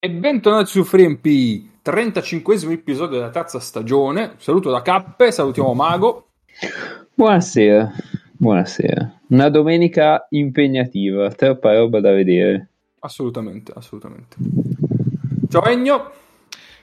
[0.00, 4.34] E bentornati su FreeMP, 35 episodio della terza stagione.
[4.38, 6.28] Saluto da Cappe, salutiamo Mago.
[7.14, 7.92] Buonasera,
[8.36, 9.22] buonasera.
[9.30, 12.68] Una domenica impegnativa, troppa roba da vedere.
[13.00, 14.36] Assolutamente, assolutamente.
[15.48, 16.12] Ciao Egno.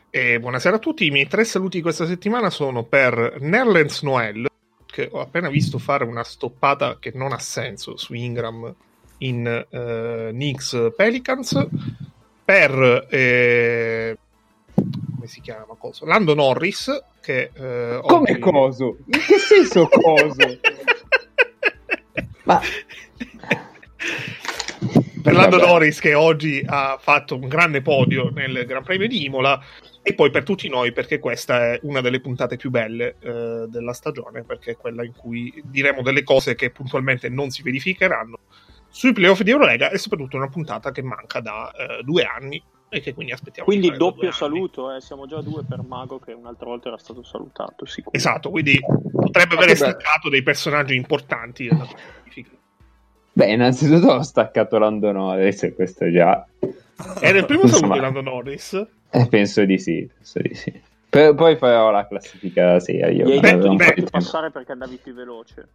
[0.09, 4.45] E buonasera a tutti, i miei tre saluti questa settimana sono per Nerlens Noel,
[4.85, 8.75] che ho appena visto fare una stoppata che non ha senso su Ingram
[9.19, 11.67] in uh, Knicks Pelicans
[12.45, 14.17] per eh,
[14.75, 16.05] come si chiama coso?
[16.05, 18.39] Lando Norris che eh, come oggi...
[18.39, 18.97] coso?
[19.05, 20.59] in che senso coso?
[22.43, 22.61] ma
[25.23, 29.59] per Lando Norris che oggi ha fatto un grande podio nel Gran Premio di Imola
[30.03, 33.93] e poi per tutti noi perché questa è una delle puntate più belle eh, della
[33.93, 38.37] stagione perché è quella in cui diremo delle cose che puntualmente non si verificheranno
[38.95, 43.01] sui playoff di Eurolega e soprattutto una puntata che manca da uh, due anni e
[43.01, 43.67] che quindi aspettiamo.
[43.67, 45.01] Quindi doppio saluto, eh.
[45.01, 47.85] siamo già due per Mago che un'altra volta era stato salutato.
[47.85, 48.15] Sicuro.
[48.15, 48.79] Esatto, quindi
[49.11, 51.85] potrebbe aver staccato dei personaggi importanti della
[53.33, 56.47] Beh, innanzitutto ho staccato Lando Norris, questo già.
[57.19, 58.87] Era il primo saluto di Lando Norris?
[59.09, 60.81] Eh, penso di sì, penso di sì.
[61.09, 63.09] Per, poi farò la classifica seria.
[63.09, 65.67] Gli hai detto passare perché andavi più veloce.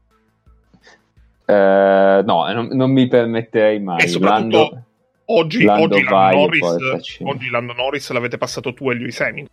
[1.51, 4.05] Eh, no, non, non, mi permetterei mai.
[4.05, 4.85] E soprattutto Lando,
[5.27, 9.47] oggi, Lando oggi, Lando Norris, oggi Lando Norris l'avete passato tu e lui Semi.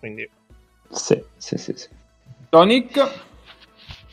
[0.00, 0.28] Quindi...
[0.90, 1.88] Sì, sì, sì, sì.
[2.48, 3.24] Tonic?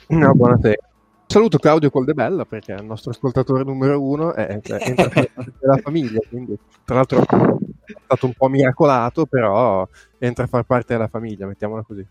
[0.09, 0.89] No, buonasera.
[1.25, 6.57] Saluto Claudio Coldebella perché è il nostro ascoltatore numero uno e entra nella famiglia, quindi
[6.85, 9.87] tra l'altro è stato un po' miracolato, però
[10.19, 12.05] entra a far parte della famiglia, mettiamola così.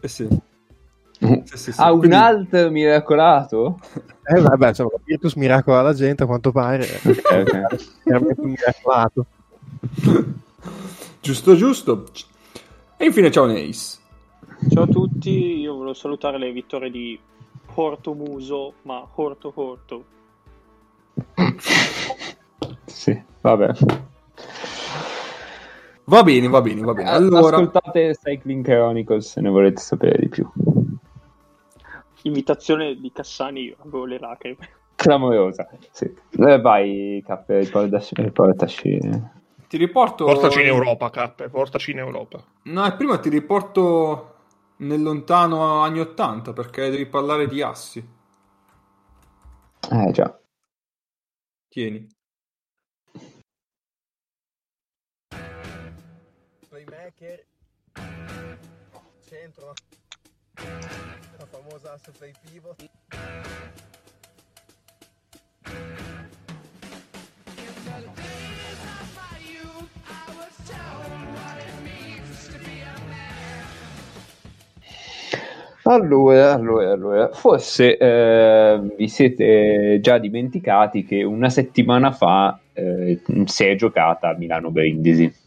[0.00, 0.26] Eh sì.
[1.18, 1.80] Sì, sì, sì.
[1.80, 2.06] Ha Quindi...
[2.06, 3.78] un altro miracolato?
[4.24, 6.84] Eh vabbè, insomma, Virtus miracola la gente a quanto pare.
[7.04, 7.64] okay, okay.
[8.02, 9.26] Veramente un miracolato.
[11.20, 12.06] giusto, giusto.
[12.96, 14.00] E infine ciao Neis.
[14.70, 17.18] Ciao a tutti, io volevo salutare le vittorie di
[17.72, 20.04] Porto Muso, ma Horto Horto.
[22.86, 23.70] sì, vabbè.
[26.06, 27.10] Va bene, va bene, va bene.
[27.10, 27.56] Allora...
[27.56, 30.50] Ascoltate Cycling Chronicles se ne volete sapere di più
[32.24, 34.68] imitazione di Cassani avevo le lacrime.
[34.94, 36.12] Clamorosa, sì.
[36.38, 38.98] Eh, vai, Cappe, riportaci, riportaci.
[39.68, 40.24] Ti riporto...
[40.24, 42.42] Portaci in Europa, Cappe, portaci in Europa.
[42.64, 44.34] No, prima ti riporto
[44.78, 48.06] nel lontano anni 80, perché devi parlare di assi.
[49.90, 50.38] Eh, già.
[51.68, 52.06] Tieni.
[61.74, 62.88] Famosa asse play pivot.
[75.86, 83.64] Allora, allora, allora, forse eh, vi siete già dimenticati che una settimana fa eh, si
[83.64, 85.43] è giocata a Milano Brindisi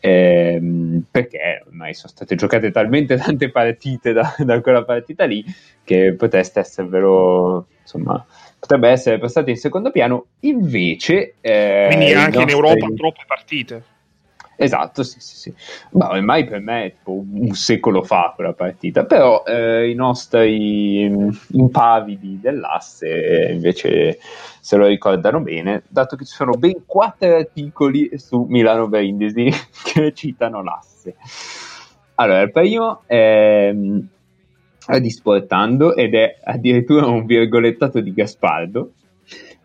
[0.00, 5.44] ehm, perché ormai sono state giocate talmente tante partite da, da quella partita lì
[5.84, 8.24] che potesse esservelo, insomma,
[8.58, 10.26] potrebbe essere passate in secondo piano.
[10.40, 13.96] Invece, eh, quindi anche in Europa troppe partite.
[14.60, 15.54] Esatto, sì, sì, sì.
[15.92, 21.04] Ma ormai per me è tipo un secolo fa quella partita, però eh, i nostri
[21.52, 24.18] impavidi dell'asse invece
[24.60, 29.48] se lo ricordano bene, dato che ci sono ben quattro articoli su Milano Brindisi
[29.94, 31.14] che citano l'asse.
[32.16, 33.72] Allora, il primo è,
[34.88, 38.90] è di Sportando ed è addirittura un virgolettato di Gaspardo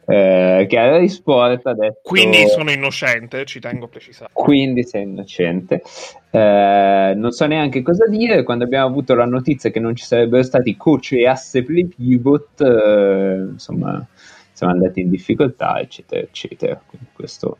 [0.06, 4.32] eh, che era di sport ha detto quindi sono innocente ci tengo a precisare.
[4.34, 5.82] Quindi sei innocente.
[6.30, 8.44] Eh, non so neanche cosa dire.
[8.44, 12.62] Quando abbiamo avuto la notizia che non ci sarebbero stati coach e asse play pivot
[12.62, 14.06] eh, insomma
[14.52, 16.82] siamo andati in difficoltà eccetera eccetera.
[16.86, 17.58] Quindi questo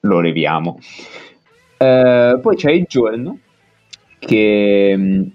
[0.00, 0.78] lo leviamo.
[1.78, 3.38] Eh, poi c'è il giorno
[4.18, 5.32] che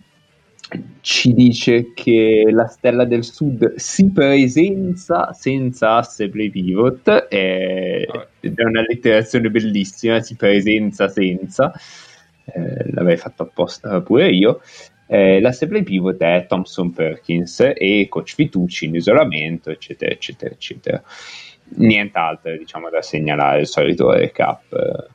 [1.01, 8.05] ci dice che la Stella del Sud si presenza senza asse play pivot è,
[8.39, 11.71] ed è una letterazione bellissima si presenza senza
[12.45, 14.61] eh, l'avrei fatto apposta pure io.
[15.07, 21.01] Eh, l'asse play pivot è Thompson Perkins e Coach Fitucci in isolamento eccetera eccetera eccetera.
[21.75, 25.07] Nient'altro diciamo da segnalare il solito recap.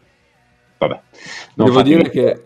[0.79, 1.01] Vabbè.
[1.55, 2.43] Devo dire che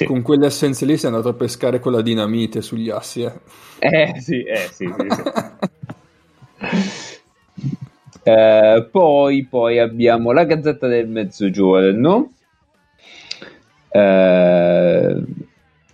[0.00, 0.06] sì.
[0.06, 3.40] Con quelle assenze lì sei andato a pescare con la dinamite sugli assi, eh?
[3.78, 5.22] Eh sì, eh sì, sì, sì.
[8.22, 12.32] Eh, poi, poi abbiamo la Gazzetta del Mezzogiorno,
[13.92, 15.22] eh,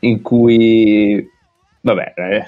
[0.00, 1.28] in cui,
[1.80, 2.44] vabbè, eh,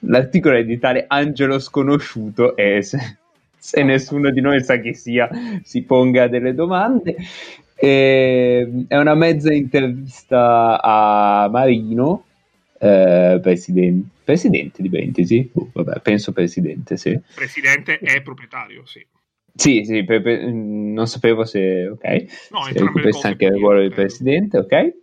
[0.00, 2.98] l'articolo è di tale angelo sconosciuto e se,
[3.56, 5.28] se nessuno di noi sa chi sia
[5.62, 7.16] si ponga delle domande.
[7.80, 12.24] E, è una mezza intervista a Marino,
[12.80, 17.18] eh, presidente, presidente di Brindisi, Uh, vabbè, penso presidente, sì.
[17.34, 19.04] Presidente e proprietario, sì.
[19.54, 22.04] Sì, sì, per- per- non sapevo se, ok,
[22.50, 22.78] No, se
[23.22, 23.94] anche il ruolo di credo.
[23.94, 24.94] presidente, ok?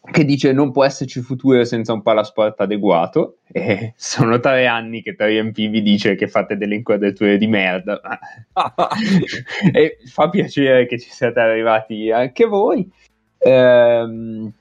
[0.00, 3.38] Che dice non può esserci futuro senza un palasport adeguato.
[3.50, 8.00] E sono tre anni che 3MP dice che fate delle inquadrature di merda.
[9.72, 12.90] e fa piacere che ci siate arrivati anche voi.
[13.38, 14.52] Ehm,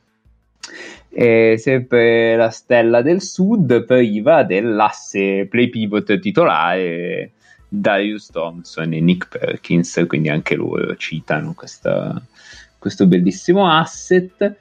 [1.57, 7.31] sempre la stella del sud priva dell'asse play pivot titolare
[7.67, 12.21] Darius Thompson e Nick Perkins, quindi anche loro citano questa-
[12.77, 14.55] questo bellissimo asset.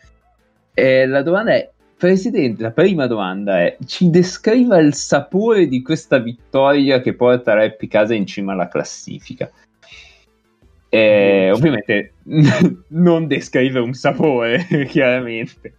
[0.79, 6.19] E la domanda è, Presidente, la prima domanda è, ci descriva il sapore di questa
[6.19, 9.51] vittoria che porta Rappi Casa in cima alla classifica?
[10.91, 12.13] E, ovviamente
[12.89, 15.73] non descrive un sapore, chiaramente.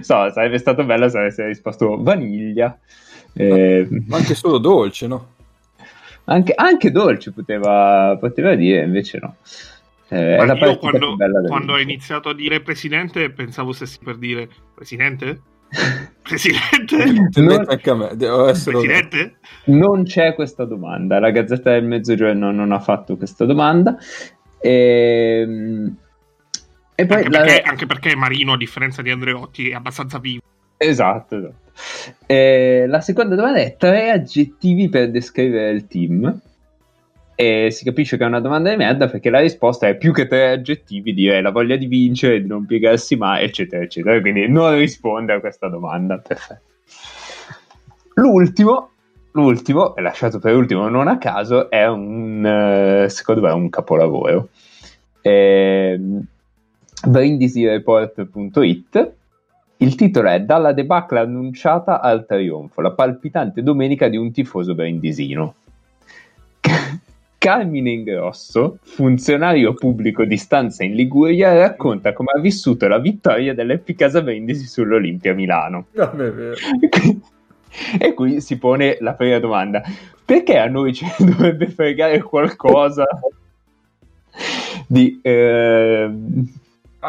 [0.00, 2.78] So, sarebbe stato bello se avesse risposto vaniglia.
[3.34, 5.32] Eh, Ma anche solo dolce, no?
[6.24, 9.36] anche, anche dolce poteva, poteva dire, invece no.
[10.08, 11.78] Eh, è la io quando, quando ho mondo.
[11.78, 15.40] iniziato a dire presidente pensavo stessi per dire presidente?
[16.22, 16.96] Presidente?
[18.30, 18.70] Onesto.
[18.70, 19.38] Presidente?
[19.66, 23.96] Non c'è questa domanda, la Gazzetta del Mezzogiorno non ha fatto questa domanda.
[24.60, 25.96] Ehm,
[26.96, 30.42] E, poi Anche la- perché, anche perché Marino, a differenza di Andreotti, è abbastanza vivo.
[30.76, 32.16] Esatto, esatto.
[32.26, 36.40] Eh, la seconda domanda è tre aggettivi per descrivere il team.
[37.36, 40.26] E si capisce che è una domanda di merda perché la risposta è più che
[40.26, 44.20] tre aggettivi, dire la voglia di vincere, di non piegarsi mai, eccetera, eccetera.
[44.20, 46.18] Quindi non risponde a questa domanda.
[46.18, 46.62] Perfetto.
[48.14, 48.90] L'ultimo,
[49.32, 54.50] l'ultimo, lasciato per ultimo non a caso, è un, eh, secondo me, un capolavoro.
[55.22, 56.24] Ehm,
[57.06, 59.12] brindisireport.it
[59.78, 65.54] il titolo è Dalla debacle annunciata al trionfo, la palpitante domenica di un tifoso brindisino.
[67.44, 74.22] Carmine Ingrosso, funzionario pubblico di stanza in Liguria, racconta come ha vissuto la vittoria dell'Epicasa
[74.22, 75.88] Brindisi sull'Olimpia Milano.
[77.98, 79.82] E qui si pone la prima domanda:
[80.24, 83.04] perché a noi ci dovrebbe fregare qualcosa
[84.86, 86.48] di, ehm,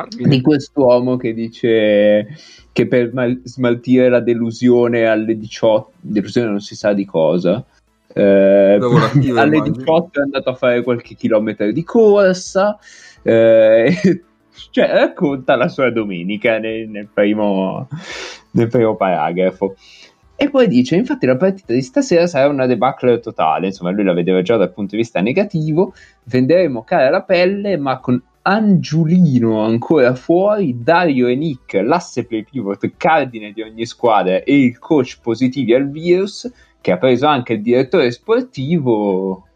[0.10, 2.28] di quest'uomo che dice
[2.74, 7.64] che per mal- smaltire la delusione alle 18, delusione non si sa di cosa.
[8.18, 9.70] Eh, alle immagino.
[9.76, 12.78] 18 è andato a fare qualche chilometro di corsa,
[13.22, 13.94] eh,
[14.72, 17.90] cioè racconta la sua domenica nel, nel primo,
[18.52, 19.76] nel primo paragrafo.
[20.38, 23.68] E poi dice: Infatti, la partita di stasera sarà una debacle totale.
[23.68, 25.94] Insomma, lui la vedeva già dal punto di vista negativo.
[26.24, 32.92] Venderemo cara la pelle, ma con Angiulino ancora fuori, Dario e Nick, l'asse play pivot
[32.96, 36.52] cardine di ogni squadra e il coach positivi al virus,
[36.86, 39.48] che ha preso anche il direttore sportivo.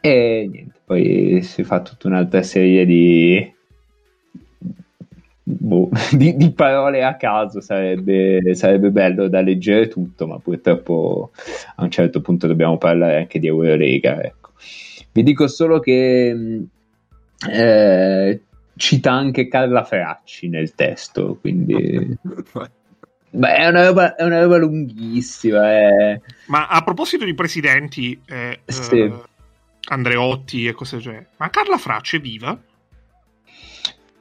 [0.00, 3.54] E niente, poi si fa tutta un'altra serie di,
[5.44, 7.60] boh, di, di parole a caso.
[7.60, 11.30] Sarebbe, sarebbe bello da leggere tutto, ma purtroppo
[11.76, 14.20] a un certo punto dobbiamo parlare anche di Eurolega.
[14.20, 14.50] Ecco.
[15.12, 16.64] Vi dico solo che mh,
[17.52, 18.40] eh,
[18.74, 22.18] cita anche Carla Fracci nel testo, quindi
[23.32, 25.70] beh, è, una roba, è una roba lunghissima.
[25.72, 26.20] È...
[26.46, 28.98] Ma a proposito di presidenti, eh, Sì.
[29.00, 29.12] eh,
[29.88, 32.56] Andreotti e cose del genere, ma Carla Fracci è viva?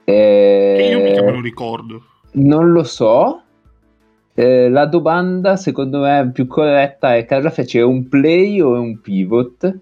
[0.03, 2.03] è- Che io mica me lo ricordo.
[2.34, 3.41] Non lo so.
[4.34, 8.80] Eh, la domanda, secondo me, più corretta è: Carla Fracci è un play o è
[8.80, 9.77] un pivot?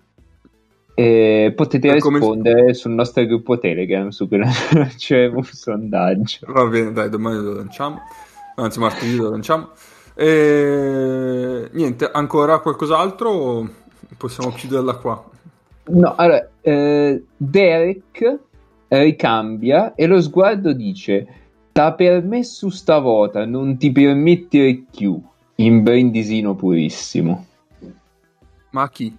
[0.96, 6.40] Eh, potete Eh, come- rispondere sul nostro gruppo Telegram su cui lanceremo un sondaggio.
[6.52, 8.02] Va bene, dai, domani lo lanciamo.
[8.60, 9.70] Anzi, martedì lo lanciamo.
[10.16, 11.70] E...
[11.72, 13.68] Niente, ancora qualcos'altro?
[14.18, 15.24] Possiamo chiuderla qua.
[15.86, 18.40] No, allora, eh, Derek
[18.90, 21.28] ricambia e lo sguardo dice:
[21.72, 25.22] T'ha permesso stavolta, non ti permettere più.
[25.56, 27.46] In brindisino purissimo.
[28.72, 29.18] Ma a chi?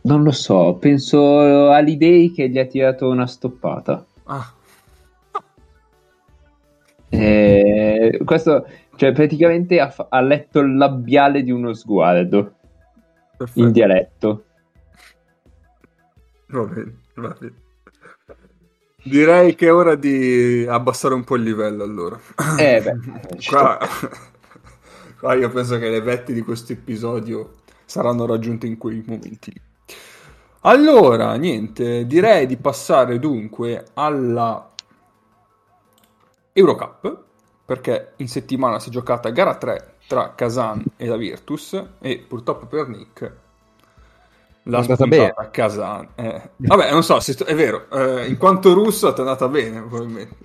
[0.00, 4.04] Non lo so, penso all'idea che gli ha tirato una stoppata.
[4.24, 4.52] Ah,
[7.10, 12.56] Eh, questo, cioè, praticamente ha, ha letto il labiale di uno sguardo.
[13.38, 13.60] Perfetto.
[13.60, 14.44] in dialetto.
[16.48, 17.54] Va bene, va bene.
[19.04, 22.18] Direi che è ora di abbassare un po' il livello allora.
[22.58, 23.78] Eh, beh, ci qua,
[25.20, 27.52] qua io penso che le vette di questo episodio
[27.84, 29.60] saranno raggiunte in quei momenti lì.
[30.62, 34.67] Allora, niente, direi di passare dunque alla
[36.58, 37.22] Eurocup,
[37.64, 42.66] perché in settimana si è giocata gara 3 tra Kazan e la Virtus e purtroppo
[42.66, 43.32] per Nick
[44.64, 46.08] l'ha andata spuntata a Kazan.
[46.14, 49.80] Eh, Vabbè, non so, se sto- è vero, eh, in quanto russo è andata bene,
[49.80, 50.36] probabilmente.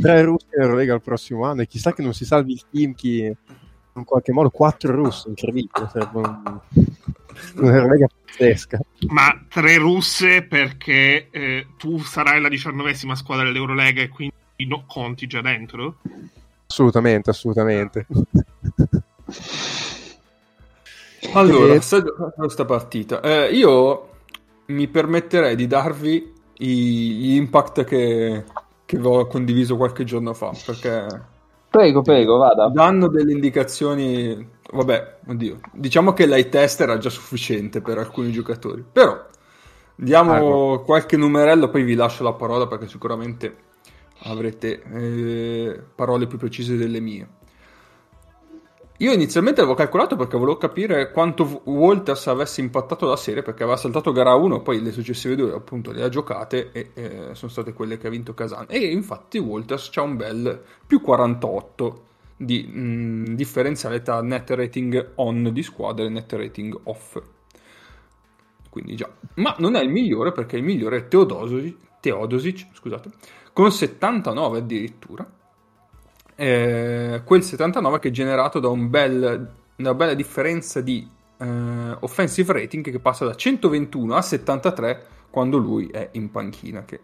[0.00, 2.94] Tre russi in Eurolega il prossimo anno e chissà che non si salvi il team
[2.94, 6.60] chi in qualche modo quattro russi, incredibile, sarebbe un-
[7.56, 8.78] un'Eurolega pazzesca.
[9.08, 14.34] Ma tre russe perché eh, tu sarai la diciannovesima squadra dell'Eurolega e quindi
[14.66, 15.98] no- conti già dentro?
[16.70, 18.06] Assolutamente, assolutamente.
[21.30, 23.20] Allora, E- sta giocando questa partita.
[23.20, 24.08] Eh, io
[24.66, 28.44] mi permetterei di darvi i- gli impact che,
[28.84, 31.06] che ho condiviso qualche giorno fa, perché
[31.70, 32.68] Prego, prego, vada.
[32.68, 34.56] danno delle indicazioni.
[34.70, 39.26] Vabbè, oddio, diciamo che l'high test era già sufficiente per alcuni giocatori, però
[39.94, 43.56] diamo Ah, qualche numerello, poi vi lascio la parola perché sicuramente
[44.20, 47.36] avrete eh, parole più precise delle mie.
[49.00, 53.78] Io inizialmente avevo calcolato perché volevo capire quanto Walters avesse impattato la serie perché aveva
[53.78, 57.72] saltato gara 1, poi le successive due appunto le ha giocate e eh, sono state
[57.72, 58.66] quelle che ha vinto Kazan.
[58.68, 62.06] E infatti Walters c'ha un bel più 48
[62.38, 67.20] di mh, differenziale tra net rating on di squadra e net rating off.
[68.68, 69.08] Quindi già.
[69.34, 73.10] Ma non è il migliore perché il migliore è Teodosic, Teodosic scusate,
[73.58, 75.28] con 79 addirittura.
[76.36, 81.04] Eh, quel 79 che è generato da un bel- una bella differenza di
[81.40, 87.00] eh, offensive rating che passa da 121 a 73 quando lui è in panchina, che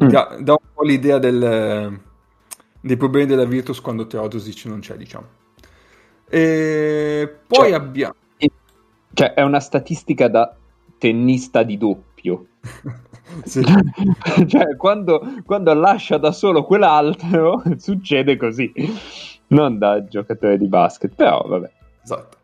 [0.00, 0.06] Mm.
[0.08, 2.00] dà, dà un po' l'idea del-
[2.80, 5.26] dei problemi della Virtus quando Teodosic non c'è, diciamo.
[6.28, 8.14] E poi Cioè- abbiamo...
[9.12, 10.54] Cioè, è una statistica da
[10.98, 12.06] tennista di doppio.
[13.44, 13.62] Sì.
[14.46, 18.72] cioè, quando, quando lascia da solo quell'altro, succede così.
[19.48, 21.70] Non da giocatore di basket, però vabbè.
[22.02, 22.36] Esatto.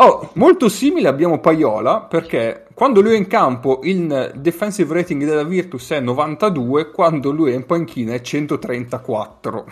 [0.00, 5.42] Oh, molto simile abbiamo Paiola perché quando lui è in campo il defensive rating della
[5.42, 9.66] Virtus è 92, quando lui è in panchina è 134.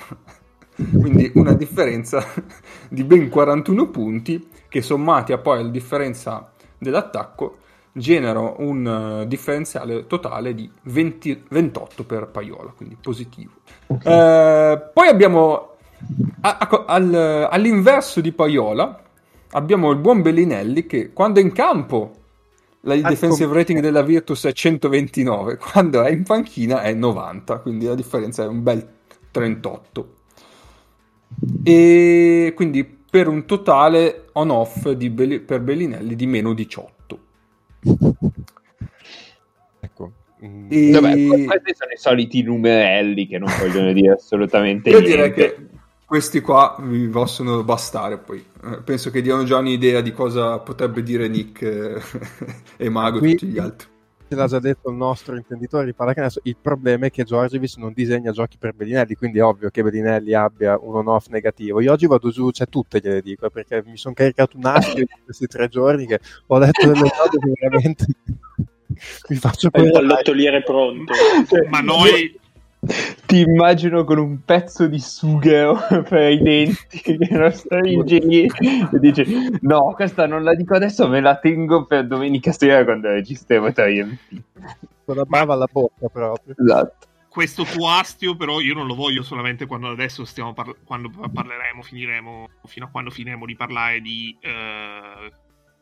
[0.75, 2.25] Quindi una differenza
[2.91, 7.59] di ben 41 punti che sommati a poi alla differenza dell'attacco
[7.97, 13.53] generano un eh, differenziale totale di 20 28 per Paiola, quindi positivo.
[13.89, 15.71] Eh, poi abbiamo
[16.43, 19.01] a- a- al- all'inverso di Paiola
[19.53, 22.13] abbiamo il buon Bellinelli che quando è in campo
[22.83, 27.59] la- il Ah, defensive rating della Virtus è 129, quando è in panchina è 90,
[27.61, 28.87] quindi la differenza è un bel
[29.31, 30.09] 38.
[31.65, 36.95] E quindi per un totale on-off Belli- per Bellinelli di meno 18.
[39.81, 40.13] Ecco.
[40.45, 45.17] Mm, E- Vabbè, questi sono i soliti numerelli che non vogliono dire assolutamente Io niente.
[45.17, 45.57] direi che
[46.05, 48.45] questi qua vi possono bastare poi.
[48.65, 52.01] Eh, penso che diano già un'idea di cosa potrebbe dire Nick eh,
[52.77, 53.89] e Mago e tutti gli altri.
[54.29, 56.43] Ce l'ha già detto il nostro intenditore di pallacanestro.
[56.45, 60.35] Il problema è che Giorgievic non disegna giochi per Bellinelli, quindi è ovvio che Bellinelli
[60.35, 61.81] abbia un on-off negativo.
[61.81, 65.07] Io oggi vado giù, cioè tutte gliele dico, perché mi sono caricato un astio in
[65.25, 68.07] questi tre giorni che ho letto delle cose che veramente
[69.29, 71.13] mi faccio Hai il poi pallottoliere pronto.
[71.69, 72.37] Ma noi,
[73.27, 75.77] Ti immagino con un pezzo di sughero
[76.09, 81.21] per i denti che non stringi e dici no, questa non la dico adesso, me
[81.21, 84.43] la tengo per domenica sera quando registriamo tra IMP.
[85.05, 86.55] con la bava alla bocca proprio.
[86.59, 87.07] Esatto.
[87.29, 91.83] questo tuo astio, però, io non lo voglio solamente quando adesso stiamo par- quando parleremo,
[91.83, 95.33] finiremo, fino a quando finiremo di parlare di, eh,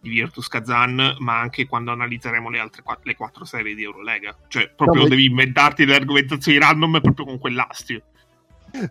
[0.05, 4.37] di Virtus Kazan, ma anche quando analizzeremo le altre qua- le quattro serie di Eurolega.
[4.49, 8.03] Cioè, proprio No, devi inventarti le argomentazioni random proprio con quell'astio.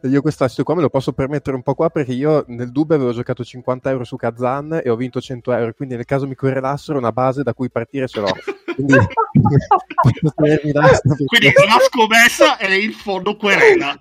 [0.03, 3.11] Io quest'astio qua me lo posso permettere un po' qua perché io nel dubbio avevo
[3.11, 6.97] giocato 50 euro su Kazan e ho vinto 100 euro, quindi nel caso mi correlassero
[6.97, 8.31] una base da cui partire ce l'ho.
[8.75, 8.93] Quindi
[10.35, 13.97] Quindi la scommessa è il fondo querela.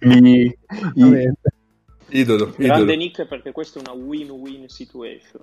[0.00, 0.56] I- i-
[0.94, 1.52] Veramente.
[2.10, 2.94] Idolo, Grande idolo.
[2.96, 5.42] Nick perché questa è una win-win situation.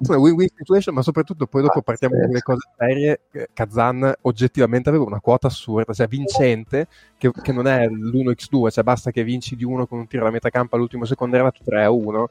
[0.00, 3.20] Insomma, win-win situation, ma soprattutto poi dopo partiamo con le cose serie.
[3.52, 6.86] Kazan oggettivamente aveva una quota assurda, cioè vincente,
[7.18, 10.32] che, che non è l'1x2, cioè basta che vinci di uno con un tiro alla
[10.32, 12.28] metà campo all'ultimo secondo, era 3 a 1.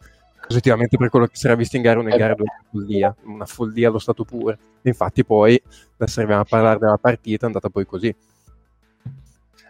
[0.50, 3.16] Oggettivamente per quello che si era visto in gara 1 in gara 2 una follia,
[3.26, 4.58] una follia allo stato puro.
[4.82, 5.62] Infatti poi,
[5.98, 8.16] adesso arriviamo a parlare della partita, è andata poi così.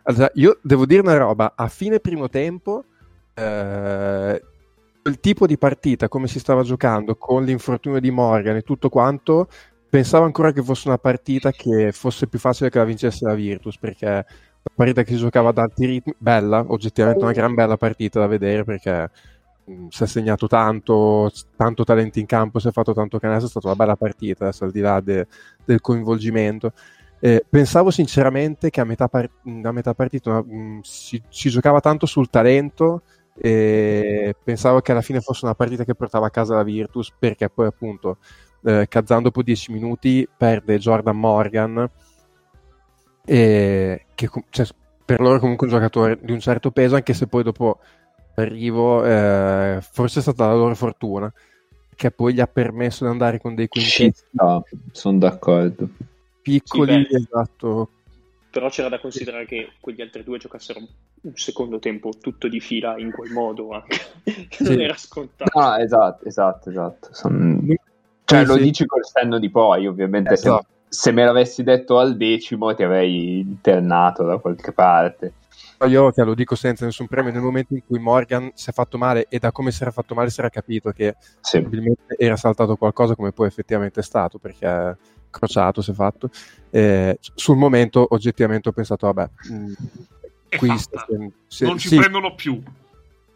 [0.04, 2.86] Allora, io devo dire una roba, a fine primo tempo,
[3.34, 4.42] eh,
[5.04, 9.48] il tipo di partita, come si stava giocando, con l'infortunio di Morgan e tutto quanto,
[9.90, 13.78] pensavo ancora che fosse una partita che fosse più facile che la vincesse la Virtus,
[13.78, 14.26] perché la
[14.76, 18.64] partita che si giocava ad alti ritmi, bella, oggettivamente una gran bella partita da vedere,
[18.64, 19.10] perché
[19.66, 23.50] mh, si è segnato tanto, tanto talento in campo, si è fatto tanto canestro, è
[23.50, 25.28] stata una bella partita, adesso al di là de-
[25.66, 26.74] del coinvolgimento.
[27.22, 29.30] Eh, pensavo sinceramente che a metà, par-
[29.64, 33.02] a metà partita mh, si, si giocava tanto sul talento
[33.42, 37.50] e pensavo che alla fine fosse una partita che portava a casa la Virtus perché
[37.50, 38.18] poi appunto
[38.66, 41.90] eh, Kazan dopo 10 minuti perde Jordan Morgan
[43.26, 44.68] e che cioè,
[45.06, 47.80] per loro è comunque un giocatore di un certo peso anche se poi dopo
[48.36, 51.32] l'arrivo eh, forse è stata la loro fortuna
[51.96, 55.88] che poi gli ha permesso di andare con dei quintetti No, sono d'accordo.
[56.42, 57.90] piccoli Sì, esatto
[58.52, 62.98] Però c'era da considerare che quegli altri due giocassero un secondo tempo tutto di fila
[62.98, 63.98] in quel modo anche.
[64.60, 64.82] non Sì.
[64.82, 65.60] era scontato.
[65.60, 67.10] No, esatto, esatto, esatto.
[67.14, 67.76] Son-
[68.26, 68.62] Cioè, Sì, lo sì.
[68.62, 70.36] dici col senno di poi, ovviamente.
[70.36, 70.66] Se, Esatto.
[70.88, 75.34] se me l'avessi detto al decimo, ti avrei internato da qualche parte.
[75.88, 78.98] io te lo dico senza nessun premio nel momento in cui Morgan si è fatto
[78.98, 81.60] male e da come si era fatto male si era capito che Sì.
[81.62, 84.98] probabilmente era saltato qualcosa come poi effettivamente è stato perché
[85.30, 86.30] crociato si è fatto
[86.72, 89.72] Eh, sul momento oggettivamente ho pensato vabbè mh,
[90.50, 92.62] È qui se- se- non ci sì, prendono più.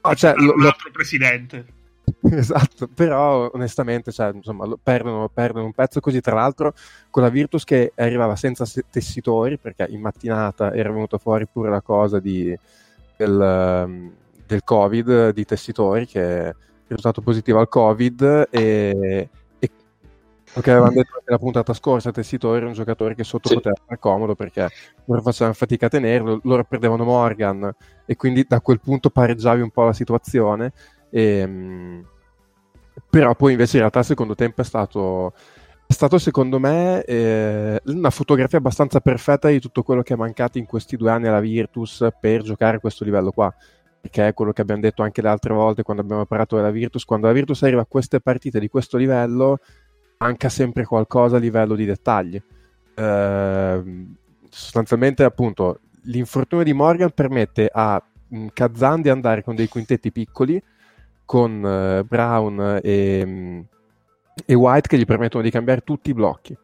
[0.02, 1.66] ah, cioè, Sarà lo- un lo- altro presidente.
[2.32, 6.74] esatto però onestamente cioè, insomma, perdono, perdono un pezzo così tra l'altro
[7.10, 11.70] con la Virtus che arrivava senza se- tessitori perché in mattinata era venuta fuori pure
[11.70, 12.56] la cosa di,
[13.16, 14.12] del, ehm,
[14.46, 16.56] del covid di tessitori che è
[16.88, 19.30] risultato positivo al covid e,
[20.62, 23.56] che avevamo detto anche la puntata scorsa tessitori era un giocatore che sotto Sì.
[23.56, 24.70] poteva fare comodo perché
[25.06, 27.74] loro facevano fatica a tenerlo loro perdevano Morgan
[28.06, 30.74] e quindi da quel punto pareggiavi un po' la situazione
[31.10, 32.02] e,
[33.10, 35.34] però poi invece in realtà il secondo tempo è stato,
[35.86, 40.58] è stato secondo me eh, una fotografia abbastanza perfetta di tutto quello che è mancato
[40.58, 43.54] in questi due anni alla Virtus per giocare a questo livello qua
[44.02, 47.06] perché è quello che abbiamo detto anche le altre volte quando abbiamo parlato della Virtus
[47.06, 49.60] quando la Virtus arriva a queste partite di questo livello
[50.24, 52.42] manca sempre qualcosa a livello di dettagli
[52.96, 54.16] Ehm,
[54.50, 60.62] sostanzialmente appunto l'infortunio di Morgan permette a mh, Kazan di andare con dei quintetti piccoli
[61.26, 63.66] con eh, Brown e, mh,
[64.46, 66.56] e White che gli permettono di cambiare tutti i blocchi.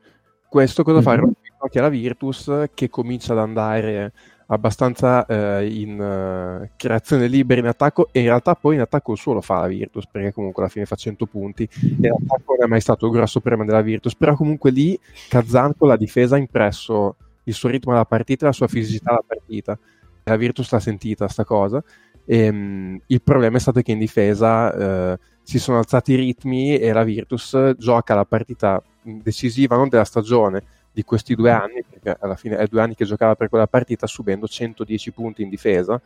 [0.47, 1.13] Questo cosa fa?
[1.13, 1.19] Mhm.
[1.19, 4.11] Rompe i blocchi alla Virtus che comincia ad andare
[4.51, 9.17] abbastanza eh, in eh, creazione libera in attacco e in realtà poi in attacco il
[9.17, 11.67] suo lo fa la Virtus perché comunque alla fine fa 100 punti.
[11.71, 15.73] E l'attacco non è mai stato il grosso problema della Virtus però comunque lì Kazan
[15.77, 19.77] con la difesa ha impresso il suo ritmo alla partita la sua fisicità alla partita.
[20.23, 21.83] E la Virtus l'ha sentita sta cosa.
[22.25, 26.77] E, mh, il problema è stato che in difesa eh, si sono alzati i ritmi
[26.77, 30.63] e la Virtus gioca la partita decisiva non della stagione
[30.99, 34.05] di questi due anni, perché alla fine è due anni che giocava per quella partita
[34.05, 35.99] subendo 110 punti in difesa,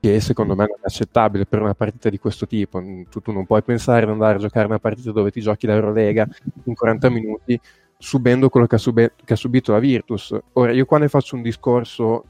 [0.00, 2.82] che secondo me non è accettabile per una partita di questo tipo.
[3.08, 6.26] Tu, tu non puoi pensare di andare a giocare una partita dove ti giochi l'Eurolega
[6.64, 7.60] in 40 minuti
[7.98, 10.36] subendo quello che ha, sube- che ha subito la Virtus.
[10.54, 12.24] Ora, io qua ne faccio un discorso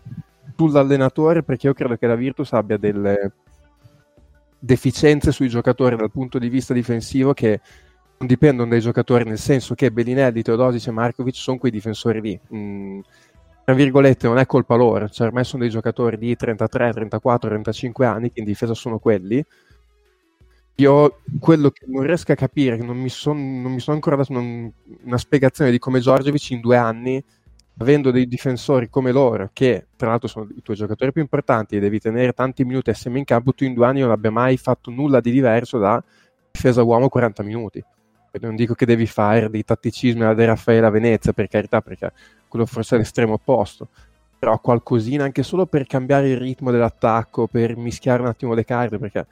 [0.55, 3.33] sull'allenatore perché io credo che la Virtus abbia delle
[4.59, 7.61] deficienze sui giocatori dal punto di vista difensivo che
[8.19, 12.41] non dipendono dai giocatori, nel senso che Bellinelli, Teodosic e Markovic sono quei difensori lì.
[12.55, 13.01] Mm,
[13.65, 18.07] tra virgolette, non è colpa loro, cioè ormai sono dei giocatori di 33, 34, 35
[18.07, 19.45] anni che in difesa sono quelli.
[20.79, 24.71] Io quello che non riesco a capire, non mi sono son ancora dato un-
[25.05, 27.23] una spiegazione di come Giorgevic in due anni,
[27.79, 31.81] avendo dei difensori come loro, che tra l'altro sono i tuoi giocatori più importanti e
[31.81, 34.91] devi tenere tanti minuti assieme in campo, tu in due anni non abbia mai fatto
[34.91, 36.03] nulla di diverso da
[36.51, 37.83] difesa uomo 40 minuti.
[38.40, 42.12] Non dico che devi fare dei tatticismi alla De Raffaele a Venezia, per carità, perché
[42.49, 43.88] quello forse è l'estremo opposto.
[44.38, 48.99] Però qualcosina anche solo per cambiare il ritmo dell'attacco, per mischiare un attimo le carte,
[48.99, 49.27] perché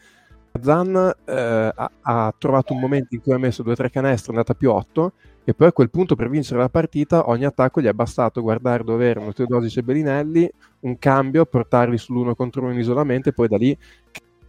[0.60, 4.54] Zan eh, ha, ha trovato un momento in cui ha messo 2-3 canestri, è andata
[4.54, 5.12] più 8,
[5.44, 8.82] e poi a quel punto per vincere la partita ogni attacco gli è bastato guardare
[8.82, 13.48] dove erano Teodosic e Bellinelli, un cambio, portarli sull'uno contro uno in isolamento e poi
[13.48, 13.76] da lì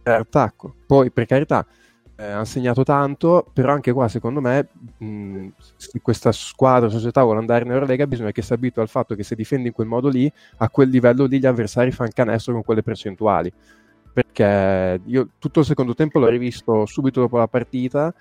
[0.04, 0.74] attacco.
[0.86, 1.66] Poi per carità
[2.18, 7.40] eh, hanno segnato tanto, però anche qua secondo me mh, se questa squadra, società vuole
[7.40, 10.08] andare in Eurolega bisogna che si abitui al fatto che se difendi in quel modo
[10.08, 13.52] lì, a quel livello lì gli avversari fanno canestro con quelle percentuali.
[14.12, 18.14] perché io tutto il secondo tempo l'ho rivisto subito dopo la partita.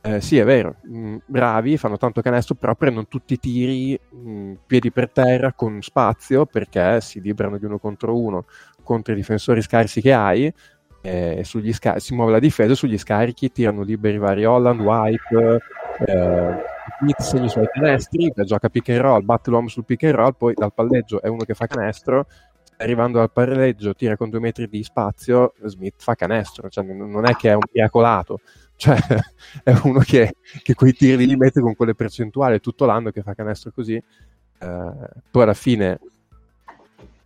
[0.00, 4.52] Eh, sì, è vero, mh, bravi, fanno tanto canestro, però prendono tutti i tiri mh,
[4.66, 8.44] piedi per terra con spazio perché si librano di uno contro uno
[8.82, 10.52] contro i difensori scarsi che hai.
[11.00, 15.60] Eh, scar- si muove la difesa sugli scarichi, tirano liberi vari Holland, White,
[16.06, 20.34] eh, segna i suoi canestri, gioca pick and roll, batte l'uomo sul pick and roll,
[20.36, 22.26] poi dal palleggio è uno che fa canestro,
[22.78, 27.34] arrivando al palleggio tira con due metri di spazio, Smith fa canestro, cioè, non è
[27.34, 28.40] che è un miracolato,
[28.76, 28.96] cioè
[29.62, 33.34] è uno che, che quei tiri li mette con quelle percentuali tutto l'anno che fa
[33.34, 34.92] canestro così, eh,
[35.30, 35.98] poi alla fine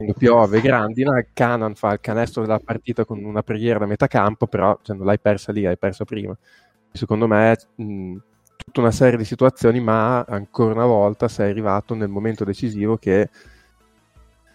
[0.03, 4.47] quando piove grandina, Canan fa il canestro della partita con una preghiera da metà campo,
[4.47, 6.37] però cioè, non l'hai persa lì, l'hai persa prima.
[6.91, 8.17] Secondo me mh,
[8.57, 13.31] tutta una serie di situazioni, ma ancora una volta sei arrivato nel momento decisivo che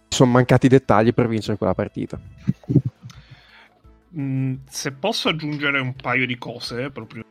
[0.09, 2.19] sono mancati i dettagli per vincere quella partita.
[4.17, 7.23] Mm, se posso aggiungere un paio di cose proprio.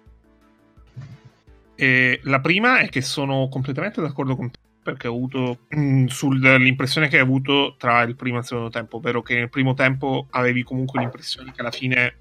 [1.75, 7.09] E la prima è che sono completamente d'accordo con te perché ho avuto mm, sull'impressione
[7.09, 10.29] che hai avuto tra il primo e il secondo tempo, ovvero che nel primo tempo
[10.31, 12.15] avevi comunque l'impressione che alla fine,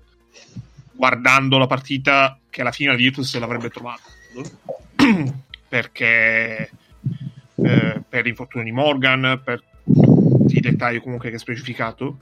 [0.92, 4.02] guardando la partita, che alla fine la Virtus l'avrebbe trovata.
[5.70, 6.72] perché
[7.56, 9.64] eh, per l'infortunio di Morgan, per
[10.48, 12.18] i dettagli comunque che hai specificato.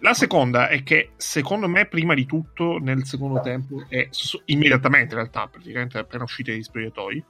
[0.00, 5.14] La seconda è che secondo me, prima di tutto, nel secondo tempo, e so- immediatamente
[5.14, 7.24] in realtà, praticamente appena uscite gli spogliatoi,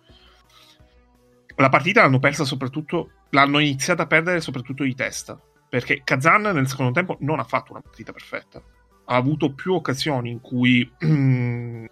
[1.57, 5.41] la partita l'hanno persa soprattutto, l'hanno iniziata a perdere soprattutto di testa.
[5.69, 8.63] Perché Kazan nel secondo tempo non ha fatto una partita perfetta.
[9.05, 11.89] Ha avuto più occasioni in cui un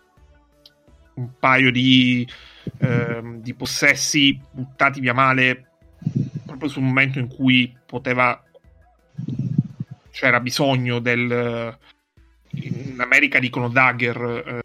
[1.39, 2.27] paio di,
[2.79, 5.71] ehm, di possessi buttati via male
[6.47, 8.43] proprio sul momento in cui poteva
[10.11, 11.79] c'era bisogno del
[12.53, 14.63] in America dicono dagger eh,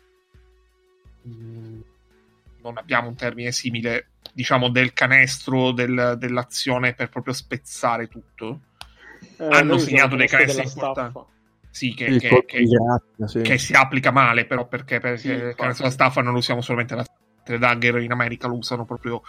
[2.62, 8.60] non abbiamo un termine simile diciamo del canestro del, dell'azione per proprio spezzare tutto
[9.38, 11.26] Eh, hanno segnato dei canestri importanti staffa.
[11.70, 13.42] sì che, Il che- che- grazia, sì.
[13.42, 16.62] che si applica male però perché, perché Sì, il canestro della staffa non lo usiamo
[16.62, 17.06] solamente la
[17.48, 19.22] le dagger in America lo usano proprio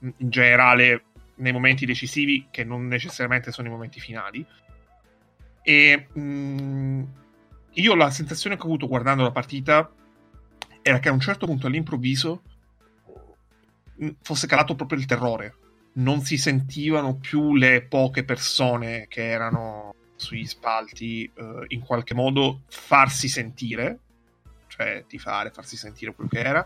[0.00, 1.04] in generale
[1.36, 4.44] nei momenti decisivi che non necessariamente sono i momenti finali
[5.62, 7.02] e mh,
[7.74, 9.88] io la sensazione che ho avuto guardando la partita
[10.82, 12.42] era che a un certo punto all'improvviso
[14.22, 15.54] fosse calato proprio il terrore.
[15.94, 22.62] Non si sentivano più le poche persone che erano sugli spalti eh, in qualche modo
[22.68, 23.98] farsi sentire
[24.74, 26.64] cioè tifare, farsi sentire quello che era.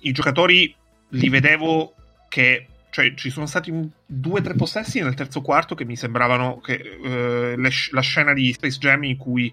[0.00, 0.74] I giocatori
[1.08, 1.94] li vedevo
[2.28, 3.72] che cioè ci sono stati
[4.04, 8.32] due o tre possessi nel terzo quarto che mi sembravano che eh, le la scena
[8.32, 9.52] di Space Jam in cui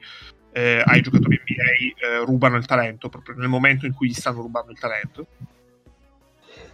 [0.51, 4.41] eh, ai giocatori NBA eh, rubano il talento proprio nel momento in cui gli stanno
[4.41, 5.27] rubando il talento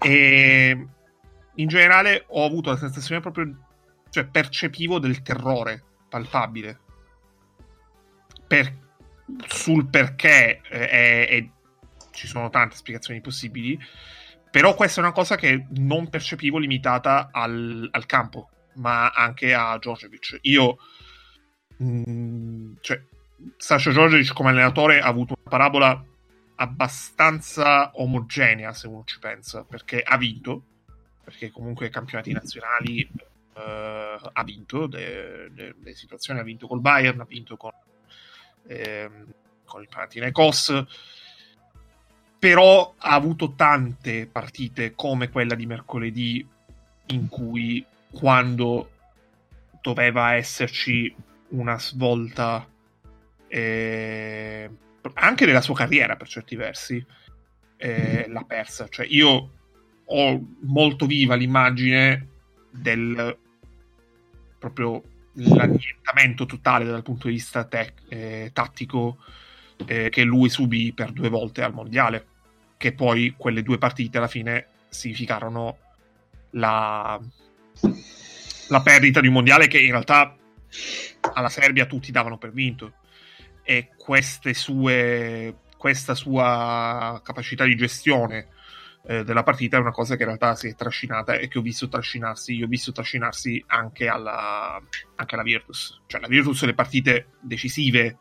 [0.03, 0.87] e
[1.55, 3.55] in generale ho avuto la sensazione proprio
[4.09, 6.79] cioè percepivo del terrore palpabile.
[8.47, 8.81] Per-
[9.47, 11.49] sul perché eh, è- è-
[12.11, 13.79] ci sono tante spiegazioni possibili
[14.51, 19.77] però questa è una cosa che non percepivo limitata al, al campo ma anche a
[19.79, 20.37] Djordjevic.
[20.41, 20.77] Io
[21.77, 23.01] mh, cioè
[23.57, 26.05] Sasha Djordjevic come allenatore ha avuto una parabola
[26.55, 30.63] abbastanza omogenea se uno ci pensa perché ha vinto
[31.23, 33.01] perché comunque campionati nazionali
[33.55, 37.71] eh, ha vinto le, le- le situazioni ha vinto col Bayern ha vinto con,
[38.67, 39.25] ehm,
[39.65, 40.85] con il Panathinaikos
[42.37, 46.45] però ha avuto tante partite come quella di mercoledì
[47.07, 48.89] in cui quando
[49.81, 51.13] doveva esserci
[51.49, 52.67] una svolta
[53.47, 54.69] eh,
[55.13, 57.05] anche nella sua carriera per certi versi
[57.77, 58.87] eh, l'ha persa.
[58.87, 59.51] Cioè io
[60.05, 62.27] ho molto viva l'immagine
[62.69, 63.37] del
[64.57, 69.17] proprio l'annientamento totale dal punto di vista tec- eh, tattico
[69.85, 72.27] eh, che lui subì per due volte al mondiale
[72.77, 75.77] che poi quelle due partite alla fine significarono
[76.51, 77.19] la,
[78.69, 80.35] la perdita di un mondiale che in realtà
[81.33, 82.93] alla Serbia tutti davano per vinto
[83.63, 88.47] e queste sue questa sua capacità di gestione
[89.05, 91.61] eh, della partita è una cosa che in realtà si è trascinata e che ho
[91.61, 94.81] visto trascinarsi io ho visto trascinarsi anche alla,
[95.15, 96.01] anche alla Virtus.
[96.07, 98.17] Cioè la Virtus le partite decisive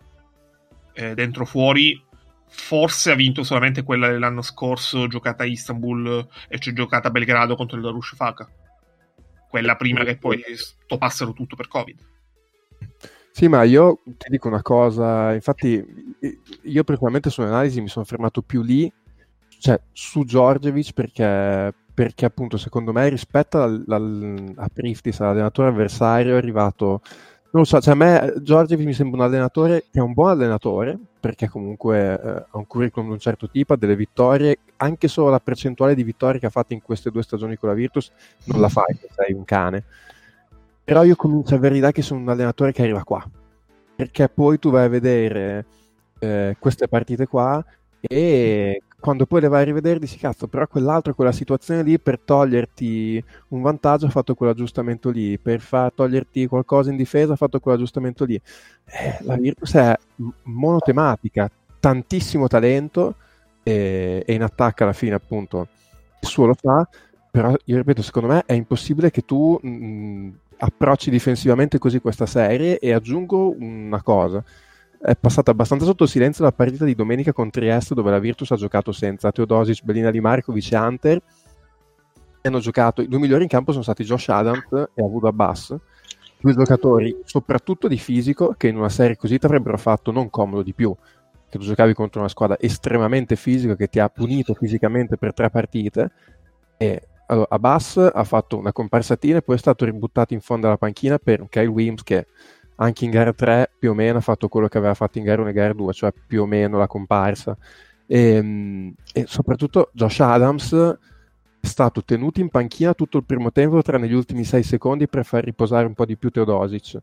[0.93, 2.05] eh, dentro fuori
[2.49, 7.57] forse ha vinto solamente quella dell'anno scorso giocata a Istanbul e c'è giocata a Belgrado
[7.57, 8.51] contro il Darush Faka
[9.49, 11.99] quella prima che poi stoppassero tutto per Covid
[13.35, 15.83] Sì, ma io ti dico una cosa, infatti
[16.63, 18.93] io personalmente sull'analisi mi sono fermato più lì,
[19.59, 26.35] cioè su Giorgevic perché, perché appunto secondo me rispetto al, al, a Priftis, all'allenatore avversario,
[26.35, 27.01] è arrivato
[27.53, 30.31] non lo so, cioè a me Giorgevic mi sembra un allenatore che è un buon
[30.31, 35.07] allenatore, perché comunque eh, ha un curriculum di un certo tipo, ha delle vittorie, anche
[35.09, 38.11] solo la percentuale di vittorie che ha fatto in queste due stagioni con la Virtus
[38.45, 39.85] non la fai, sei un cane.
[40.85, 43.25] Però io comincio a avere l'idea che sono un allenatore che arriva qua,
[43.95, 45.65] perché poi tu vai a vedere
[46.19, 47.65] eh, queste partite qua
[48.01, 52.21] e quando poi le vai a rivedere dici cazzo però quell'altro quella situazione lì per
[52.21, 55.39] toglierti un vantaggio ha fatto quell'aggiustamento lì.
[55.39, 58.41] Per far toglierti qualcosa in difesa ha fatto quell'aggiustamento lì.
[58.85, 59.97] Eh, la Virtus è
[60.45, 63.17] monotematica tantissimo talento
[63.65, 65.67] e, e, in attacco alla fine appunto
[66.21, 66.89] il suo lo fa.
[67.31, 70.31] Però io ripeto secondo me è impossibile che tu mh,
[70.65, 74.43] approcci difensivamente così questa serie e aggiungo una cosa.
[75.01, 78.57] È passata abbastanza sotto silenzio la partita di domenica con Trieste dove la Virtus ha
[78.57, 81.23] giocato senza Teodosic, Belina Di Markovic e Hunter.
[82.43, 85.77] Hanno giocato, i due migliori in campo sono stati Josh Adams e Avuda Abbas
[86.43, 90.63] due giocatori soprattutto di fisico che in una serie così ti avrebbero fatto non comodo
[90.63, 90.95] di più.
[91.49, 95.51] Che tu giocavi contro una squadra estremamente fisica che ti ha punito fisicamente per tre
[95.51, 96.11] partite
[96.77, 100.77] e allora, Abbas ha fatto una comparsatina e poi è stato ributtato in fondo alla
[100.77, 102.27] panchina per Kyle Williams che
[102.77, 105.41] anche in gara 3 più o meno ha fatto quello che aveva fatto in gara
[105.41, 107.57] 1 e gara 2, cioè più o meno la comparsa.
[108.07, 110.75] E, ehm, e, soprattutto Josh Adams
[111.61, 115.25] è stato tenuto in panchina tutto il primo tempo, tranne gli ultimi 6 secondi per
[115.25, 116.99] far riposare un po' di più Teodosic.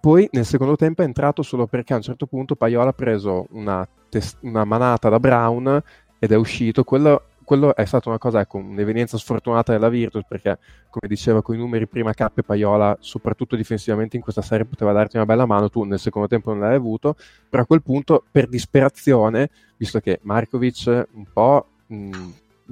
[0.00, 3.46] Poi nel secondo tempo è entrato solo perché a un certo punto Paiola ha preso
[3.50, 5.82] una, tes- una manata da Brown
[6.18, 6.84] ed è uscito.
[6.84, 10.58] Quello quello è stata una cosa, ecco, un'evenienza sfortunata della Virtus perché,
[10.90, 15.16] come diceva con i numeri prima K Paiola, soprattutto difensivamente in questa serie poteva darti
[15.16, 17.16] una bella mano, tu nel secondo tempo non l'hai avuto,
[17.48, 22.10] però a quel punto per disperazione, visto che Markovic un po' mh,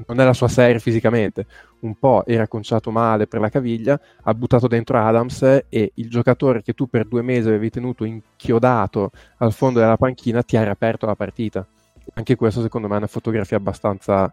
[0.08, 1.46] non è la sua serie fisicamente,
[1.80, 6.60] un po' era conciato male per la caviglia, ha buttato dentro Adams e il giocatore
[6.60, 11.06] che tu per due mesi avevi tenuto inchiodato al fondo della panchina ti ha riaperto
[11.06, 11.66] la partita
[12.14, 14.32] anche questo secondo me è una fotografia abbastanza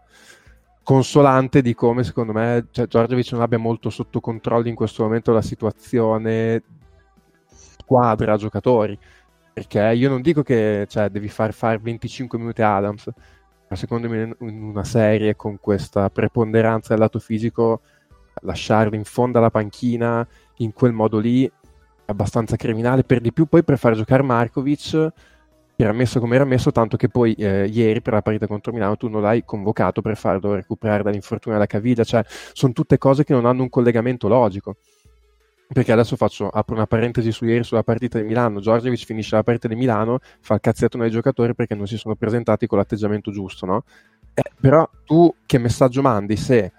[0.82, 5.32] consolante di come secondo me cioè, Giorgiovic non abbia molto sotto controllo in questo momento
[5.32, 6.62] la situazione
[7.46, 8.98] squadra giocatori.
[9.52, 13.08] Perché io non dico che cioè, devi far fare 25 minuti Adams
[13.68, 17.80] ma secondo me in una serie con questa preponderanza del lato fisico
[18.42, 20.26] lasciarlo in fondo alla panchina
[20.58, 23.46] in quel modo lì è abbastanza criminale per di più.
[23.46, 25.12] Poi per far giocare Markovic
[25.76, 28.96] era messo come era messo, tanto che poi eh, ieri per la partita contro Milano
[28.96, 33.32] tu non l'hai convocato per farlo recuperare dall'infortunio alla caviglia, cioè sono tutte cose che
[33.32, 34.76] non hanno un collegamento logico.
[35.66, 39.42] Perché adesso faccio, apro una parentesi su ieri sulla partita di Milano, Giorgevic finisce la
[39.42, 43.32] partita di Milano, fa il cazzetto ai giocatori perché non si sono presentati con l'atteggiamento
[43.32, 43.82] giusto, no?
[44.34, 46.70] Eh, però tu che messaggio mandi se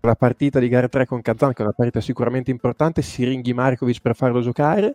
[0.00, 3.54] la partita di gara 3 con Kazan, che è una partita sicuramente importante, si ringhi
[3.54, 4.94] Markovic per farlo giocare,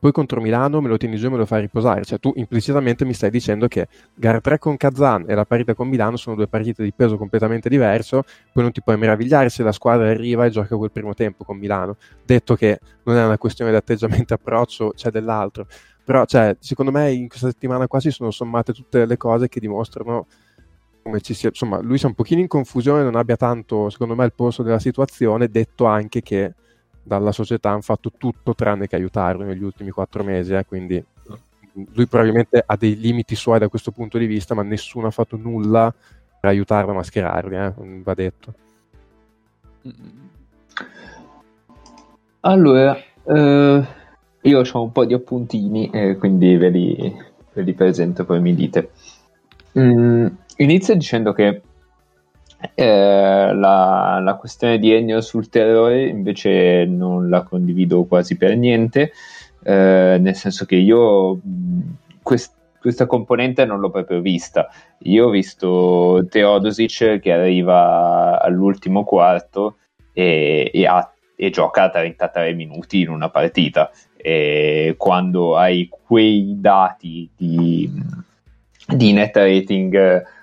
[0.00, 2.04] poi contro Milano me lo tieni giù e me lo fai riposare.
[2.04, 5.88] Cioè, tu implicitamente mi stai dicendo che gara 3 con Kazan e la partita con
[5.88, 8.22] Milano sono due partite di peso completamente diverso.
[8.52, 11.56] Poi non ti puoi meravigliare se la squadra arriva e gioca quel primo tempo con
[11.56, 11.96] Milano.
[12.24, 15.66] Detto che non è una questione di atteggiamento e approccio, c'è dell'altro.
[16.04, 19.58] Però, cioè, secondo me, in questa settimana qua si sono sommate tutte le cose che
[19.60, 20.26] dimostrano
[21.02, 21.48] come ci sia.
[21.48, 24.78] Insomma, lui sia un pochino in confusione, non abbia tanto, secondo me, il polso della
[24.78, 25.48] situazione.
[25.48, 26.54] Detto anche che
[27.08, 31.04] dalla società hanno fatto tutto tranne che aiutarlo negli ultimi quattro mesi, eh, quindi
[31.92, 35.36] lui probabilmente ha dei limiti suoi da questo punto di vista, ma nessuno ha fatto
[35.36, 35.92] nulla
[36.40, 38.54] per aiutarlo a mascherarli, eh, va detto.
[42.40, 43.86] Allora, eh,
[44.42, 47.16] io ho un po' di appuntini, eh, quindi ve li,
[47.52, 48.90] ve li, presento, poi mi dite.
[49.78, 51.62] Mm, inizio dicendo che
[52.74, 59.12] eh, la, la, questione di Ennio sul terrore invece non la condivido quasi per niente,
[59.62, 61.38] eh, nel senso che io
[62.22, 64.68] quest, questa componente non l'ho proprio vista.
[65.00, 69.76] Io ho visto Teodosic che arriva all'ultimo quarto
[70.12, 73.90] e, e, ha, e gioca 33 minuti in una partita.
[74.16, 77.88] E quando hai quei dati di,
[78.86, 80.36] di net rating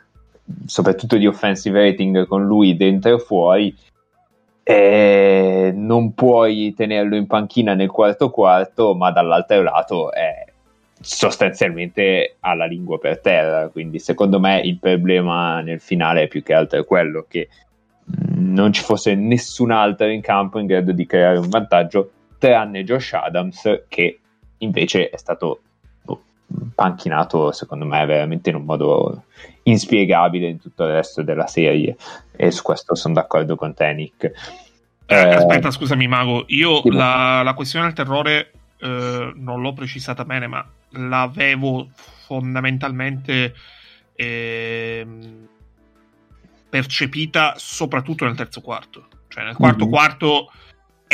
[0.66, 3.76] soprattutto di offensive rating con lui dentro e fuori,
[4.64, 10.44] eh, non puoi tenerlo in panchina nel quarto quarto, ma dall'altro lato è
[11.00, 13.68] sostanzialmente alla lingua per terra.
[13.70, 17.48] Quindi, secondo me, il problema nel finale è più che altro quello che
[18.10, 22.84] mm, non ci fosse nessun altro in campo in grado di creare un vantaggio, tranne
[22.84, 24.20] Josh Adams, che
[24.60, 25.60] invece è stato
[26.76, 29.24] panchinato secondo me veramente in un modo
[29.64, 31.96] inspiegabile in tutto il resto della serie
[32.36, 34.32] e su questo sono d'accordo con te Nick
[35.08, 36.46] Eh, aspetta, scusami, Mago.
[36.48, 41.90] Io Sì, la, la questione del terrore eh, non l'ho precisata bene, ma l'avevo
[42.26, 43.54] fondamentalmente
[44.16, 45.48] ehm,
[46.70, 49.08] percepita soprattutto nel terzo quarto.
[49.28, 49.90] Cioè, nel quarto Mhm.
[49.92, 50.52] quarto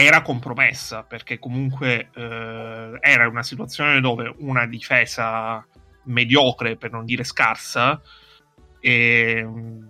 [0.04, 5.66] era compromessa perché comunque eh, era una situazione dove una difesa
[6.04, 8.02] mediocre, per non dire scarsa,
[8.80, 9.90] ehm,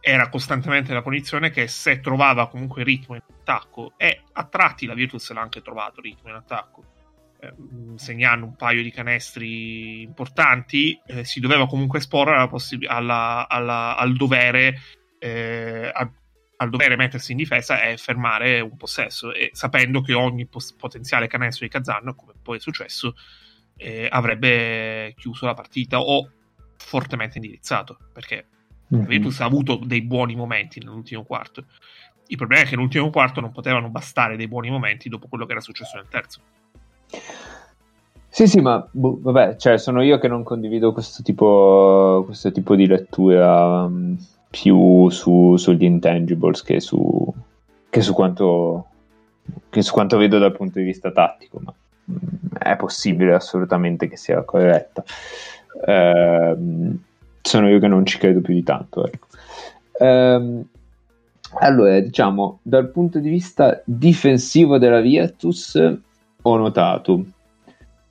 [0.00, 4.94] era costantemente la condizione che se trovava comunque ritmo in attacco e a tratti la
[4.94, 6.84] Virtus l'ha anche trovato ritmo in attacco.
[7.40, 12.84] Eh, mh, segnando un paio di canestri importanti eh, si doveva comunque esporre alla possi-
[12.84, 14.80] alla- alla- al dovere
[15.20, 16.10] eh, a-
[16.60, 21.26] al dovere mettersi in difesa e fermare un possesso e sapendo che ogni pos- potenziale
[21.26, 23.14] canestro di Kazan come poi è successo
[23.76, 26.30] eh, avrebbe chiuso la partita o
[26.76, 28.46] fortemente indirizzato perché
[28.88, 31.64] la Virtus ha avuto dei buoni momenti nell'ultimo quarto.
[32.28, 35.52] Il problema è che nell'ultimo quarto non potevano bastare dei buoni momenti dopo quello che
[35.52, 36.40] era successo nel terzo.
[38.28, 42.76] Sì, sì, ma boh, vabbè, cioè sono io che non condivido questo tipo, questo tipo
[42.76, 44.14] di lettura mm,
[44.50, 47.32] più su, sugli intangibles che su,
[47.88, 48.86] che su quanto
[49.70, 51.72] che su quanto vedo dal punto di vista tattico, ma
[52.10, 55.04] mm, è possibile assolutamente che sia corretta.
[55.86, 56.98] Ehm,
[57.40, 59.06] sono io che non ci credo più di tanto.
[59.06, 59.26] Ecco.
[60.00, 60.64] Ehm,
[61.60, 65.98] allora, diciamo, dal punto di vista difensivo della Virtus,
[66.42, 67.24] ho notato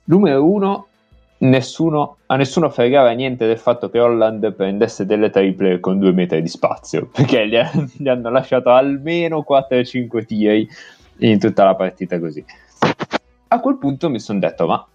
[0.04, 0.87] Numero uno,
[1.38, 6.42] nessuno, a nessuno fregava niente del fatto che Holland prendesse delle triple con due metri
[6.42, 7.58] di spazio, perché gli,
[7.96, 10.68] gli hanno lasciato almeno 4-5 tiri
[11.18, 12.44] in tutta la partita così.
[13.48, 14.86] A quel punto mi sono detto, ma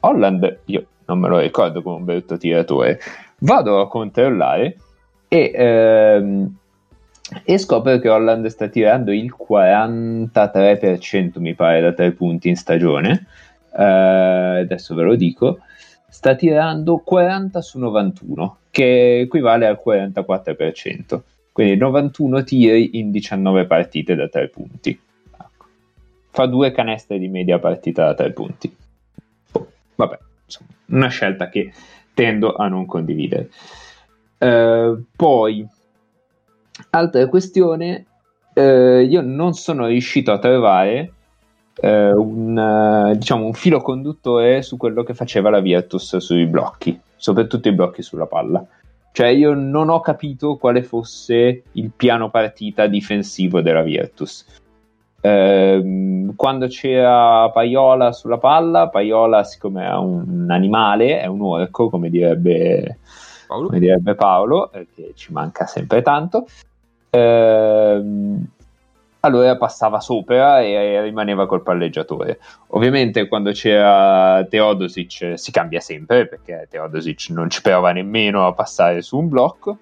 [0.00, 3.00] Holland, io non me lo ricordo come un brutto tiratore,
[3.38, 4.76] vado a controllare
[5.28, 6.54] e, ehm,
[7.44, 13.26] e scopro che Holland sta tirando il 43% mi pare da tre punti in stagione
[13.76, 15.60] eh, adesso ve lo dico,
[16.10, 21.20] sta tirando 40 su 91, che equivale al 44%.
[21.52, 24.98] Quindi 91 tiri in 19 partite da 3 punti.
[25.32, 25.66] Ecco.
[26.30, 28.76] Fa due canestre di media partita da 3 punti.
[29.52, 31.72] Oh, vabbè, insomma, una scelta che
[32.14, 33.50] tendo a non condividere.
[34.38, 35.66] Eh, poi,
[36.90, 38.06] altra questione,
[38.54, 41.12] eh, io non sono riuscito a trovare
[41.80, 46.98] eh, un, eh, diciamo, un filo conduttore su quello che faceva la Virtus sui blocchi,
[47.16, 48.64] soprattutto i blocchi sulla palla.
[49.12, 54.46] Cioè io non ho capito quale fosse il piano partita difensivo della Virtus.
[55.22, 62.08] Ehm, quando c'era Paiola sulla palla, Paiola siccome è un animale, è un orco come
[62.08, 62.98] direbbe
[63.46, 63.66] Paolo?
[63.66, 66.46] come direbbe Paolo, eh, che ci manca sempre tanto.
[67.10, 68.46] Ehm,
[69.20, 72.38] allora passava sopra e, rimaneva col palleggiatore.
[72.68, 79.02] Ovviamente quando c'era Teodosic si cambia sempre perché Teodosic non ci prova nemmeno a passare
[79.02, 79.78] su un blocco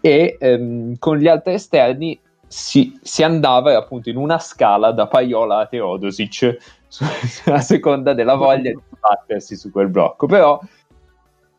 [0.00, 5.60] e ehm, con gli altri esterni si, si andava appunto in una scala da Paiola
[5.60, 6.56] a Teodosic
[7.46, 10.26] a seconda della voglia di battersi su quel blocco.
[10.26, 10.60] Però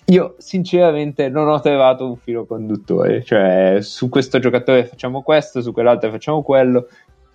[0.07, 5.71] io sinceramente non ho trovato un filo conduttore, cioè su questo giocatore facciamo questo, su
[5.71, 6.87] quell'altro facciamo quello,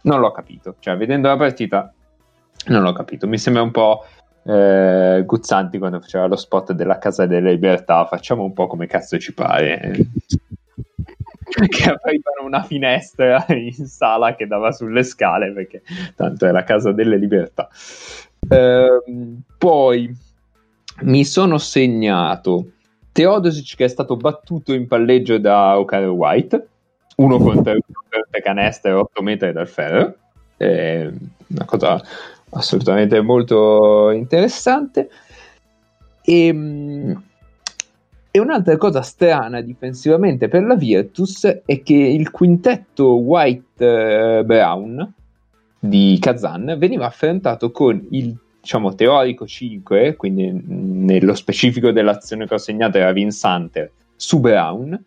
[0.03, 1.93] non l'ho capito, cioè vedendo la partita
[2.67, 4.05] non l'ho capito, mi sembra un po'
[4.45, 9.19] eh, Guzzanti quando faceva lo spot della Casa delle Libertà, facciamo un po' come cazzo
[9.19, 10.07] ci pare.
[11.69, 15.83] che aprivano una finestra in sala che dava sulle scale perché
[16.15, 17.69] tanto è la casa delle libertà.
[18.49, 20.15] Ehm, poi
[21.01, 22.73] mi sono segnato
[23.13, 26.69] Teodosic che è stato battuto in palleggio da Okaro White,
[27.19, 27.77] uno contro
[28.31, 30.15] per canestre 8 metri dal ferro,
[30.57, 31.11] È
[31.49, 32.03] una cosa
[32.51, 35.09] assolutamente molto interessante.
[36.23, 36.49] E,
[38.31, 45.15] e un'altra cosa strana difensivamente per la Virtus è che il quintetto White-Brown
[45.81, 52.59] di Kazan veniva affrontato con il diciamo teorico 5, quindi nello specifico dell'azione che ho
[52.59, 55.01] segnato era Vincenter su Brown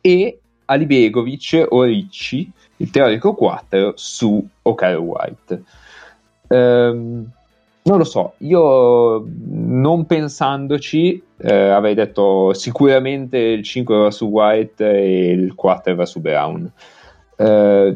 [0.00, 0.39] e
[0.70, 5.62] Alibegovic o Ricci, il teorico 4 su Okaro White.
[6.48, 7.30] Ehm,
[7.82, 14.88] non lo so, io non pensandoci eh, avrei detto sicuramente il 5 va su White
[14.88, 16.70] e il 4 va su Brown.
[17.36, 17.94] Eh,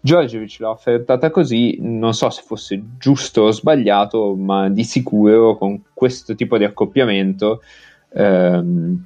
[0.00, 5.80] Giorgevic l'ha offertata così, non so se fosse giusto o sbagliato, ma di sicuro con
[5.94, 7.62] questo tipo di accoppiamento
[8.12, 9.04] ehm,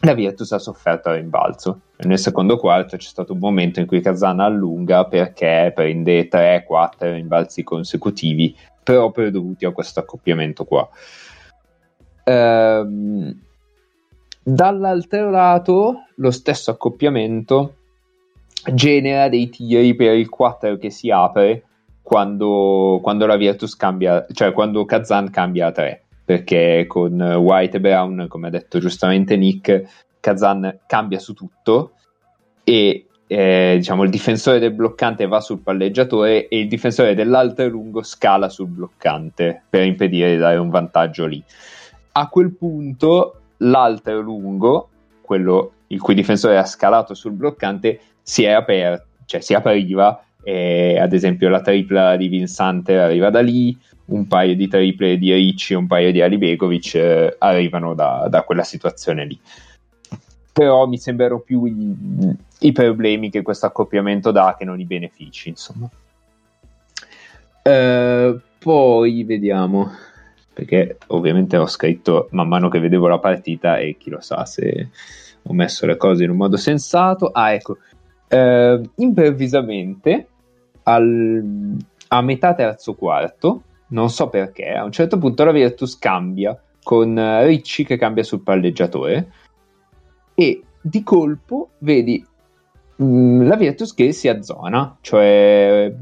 [0.00, 1.80] la Virtus ha sofferto a rimbalzo.
[1.98, 7.64] Nel secondo quarto c'è stato un momento in cui Kazan allunga perché prende 3-4 rimbalzi
[7.64, 10.88] consecutivi proprio dovuti a questo accoppiamento qua.
[12.24, 13.40] Ehm,
[14.42, 17.74] dall'altro lato, lo stesso accoppiamento
[18.72, 21.64] genera dei tiri per il 4 che si apre
[22.02, 27.80] quando, quando la Virtus cambia, cioè quando Kazan cambia a 3 perché con White e
[27.80, 31.92] Brown, come ha detto giustamente Nick, Kazan cambia su tutto
[32.64, 38.02] e eh, diciamo il difensore del bloccante va sul palleggiatore e il difensore dell'altro lungo
[38.02, 41.42] scala sul bloccante per impedire di dare un vantaggio lì.
[42.12, 44.90] A quel punto l'altro lungo,
[45.22, 50.98] quello il cui difensore ha scalato sul bloccante, si è aperto, cioè si apriva, e,
[50.98, 53.76] ad esempio la tripla di Vincente arriva da lì,
[54.06, 58.42] un paio di triple di Ricci e un paio di Alibegovic eh, arrivano da, da,
[58.42, 59.38] quella situazione lì.
[60.52, 65.50] Però mi sembrano più i, i, problemi che questo accoppiamento dà che non i benefici,
[65.50, 65.88] insomma.
[67.62, 69.92] Eh, poi vediamo,
[70.52, 74.88] perché ovviamente ho scritto man mano che vedevo la partita e chi lo sa se
[75.42, 77.28] ho messo le cose in un modo sensato.
[77.28, 77.78] Ah, ecco,
[78.28, 80.28] eh, improvvisamente
[80.84, 81.76] al,
[82.08, 87.16] a metà terzo quarto, non so perché, a un certo punto la Virtus cambia con
[87.16, 89.30] uh, Ricci che cambia sul palleggiatore
[90.34, 92.24] e di colpo vedi
[93.02, 95.92] mm, la Virtus che si azzona, cioè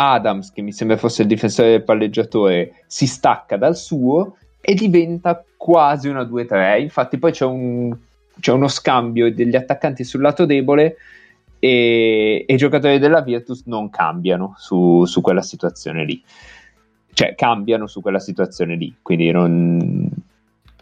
[0.00, 5.44] Adams, che mi sembra fosse il difensore del palleggiatore, si stacca dal suo e diventa
[5.56, 6.80] quasi una 2-3.
[6.80, 7.96] Infatti, poi c'è, un,
[8.38, 10.96] c'è uno scambio degli attaccanti sul lato debole
[11.58, 16.22] e, i giocatori della Virtus non cambiano su, su, quella situazione lì.
[17.12, 20.08] Cioè, cambiano su quella situazione lì, quindi non,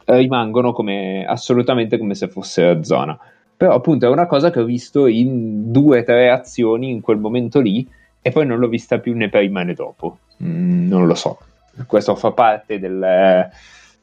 [0.06, 3.18] rimangono come, assolutamente come se fosse a zona.
[3.56, 7.18] Però appunto è una cosa che ho visto in due o tre azioni in quel
[7.18, 7.88] momento lì
[8.20, 10.18] e poi non l'ho vista più né prima né dopo.
[10.42, 11.38] Mm, non lo so.
[11.86, 13.48] Questo fa parte del,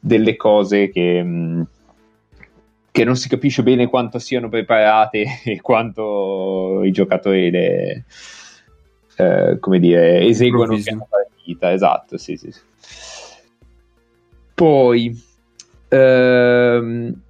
[0.00, 1.62] delle cose che, mm,
[2.94, 8.04] che non si capisce bene quanto siano preparate e quanto i giocatori le,
[9.16, 11.72] eh, come dire, eseguono la partita.
[11.72, 12.54] Esatto, sì, sì.
[14.54, 15.20] Poi,
[15.88, 17.20] ehm,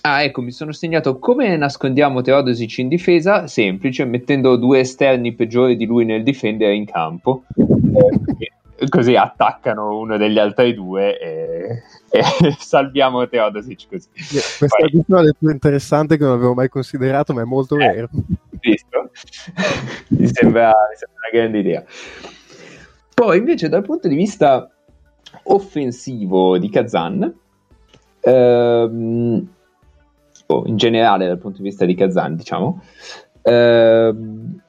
[0.00, 3.46] ah, ecco, mi sono segnato come nascondiamo Teodosic in difesa?
[3.48, 7.42] Semplice, mettendo due esterni peggiori di lui nel difendere in campo.
[7.58, 11.82] Eh, così attaccano uno degli altri due e,
[12.18, 12.22] e
[12.58, 14.08] salviamo Teodosic così.
[14.12, 15.28] Questa Poi...
[15.28, 18.08] è più interessante che non avevo mai considerato, ma è molto eh, vero.
[18.60, 19.10] Visto?
[20.08, 21.84] mi, sembra, mi sembra una grande idea.
[23.14, 24.70] Poi invece dal punto di vista
[25.44, 27.34] offensivo di Kazan,
[28.20, 29.48] ehm,
[30.48, 32.82] o in generale dal punto di vista di Kazan, diciamo,
[33.42, 34.60] ehm,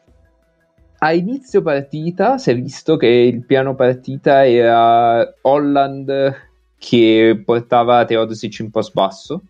[1.00, 6.47] a inizio partita si è visto che il piano partita era Holland
[6.78, 9.42] che portava Teodosic in post basso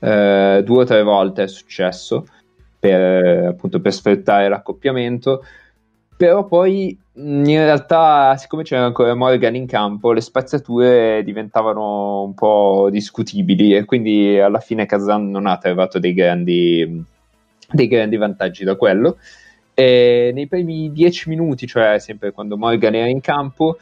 [0.00, 2.26] eh, due o tre volte è successo
[2.78, 5.42] per, appunto, per sfruttare l'accoppiamento
[6.18, 12.88] però poi in realtà siccome c'era ancora Morgan in campo le spaziature diventavano un po'
[12.90, 17.04] discutibili e quindi alla fine Kazan non ha trovato dei grandi,
[17.70, 19.18] dei grandi vantaggi da quello.
[19.74, 23.78] E nei primi dieci minuti, cioè sempre quando Morgan era in campo,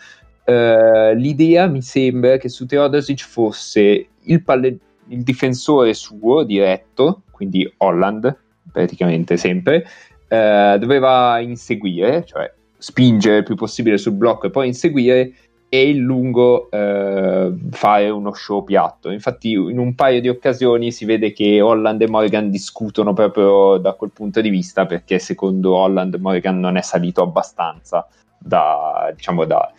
[0.46, 4.78] eh, l'idea mi sembra che su Teodosic fosse il, palle-
[5.08, 8.36] il difensore suo diretto, quindi Holland
[8.70, 9.84] praticamente sempre,
[10.28, 15.32] eh, doveva inseguire, cioè spingere il più possibile sul blocco e poi inseguire
[15.68, 19.10] e il lungo eh, fare uno show piatto.
[19.10, 23.94] Infatti, in un paio di occasioni si vede che Holland e Morgan discutono proprio da
[23.94, 28.06] quel punto di vista, perché secondo Holland Morgan non è salito abbastanza
[28.38, 29.72] da, diciamo, da,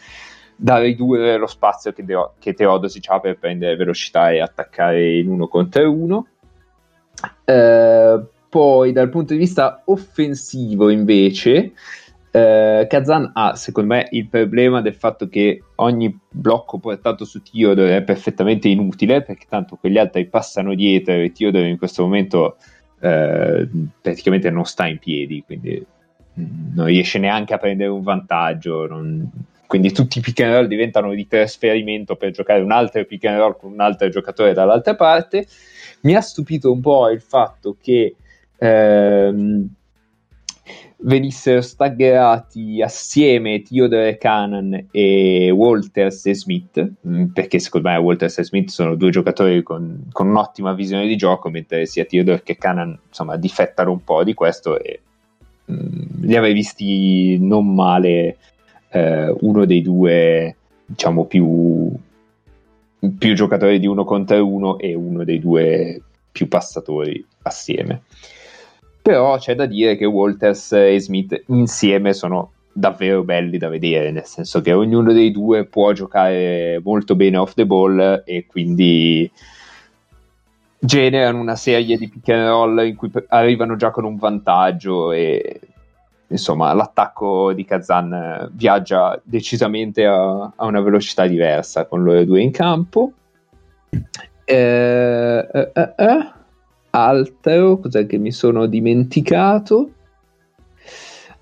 [0.58, 5.30] da ridurre lo spazio che, De- che Teodosi ha per prendere velocità e attaccare in
[5.30, 6.28] uno contro uno.
[7.46, 11.74] Eh, poi, dal punto di vista offensivo, invece
[12.32, 17.98] eh, Kazan ha, secondo me, il problema del fatto che ogni blocco portato su Theodore
[17.98, 22.58] è perfettamente inutile, perché tanto quegli altri passano dietro e Theodore in questo momento
[23.00, 23.68] eh,
[24.02, 25.84] praticamente non sta in piedi, quindi
[26.40, 28.88] mm, non riesce neanche a prendere un vantaggio.
[28.88, 29.30] Non...
[29.68, 33.38] Quindi tutti i pick and roll diventano di trasferimento per giocare un altro pick and
[33.38, 35.46] roll con un altro giocatore dall'altra parte.
[36.02, 38.16] Mi ha stupito un po' il fatto che
[38.58, 39.68] ehm,
[41.00, 48.44] venissero staggerati assieme Theodore Cannon e Walters e Smith, mh, perché secondo me Walters e
[48.44, 52.98] Smith sono due giocatori con, con un'ottima visione di gioco, mentre sia Theodore che Cannon
[53.08, 55.02] insomma difettano un po' di questo e
[55.66, 58.38] mh, li avrei visti non male
[58.90, 61.92] eh, uno dei due diciamo più,
[63.18, 68.04] più giocatori di uno contro uno e uno dei due più passatori assieme.
[69.02, 74.26] Però c'è da dire che Walters e Smith insieme sono davvero belli da vedere, nel
[74.26, 79.30] senso che ognuno dei due può giocare molto bene off the ball e quindi
[80.80, 85.60] generano una serie di pick and roll in cui arrivano già con un vantaggio e
[86.30, 92.52] insomma l'attacco di Kazan viaggia decisamente a, a una velocità diversa con loro due in
[92.52, 93.12] campo.
[94.44, 96.32] Eh, eh, eh, eh
[96.90, 99.92] altro, cos'è che mi sono dimenticato?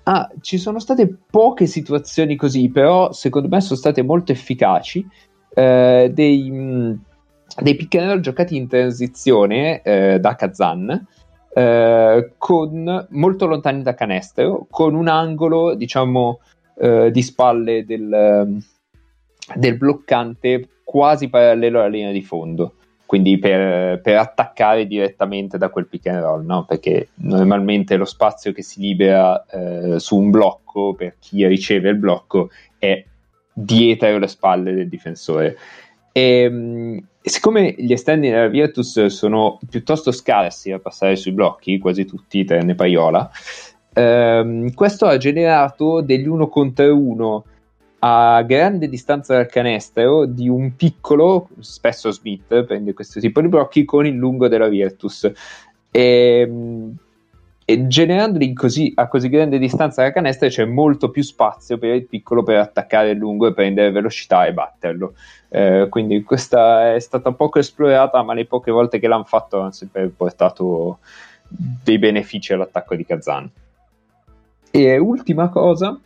[0.04, 5.06] Ah, ci sono state poche situazioni così, però secondo me sono state molto efficaci.
[5.52, 7.00] Eh, dei, mh,
[7.62, 11.06] dei pick and roll giocati in transizione eh, da Kazan,
[11.56, 16.40] eh, con, molto lontani da canestro, con un angolo, diciamo,
[16.78, 18.62] eh, di spalle del,
[19.54, 22.74] del bloccante quasi parallelo alla linea di fondo
[23.06, 26.64] quindi per, per, attaccare direttamente da quel pick and roll, no?
[26.64, 31.96] perché normalmente lo spazio che si libera eh, su un blocco per chi riceve il
[31.98, 33.02] blocco è
[33.52, 35.56] dietro le spalle del difensore.
[36.10, 42.44] E, siccome gli esterni della Virtus sono piuttosto scarsi a passare sui blocchi, quasi tutti
[42.44, 43.28] tranne Paiola,
[43.92, 47.44] ehm, questo ha generato degli uno contro uno
[47.98, 53.84] a grande distanza dal canestro di un piccolo, spesso Smith prende questo tipo di blocchi
[53.84, 55.28] con il lungo della Virtus.
[55.90, 56.50] E,
[57.66, 62.06] e generandoli così, a così grande distanza dal canestro c'è molto più spazio per il
[62.06, 65.14] piccolo per attaccare il lungo e prendere velocità e batterlo.
[65.50, 69.72] Eh, quindi questa è stata poco esplorata ma le poche volte che l'hanno fatto hanno
[69.72, 71.00] sempre portato
[71.48, 73.50] dei benefici all'attacco di Kazan.
[74.70, 76.00] E ultima cosa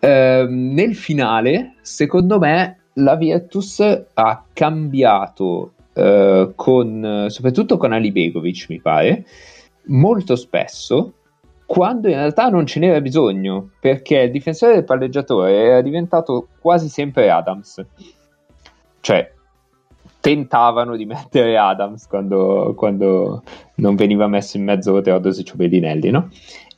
[0.00, 3.80] Ehm, nel finale, secondo me, la Virtus
[4.14, 9.24] ha cambiato uh, con, soprattutto con Ali Begovic, mi pare,
[9.90, 11.12] molto spesso
[11.70, 16.88] quando in realtà non ce n'era bisogno, perché il difensore del palleggiatore era diventato quasi
[16.88, 17.80] sempre Adams.
[18.98, 19.32] Cioè,
[20.18, 23.44] tentavano di mettere Adams quando, quando
[23.76, 26.28] non veniva messo in mezzo Teodosic o Bedinelli, no?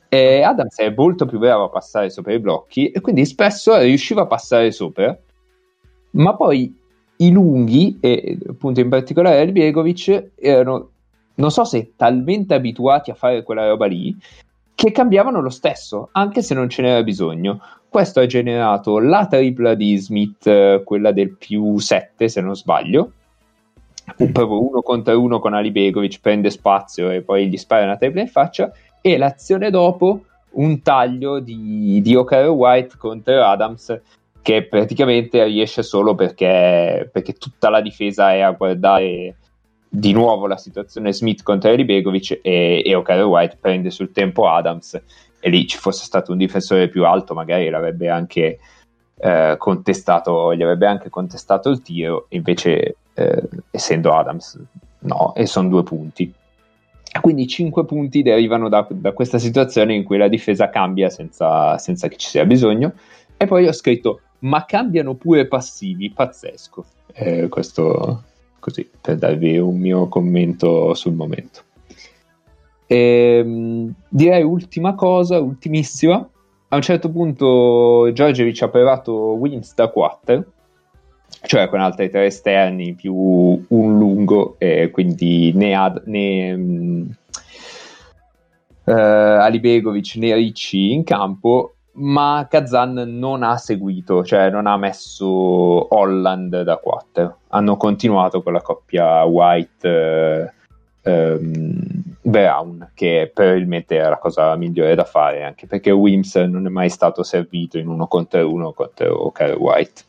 [0.09, 4.21] E Adams è molto più bravo a passare sopra i blocchi e quindi spesso riusciva
[4.21, 5.17] a passare sopra,
[6.11, 6.71] ma poi
[7.15, 10.91] i lunghi, e appunto in particolare Elbiegovic, erano,
[11.35, 14.15] non so se talmente abituati a fare quella roba lì,
[14.75, 17.61] che cambiavano lo stesso, anche se non ce n'era bisogno.
[17.87, 23.11] Questo ha generato la tripla di Smith, quella del più 7 se non sbaglio,
[24.15, 28.21] proprio uno contro uno con Ali Begovic, prende spazio e poi gli spara una tripla
[28.21, 34.01] in faccia, e l'azione dopo un taglio di, di Ocar White contro Adams
[34.41, 39.37] che praticamente riesce solo perché, perché, tutta la difesa è a guardare
[39.95, 44.49] di nuovo la situazione Smith contro Eli Begovic e, e Ocar White prende sul tempo
[44.49, 44.99] Adams
[45.39, 48.57] e lì ci fosse stato un difensore più alto magari l'avrebbe anche
[49.19, 54.59] eh, contestato gli avrebbe anche contestato il tiro invece eh, essendo Adams
[55.01, 56.33] no e sono due punti
[57.21, 62.07] quindi 5 punti derivano da, da, questa situazione in cui la difesa cambia senza, senza,
[62.07, 62.93] che ci sia bisogno.
[63.37, 66.83] E poi ho scritto, ma cambiano pure passivi, pazzesco.
[67.13, 68.23] Eh, questo
[68.63, 71.63] così, per darvi un mio commento sul momento.
[72.87, 76.25] E, ehm, direi ultima cosa, ultimissima.
[76.69, 80.45] A un certo punto Giorgevic ha provato Wins da 4
[81.45, 87.09] cioè con altri tre esterni più un lungo, e quindi né, ad, né um,
[88.85, 94.77] uh, Ali Begovic né Ricci in campo, ma Kazan non ha seguito, cioè non ha
[94.77, 97.37] messo Holland da 4.
[97.49, 100.51] Hanno continuato con la coppia White
[101.03, 106.65] uh, um, Brown, che probabilmente era la cosa migliore da fare, anche perché Wims non
[106.65, 110.03] è mai stato servito in uno contro uno contro Kyle White.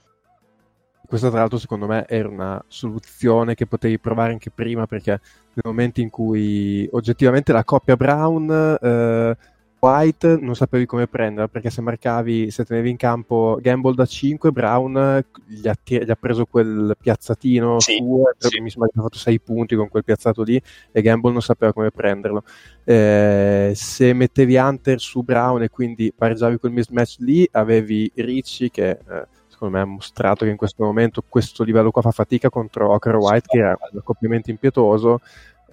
[1.07, 5.63] Questa tra l'altro secondo me era una soluzione che potevi provare anche prima perché nel
[5.65, 9.37] momento in cui oggettivamente la coppia Brown eh,
[9.85, 14.51] White non sapevi come prenderla perché se marcavi, se tenevi in campo Gamble da 5,
[14.51, 18.61] Brown gli ha, gli ha preso quel piazzatino Sì, suo, sì.
[18.61, 20.61] mi sembra che ha fatto 6 punti con quel piazzato lì
[20.91, 22.45] e Gamble non sapeva come prenderlo.
[22.83, 28.91] Eh, se mettevi Hunter su Brown e quindi pareggiavi quel mismatch lì, avevi Ricci che
[28.91, 32.91] eh, secondo me ha mostrato che in questo momento questo livello qua fa fatica contro
[32.91, 35.21] Ocra White che era un accoppiamento impietoso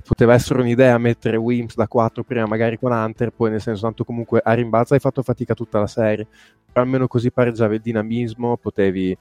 [0.04, 4.04] poteva essere un'idea mettere Wims da 4 prima magari con Hunter poi nel senso tanto
[4.04, 6.28] comunque a rimbalzo hai fatto fatica tutta la serie.
[6.72, 9.18] Però almeno così pareggiavi il dinamismo potevi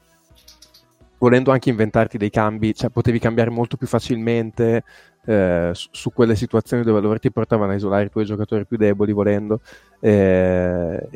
[1.19, 4.85] volendo anche inventarti dei cambi cioè potevi cambiare molto più facilmente
[5.27, 8.77] eh, su, su quelle situazioni dove loro ti portavano a isolare i tuoi giocatori più
[8.77, 9.61] deboli volendo
[10.01, 11.09] eh,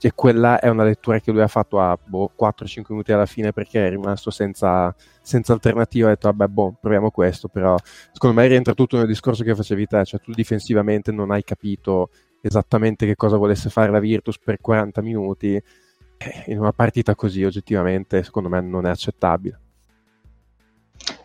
[0.00, 3.52] e quella è una lettura che lui ha fatto a boh, 4-5 minuti alla fine
[3.52, 7.76] perché è rimasto senza, senza alternativa ha detto vabbè boh proviamo questo però
[8.12, 12.10] secondo me rientra tutto nel discorso che facevi te cioè tu difensivamente non hai capito
[12.40, 15.60] esattamente che cosa volesse fare la Virtus per 40 minuti
[16.20, 19.60] Eh, in una partita così oggettivamente secondo me non è accettabile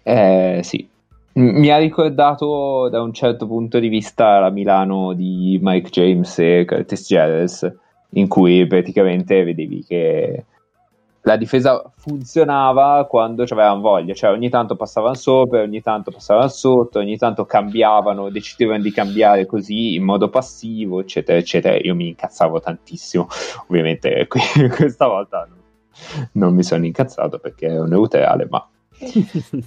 [0.03, 0.87] Eh, sì.
[1.35, 6.63] Mi ha ricordato da un certo punto di vista la Milano di Mike James e
[6.63, 7.75] Curtis Giles,
[8.09, 10.45] in cui praticamente vedevi che
[11.21, 16.99] la difesa funzionava quando avevano voglia, cioè ogni tanto passavano sopra, ogni tanto passavano sotto,
[16.99, 21.77] ogni tanto cambiavano, decidevano di cambiare così in modo passivo, eccetera, eccetera.
[21.77, 23.27] Io mi incazzavo tantissimo,
[23.67, 25.59] ovviamente qui- questa volta non,
[26.33, 28.67] non mi sono incazzato perché ero neutrale, ma
[28.99, 29.07] Eh,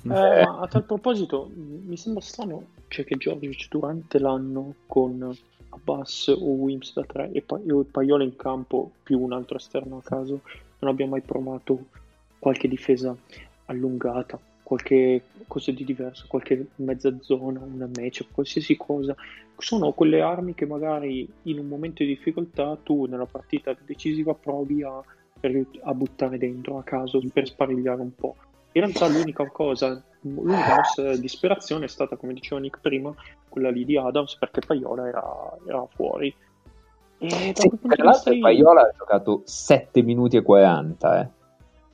[0.05, 5.37] a tal proposito, mi sembra strano cioè, che Giorgic durante l'anno con
[5.71, 9.99] Abbas o Wims da 3 e, pa- e Paiola in campo più un altro esterno
[9.99, 10.41] a caso
[10.79, 11.87] non abbia mai provato
[12.39, 13.17] qualche difesa
[13.67, 19.15] allungata, qualche cosa di diverso, qualche mezza zona, una match, qualsiasi cosa.
[19.59, 24.83] Sono quelle armi che magari in un momento di difficoltà tu nella partita decisiva provi
[24.83, 25.03] a,
[25.83, 28.37] a buttare dentro a caso per sparigliare un po'.
[28.77, 33.11] In realtà l'unica cosa, l'unica mossa di disperazione è stata, come diceva Nick prima,
[33.49, 35.25] quella lì di Adams perché Paiola era,
[35.67, 36.35] era fuori.
[37.17, 41.29] E Sì, tra l'altro io- Paiola ha giocato 7 minuti e 40 eh,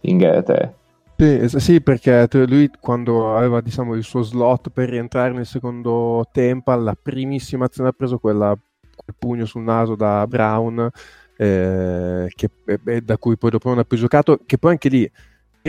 [0.01, 0.75] in gara 3.
[1.17, 6.75] Sì, sì, perché lui quando aveva diciamo, il suo slot per rientrare nel secondo tempo,
[6.75, 8.59] la primissima azione ha preso quella,
[8.97, 10.91] quel pugno sul naso da Brown,
[11.37, 14.89] eh, che, e- e da cui poi dopo non ha più giocato, che poi anche
[14.89, 15.09] lì,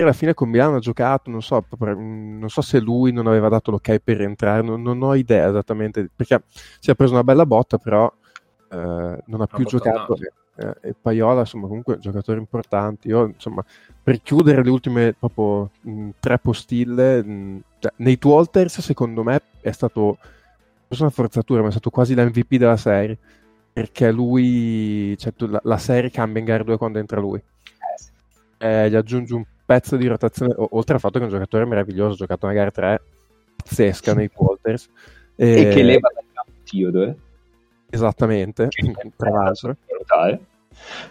[0.01, 3.47] alla fine con Milano ha giocato, non so, mm, non so se lui non aveva
[3.49, 6.43] dato l'ok per rientrare, non, non ho idea esattamente, perché
[6.79, 8.11] si è preso una bella botta, però
[8.71, 10.15] eh, non ha più giocato.
[10.17, 10.77] naso.
[10.81, 13.07] eh, e Paiola, insomma, comunque giocatori importanti.
[13.07, 13.63] Io, insomma,
[14.01, 19.71] per chiudere le ultime proprio mh, tre postille, mh, cioè, Nate Walters, secondo me, è
[19.71, 20.17] stato
[20.87, 23.17] forse una forzatura, ma è stato quasi l'MVP della serie.
[23.73, 27.41] Perché lui, cioè, la, la serie cambia in gara 2 quando entra lui.
[28.57, 31.65] Eh, gli aggiunge un pezzo di rotazione, o- oltre al fatto che è un giocatore
[31.65, 33.01] meraviglioso, ha giocato una gara 3
[33.55, 34.89] pazzesca Nate Walters.
[35.35, 37.15] E che Eh, leva dal campo Theodore.
[37.89, 38.69] Esattamente,
[39.15, 39.75] tra l'altro.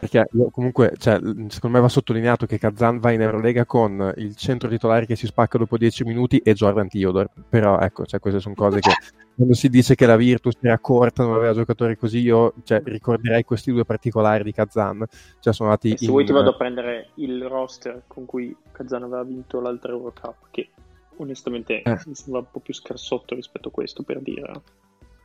[0.00, 4.34] Perché io comunque, cioè, secondo me va sottolineato che Kazan va in Eurolega con il
[4.36, 7.28] centro titolare che si spacca dopo 10 minuti e Jordan Theodore.
[7.48, 8.90] Però ecco, cioè, queste sono cose che
[9.34, 13.44] quando si dice che la Virtus era corta, non aveva giocatori così, io cioè, ricorderei
[13.44, 15.04] questi due particolari di Kazan.
[15.40, 19.04] Cioè, sono andati se in- vuoi ti vado a prendere il roster con cui Kazan
[19.04, 20.68] aveva vinto l'altra Eurocup, che
[21.16, 21.98] onestamente Eh.
[22.06, 24.52] mi sembra un po' più scarsotto rispetto a questo, per dire.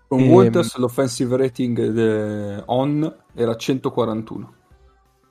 [0.08, 4.54] Con Ehm, Walters l'offensive rating de- on era 141.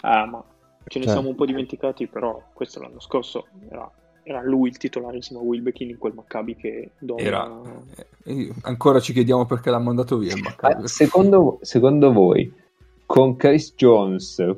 [0.03, 0.45] Ah, ma
[0.87, 1.15] ce ne Cioè.
[1.15, 3.91] siamo un po' dimenticati, però questo l'anno scorso era,
[4.23, 7.27] era lui il titolare insieme a Wilbekin in quel Maccabi che domina...
[7.27, 7.51] Era...
[8.25, 10.87] eh, ancora ci chiediamo perché l'ha mandato via il Ma Maccabi.
[10.89, 12.53] secondo, secondo voi,
[13.07, 14.55] con Chris Jones, è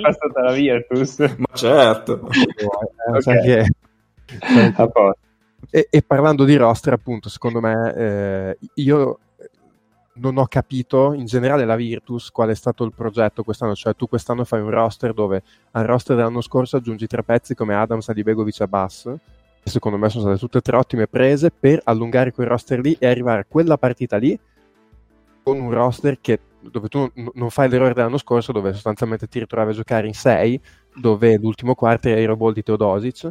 [0.00, 1.18] passata la Virtus?
[1.18, 2.28] Ma certo.
[2.28, 3.42] eh, sai Ok.
[3.44, 3.64] che-
[4.40, 5.18] sai che- A posto.
[5.70, 9.18] E, e parlando di roster, appunto, secondo me, eh, io
[10.16, 13.74] non ho capito in generale la Virtus qual è stato il progetto quest'anno.
[13.74, 15.42] Cioè, tu quest'anno fai un roster dove
[15.72, 19.14] al roster dell'anno scorso aggiungi tre pezzi come Adams, Adibegovic e Bass.
[19.62, 22.96] Che secondo me sono state tutte e tre ottime prese per allungare quel roster lì
[22.98, 24.38] e arrivare a quella partita lì
[25.42, 29.38] con un roster che, dove tu non- non fai l'errore dell'anno scorso, dove sostanzialmente ti
[29.40, 30.60] ritrovavi a giocare in 6,
[30.94, 33.28] dove l'ultimo quarto era Aeroball di Teodosic.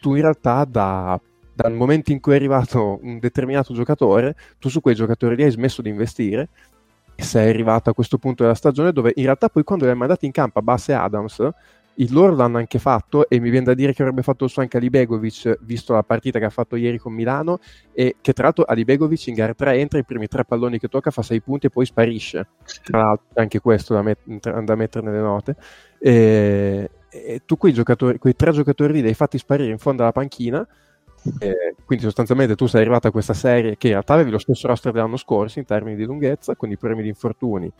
[0.00, 1.20] Tu in realtà da
[1.58, 5.50] dal momento in cui è arrivato un determinato giocatore, tu su quei giocatori lì hai
[5.50, 6.50] smesso di investire
[7.16, 9.96] e sei arrivato a questo punto della stagione dove in realtà poi quando li hai
[9.96, 11.50] mandati in campo a Bass e Adams,
[11.94, 14.62] il loro l'hanno anche fatto e mi viene da dire che avrebbe fatto il suo
[14.62, 17.58] anche Alibegovic, visto la partita che ha fatto ieri con Milano,
[17.92, 21.10] e che tra l'altro Alibegovic in gara 3 entra, i primi tre palloni che tocca
[21.10, 22.46] fa 6 punti e poi sparisce.
[22.84, 25.56] Tra l'altro anche questo da, met- da mettere nelle note.
[25.98, 30.02] E, e tu quei, giocatori, quei tre giocatori lì li hai fatti sparire in fondo
[30.02, 30.64] alla panchina,
[31.38, 34.66] eh, quindi sostanzialmente tu sei arrivato a questa serie che in realtà avevi lo stesso
[34.66, 37.70] roster dell'anno scorso in termini di lunghezza, con i problemi di infortuni,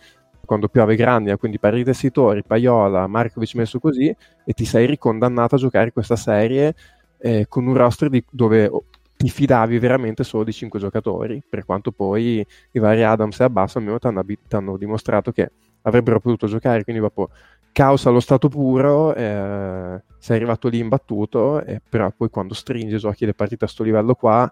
[0.45, 5.59] quando piove Grania, quindi Parri Tessitori, Paiola, Markovic messo così, e ti sei ricondannato a
[5.59, 6.75] giocare questa serie
[7.19, 8.71] eh, con un roster di, dove
[9.17, 13.77] ti fidavi veramente solo di 5 giocatori, per quanto poi i vari Adams e Abbas
[13.77, 14.07] almeno ti
[14.55, 15.51] hanno dimostrato che
[15.83, 17.31] avrebbero potuto giocare, quindi dopo
[17.73, 23.25] caos allo stato puro, eh, sei arrivato lì imbattuto, eh, però poi quando stringi giochi
[23.25, 24.51] le partite a questo livello qua,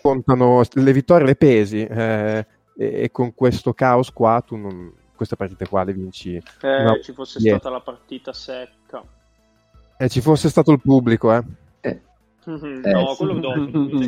[0.00, 2.46] contano le vittorie le pesi, eh,
[2.76, 6.34] e, e, con questo caos qua tu non, queste partite qua le vinci.
[6.36, 7.58] Eh, no, ci fosse yeah.
[7.58, 9.02] stata la partita secca.
[9.96, 11.44] E eh, ci fosse stato il pubblico, eh.
[11.80, 12.00] eh.
[12.44, 13.16] no, sì.
[13.16, 13.60] quello dopo,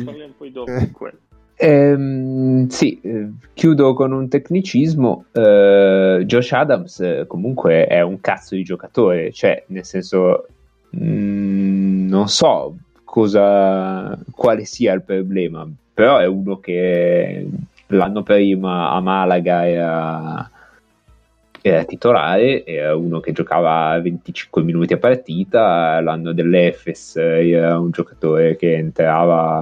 [0.03, 0.71] parliamo poi dopo.
[1.57, 5.25] Ehm, sì, eh, chiudo con un tecnicismo.
[5.31, 10.47] Eh, Josh Adams eh, comunque è un cazzo di giocatore, cioè nel senso
[10.89, 17.47] mh, mm, non so cosa, quale sia il problema, però è uno che
[17.87, 20.49] l'anno prima a Malaga era,
[21.61, 28.57] era titolare, era uno che giocava 25 minuti a partita, l'anno dell'Efes era un giocatore
[28.57, 29.61] che entrava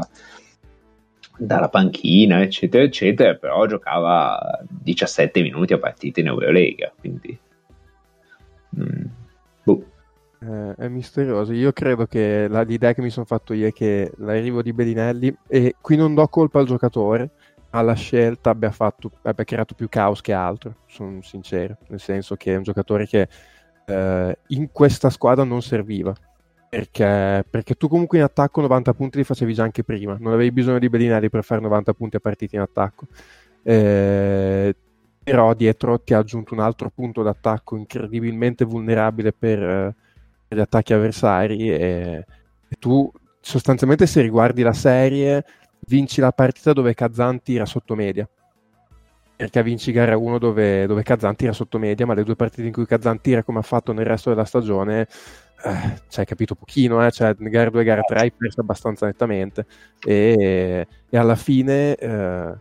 [1.37, 7.37] dalla panchina, eccetera, eccetera, però giocava 17 minuti a partita in Eurolega, quindi...
[8.79, 9.05] Mm,
[9.63, 9.85] boh.
[10.39, 11.53] Eh, è misterioso.
[11.53, 15.35] Io credo che la, l'idea che mi sono fatto io è che l'arrivo di Bellinelli,
[15.47, 17.31] e qui non do colpa al giocatore,
[17.71, 22.53] alla scelta abbia, fatto, abbia creato più caos che altro, sono sincero, nel senso che
[22.53, 23.27] è un giocatore che
[23.85, 26.13] eh, in questa squadra non serviva
[26.73, 30.51] perché, perché, tu comunque in attacco 90 punti li facevi già anche prima, non avevi
[30.51, 33.05] bisogno di Bellinelli per fare 90 punti a partita in attacco.
[33.61, 34.75] Eh,
[35.23, 39.95] però dietro ti ha aggiunto un altro punto d'attacco incredibilmente vulnerabile per, eh,
[40.47, 41.69] per gli attacchi avversari.
[41.69, 42.25] E,
[42.67, 45.45] e, tu sostanzialmente se riguardi la serie
[45.85, 48.27] vinci la partita dove Kazan tira sotto media.
[49.35, 52.73] Perché vinci gara 1 dove, dove Kazan tira sotto media ma le due partite in
[52.73, 55.07] cui Kazan tira come ha fatto nel resto della stagione
[56.09, 57.11] cioè, capito pochino, eh?
[57.11, 59.65] cioè, gara 2 gara 3 hai perso abbastanza nettamente
[60.03, 62.53] e, e alla fine eh,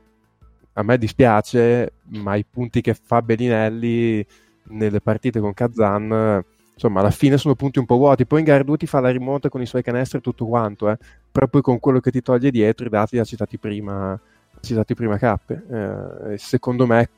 [0.74, 4.24] a me dispiace, ma i punti che fa Bellinelli
[4.68, 6.44] nelle partite con Kazan
[6.74, 9.10] insomma alla fine sono punti un po' vuoti poi in gara 2 ti fa la
[9.10, 10.96] rimonta con i suoi canestri e tutto quanto eh.
[11.30, 14.18] però poi con quello che ti toglie dietro i dati li ha citati prima
[14.60, 17.08] citati prima Cappe eh, secondo me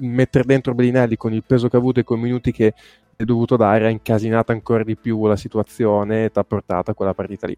[0.00, 2.74] mettere dentro Bellinelli con il peso che ha avuto e con i minuti che
[3.16, 6.94] è dovuto dare ha incasinato ancora di più la situazione e ti ha portato a
[6.94, 7.56] quella partita lì.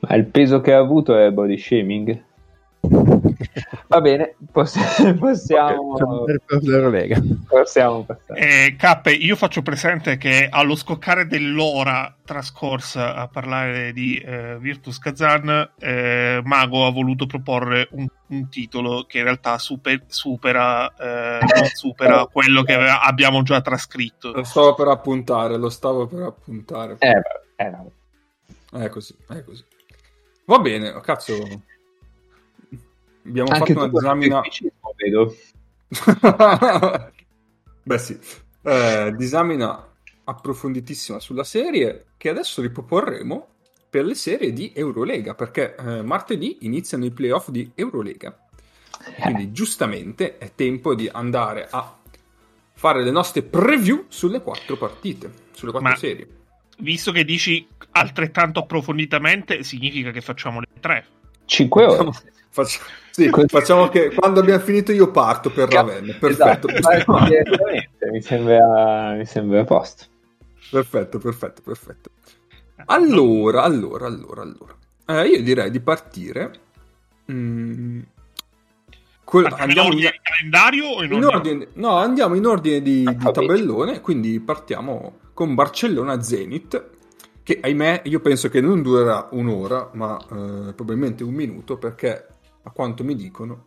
[0.00, 2.22] Ma il peso che ha avuto è body shaming?
[3.88, 4.78] Va bene, poss-
[5.18, 6.24] possiamo...
[7.46, 8.66] possiamo passare.
[8.66, 14.98] Eh, Cappe, io faccio presente che allo scoccare dell'ora trascorsa a parlare di eh, Virtus
[14.98, 21.38] Kazan, eh, Mago ha voluto proporre un, un, titolo che in realtà super, supera, eh,
[21.40, 24.32] non supera quello che abbiamo già trascritto.
[24.32, 26.96] Lo stavo per appuntare, lo stavo per appuntare.
[26.98, 27.22] Eh,
[27.56, 27.90] eh, no.
[28.72, 29.64] È così, è così.
[30.46, 31.34] Va bene, cazzo
[33.26, 34.42] Abbiamo Anche fatto una disamina.
[34.96, 35.36] Vedo.
[37.82, 38.18] Beh, sì,
[38.62, 39.88] eh, disamina
[40.24, 43.48] approfonditissima sulla serie che adesso riproporremo
[43.90, 48.36] per le serie di Eurolega perché eh, martedì iniziano i playoff di Eurolega.
[49.20, 51.96] Quindi, giustamente, è tempo di andare a
[52.72, 56.28] fare le nostre preview sulle quattro partite, sulle quattro Ma, serie.
[56.78, 61.06] Visto che dici altrettanto approfonditamente, significa che facciamo le tre.
[61.44, 62.10] 5 ore.
[62.54, 66.14] Facciamo, sì, facciamo che quando abbiamo finito io parto per Ravenna.
[66.16, 66.68] Perfetto.
[66.68, 67.14] Esatto,
[68.12, 70.04] mi, sembra, mi sembra a posto.
[70.70, 72.10] Perfetto, perfetto, perfetto.
[72.86, 74.76] Allora, allora, allora, allora.
[75.04, 76.52] Eh, io direi di partire.
[77.32, 78.02] Mm,
[79.24, 81.68] Col, andiamo in ordine di calendario o in, in ordine?
[81.72, 86.90] No, andiamo in ordine di, di tabellone, quindi partiamo con Barcellona-Zenit,
[87.42, 92.28] che ahimè io penso che non durerà un'ora, ma eh, probabilmente un minuto, perché
[92.64, 93.66] a quanto mi dicono,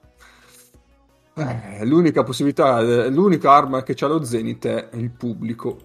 [1.36, 5.78] eh, l'unica possibilità, l'unica arma che c'ha lo Zenith è il pubblico,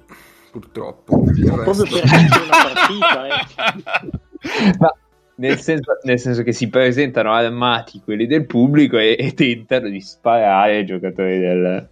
[0.51, 1.25] purtroppo.
[1.35, 4.77] Il Proprio per una partita, eh.
[4.79, 4.97] Ma
[5.35, 10.01] nel senso, nel senso, che si presentano armati quelli del pubblico e, e tentano di
[10.01, 11.89] sparare ai giocatori del,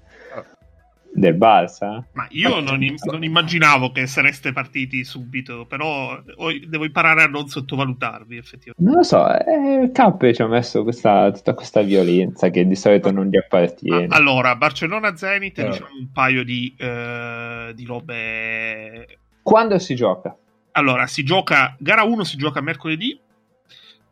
[1.12, 2.02] del Barça?
[2.12, 6.20] Ma io non, im- non immaginavo che sareste partiti subito, però
[6.66, 8.82] devo imparare a non sottovalutarvi, effettivamente.
[8.82, 13.10] Non lo so, eh, Cappe ci ha messo questa, tutta questa violenza che di solito
[13.10, 14.06] non gli appartiene.
[14.08, 15.66] Ah, allora, Barcellona-Zenit, Eh.
[15.68, 19.18] diciamo un paio di, eh, di robe...
[19.42, 20.36] Quando si gioca?
[20.72, 21.74] Allora, si gioca...
[21.78, 23.18] Gara 1 si gioca mercoledì.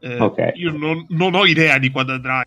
[0.01, 0.53] Eh, Ok.
[0.55, 2.43] Io non, non ho idea di quando andrà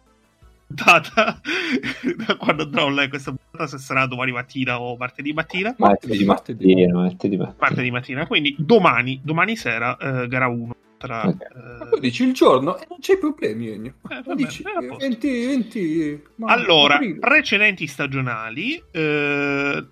[0.72, 1.40] puntata,
[2.26, 5.76] da quando andrò lei questa puntata, se sarà domani mattina o martedì mattina.
[5.78, 6.66] Martedì martedì.
[6.66, 7.56] mattina, martedì mattina.
[7.60, 10.76] Martedì mattina, quindi domani, domani sera, eh, gara 1.
[10.98, 11.36] Tra, Ok.
[11.56, 13.94] Ma eh, poi dici il giorno e non c'hai problemi, Ennio.
[14.08, 14.98] Eh, vabbè, dici eh, a posto.
[14.98, 19.88] 20, 20 ma- Allora, precedenti stagionali, eh,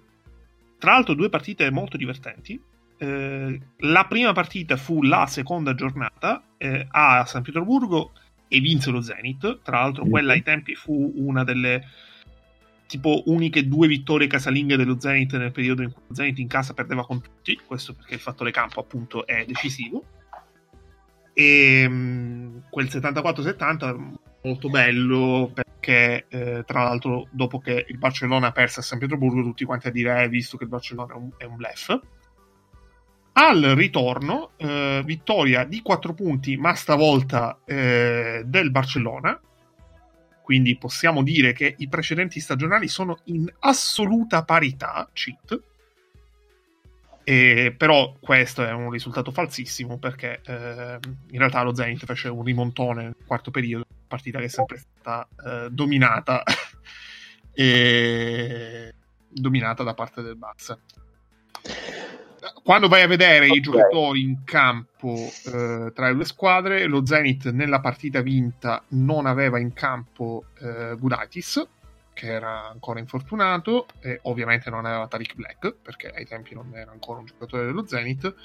[0.78, 2.62] tra l'altro due partite molto divertenti.
[3.02, 8.12] Eh, la prima partita fu la seconda giornata eh, a San Pietroburgo
[8.50, 9.62] e vinse lo Zenit.
[9.62, 11.88] Tra l'altro, quella ai tempi fu una delle
[12.88, 16.74] tipo uniche due vittorie casalinghe dello Zenit nel periodo in cui lo Zenit in casa
[16.74, 17.58] perdeva con tutti.
[17.66, 20.04] Questo perché il fattore campo, appunto, è decisivo.
[21.34, 28.52] E mh, quel 74-70 molto bello perché eh, tra l'altro dopo che il Barcellona ha
[28.52, 31.30] perso a San Pietroburgo tutti quanti a dire eh, visto che il Barcellona è un,
[31.38, 31.98] è un bluff
[33.40, 39.40] al ritorno eh, vittoria di 4 punti ma stavolta eh, del Barcellona.
[40.42, 45.62] Quindi possiamo dire che i precedenti stagionali sono in assoluta parità cheat.
[47.24, 52.44] E, però questo è un risultato falsissimo perché eh, in realtà lo Zenit fece un
[52.44, 56.44] rimontone nel quarto periodo, partita che è sempre stata eh, dominata.
[57.52, 58.94] E
[59.28, 60.78] dominata da parte del Barça.
[62.64, 63.60] Quando vai a vedere i Ok.
[63.60, 69.60] giocatori in campo eh, tra le due squadre, lo Zenit nella partita vinta non aveva
[69.60, 71.68] in campo eh, Gudaitis,
[72.14, 76.92] che era ancora infortunato, e ovviamente non aveva Tariq Black, perché ai tempi non era
[76.92, 78.36] ancora un giocatore dello Zenit,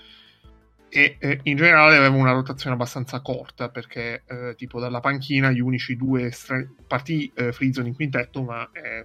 [0.88, 5.60] e eh, in generale aveva una rotazione abbastanza corta, perché eh, tipo dalla panchina gli
[5.60, 9.04] unici due stra- partì eh, Frizzon in quintetto, ma eh,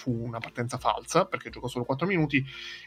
[0.00, 2.42] fu una partenza falsa, perché giocò solo 4 minuti,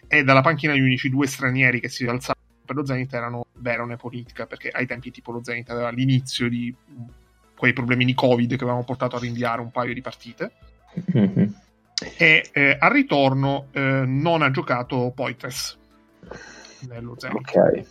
[0.07, 3.91] e dalla panchina gli unici due stranieri che si alzavano per lo Zenit erano Veron
[3.91, 7.03] e Politica, perché ai tempi tipo lo Zenit aveva l'inizio di mh,
[7.55, 10.51] quei problemi di Covid che avevano portato a rinviare un paio di partite
[12.17, 15.77] e eh, al ritorno eh, non ha giocato Poitres
[16.87, 17.37] nello Zenit.
[17.37, 17.85] Ok.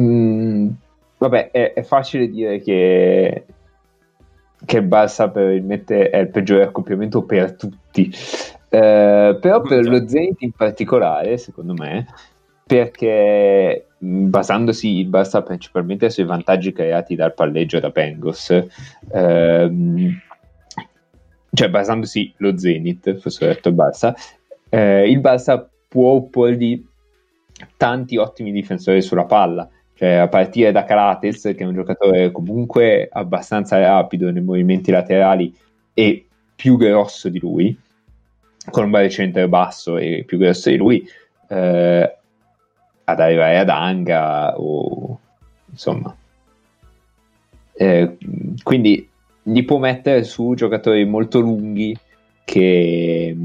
[0.00, 0.70] Mm,
[1.18, 3.44] vabbè, è, è facile dire che,
[4.64, 8.12] che Barça probabilmente è il peggiore accoppiamento per tutti.
[8.68, 9.90] Eh, però per Già.
[9.90, 12.06] lo Zenit in particolare, secondo me,
[12.64, 18.50] perché mh, basandosi il Barça principalmente sui vantaggi creati dal palleggio da Pengos,
[19.12, 20.20] ehm,
[21.52, 24.14] cioè basandosi lo Zenit, fosse detto il Barça,
[24.68, 26.86] eh, il Barça può opporgli
[27.76, 29.68] tanti ottimi difensori sulla palla,
[30.00, 35.54] cioè a partire da Carates, che è un giocatore comunque abbastanza rapido nei movimenti laterali
[35.92, 36.26] e
[36.56, 37.78] più grosso di lui,
[38.70, 41.06] con un baricentro basso e più grosso di lui,
[41.48, 42.16] eh,
[43.04, 45.20] ad arrivare ad Anga o
[45.70, 46.16] insomma.
[47.74, 48.16] Eh,
[48.62, 49.06] quindi
[49.42, 51.94] gli può mettere su giocatori molto lunghi
[52.42, 53.36] che,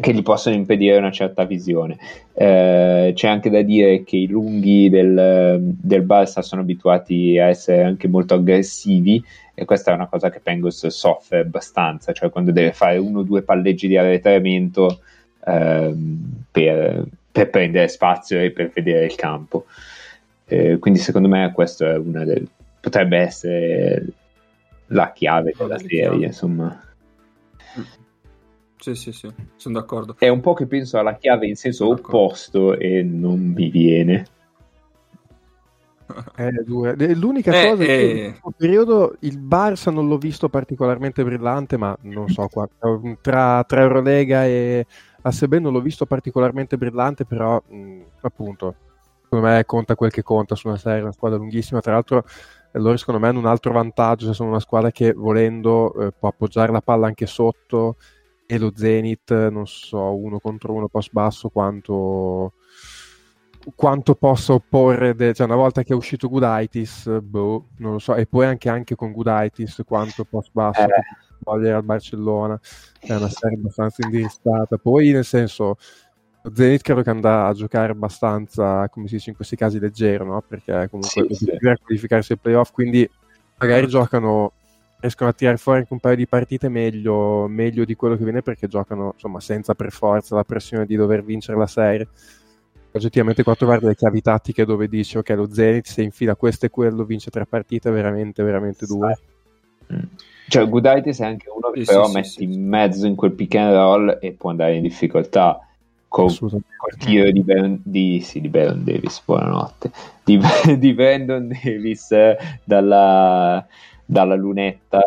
[0.00, 1.98] che gli possono impedire una certa visione.
[2.34, 7.82] Eh, c'è anche da dire che i lunghi del, del Barça sono abituati a essere
[7.82, 9.22] anche molto aggressivi
[9.54, 13.22] e questa è una cosa che Pengos soffre abbastanza, cioè quando deve fare uno o
[13.22, 15.00] due palleggi di arretramento
[15.44, 19.66] ehm, per, per prendere spazio e per vedere il campo.
[20.46, 22.48] Eh, quindi secondo me questo è una del,
[22.80, 24.04] potrebbe essere
[24.86, 26.80] la chiave della serie, insomma.
[28.82, 30.16] Sì, sì, sì, sono d'accordo.
[30.18, 32.08] È un po' che penso alla chiave in senso D'accordo.
[32.08, 34.24] opposto e non mi viene.
[36.34, 36.92] È dura.
[36.96, 38.10] Eh, L'unica Eh, cosa è che eh.
[38.10, 42.68] in questo periodo il Barça non l'ho visto particolarmente brillante, ma non so, qua,
[43.20, 44.86] tra, tra Eurolega e
[45.22, 48.74] ASB non l'ho visto particolarmente brillante, però mh, appunto,
[49.22, 51.80] secondo me conta quel che conta su una serie, una squadra lunghissima.
[51.80, 52.24] Tra l'altro,
[52.72, 56.28] loro secondo me hanno un altro vantaggio, se sono una squadra che volendo eh, può
[56.28, 57.96] appoggiare la palla anche sotto
[58.52, 62.52] e lo Zenit, non so, uno contro uno post basso quanto
[63.74, 68.14] quanto possa opporre, de- cioè una volta che è uscito Gudaitis, boh, non lo so,
[68.14, 70.90] e poi anche, anche con Gudaitis quanto post basso Eh.
[71.42, 72.60] togliere al Barcellona,
[73.00, 74.76] è una serie abbastanza indirizzata.
[74.76, 75.76] Poi nel senso,
[76.42, 80.24] lo Zenit credo che andrà a giocare abbastanza, come si dice in questi casi, leggero,
[80.26, 80.42] no?
[80.46, 81.58] Perché comunque Sì, sì.
[81.84, 83.08] qualificarsi ai playoff, quindi
[83.58, 84.52] magari giocano
[85.02, 88.40] riescono a tirare fuori anche un paio di partite meglio, meglio di quello che viene
[88.40, 92.08] perché giocano insomma senza per forza la pressione di dover vincere la serie.
[92.92, 96.70] Oggettivamente quando guardi le chiavi tattiche dove dici ok lo Zenith se infila questo e
[96.70, 99.14] quello vince tre partite veramente veramente duro
[99.92, 100.04] Mm.
[100.48, 102.42] Cioè, Gudaitis è anche uno che Sì, però sì, metti sì.
[102.44, 105.58] in mezzo in quel pick and roll e può andare in difficoltà
[106.08, 109.90] con col tiro di, Baron, di, sì, di Baron Davis, buonanotte,
[110.24, 110.38] di,
[110.78, 113.66] di Brandon Davis eh, dalla,
[114.04, 115.06] dalla lunetta.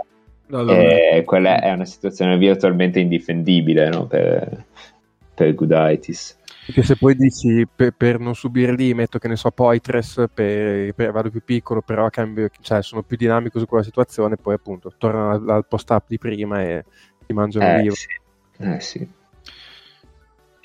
[0.52, 4.66] Allora, E quella è una situazione virtualmente indifendibile no, per,
[5.34, 6.38] per Gudaitis.
[6.66, 10.93] Perché se poi dici per, per non subire lì metto che ne so Poitres per,
[10.93, 14.91] per- vado più piccolo però cambio cioè sono più dinamico su quella situazione poi appunto
[14.98, 16.84] tornano al, al post up di prima e
[17.24, 18.08] ti mangiano Eh, vivo sì.
[18.58, 19.08] Eh, sì.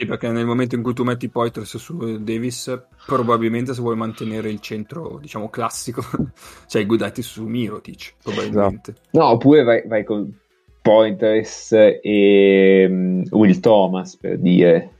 [0.00, 4.48] Sì, perché nel momento in cui tu metti Poitras su Davis, probabilmente se vuoi mantenere
[4.48, 6.02] il centro, diciamo, classico,
[6.66, 8.94] cioè Gudati su Mirotic, probabilmente.
[9.10, 10.34] No, oppure vai, vai con
[10.80, 14.90] Pointress e mm, Will Thomas per dire.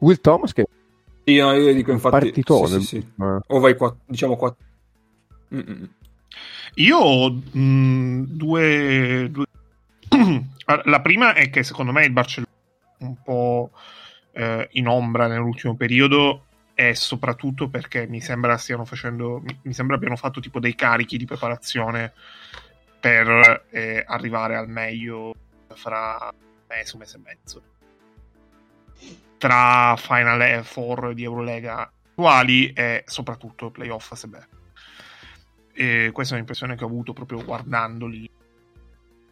[0.00, 0.66] Will Thomas che
[1.24, 2.18] Sì, no, io dico infatti...
[2.18, 3.22] partitone sì, sì, sì.
[3.22, 3.38] eh.
[3.46, 4.54] O vai qua, diciamo qua...
[5.54, 5.88] Mm-mm.
[6.74, 9.46] Io ho mh, due, due-
[10.84, 12.43] La prima è che secondo me il Barcellona
[13.04, 13.70] un po'
[14.32, 20.16] eh, in ombra nell'ultimo periodo è soprattutto perché mi sembra stiano facendo mi, sembra abbiano
[20.16, 22.12] fatto tipo dei carichi di preparazione
[22.98, 25.34] per eh, arrivare al meglio
[25.74, 26.32] fra
[26.68, 27.62] mese, un mese e mezzo
[29.38, 34.36] tra Final Four di Eurolega attuali e soprattutto playoff ASB.
[35.72, 38.30] E questa è un'impressione che ho avuto proprio guardandoli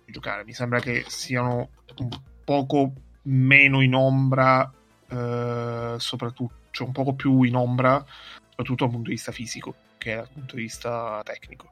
[0.06, 0.44] giocare.
[0.44, 2.08] Mi sembra che siano un
[2.44, 2.92] poco
[3.22, 4.70] meno in ombra,
[5.08, 8.04] eh, soprattutto, cioè un poco più in ombra,
[8.48, 11.70] soprattutto dal punto di vista fisico che dal punto di vista tecnico.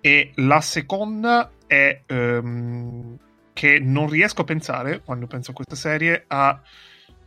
[0.00, 3.18] E la seconda è ehm,
[3.52, 6.58] che non riesco a pensare, quando penso a questa serie, a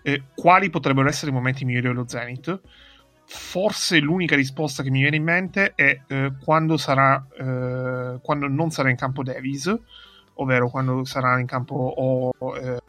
[0.01, 2.61] eh, quali potrebbero essere i momenti migliori dello Zenith.
[3.26, 8.70] Forse l'unica risposta che mi viene in mente è eh, quando sarà eh, quando non
[8.72, 9.74] sarà in campo Davis,
[10.36, 12.82] ovvero quando sarà in campo o, eh,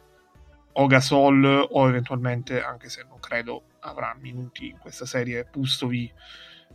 [0.77, 6.11] o Gasol o eventualmente, anche se non credo avrà minuti in questa serie, Pustovi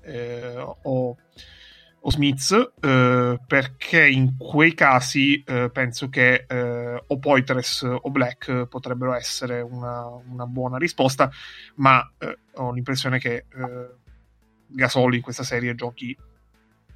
[0.03, 1.17] eh, o,
[2.01, 8.67] o Smith, eh, perché in quei casi eh, penso che eh, o Poitres o Black
[8.67, 11.31] potrebbero essere una, una buona risposta,
[11.77, 13.91] ma eh, ho l'impressione che eh,
[14.67, 16.17] Gasol in questa serie giochi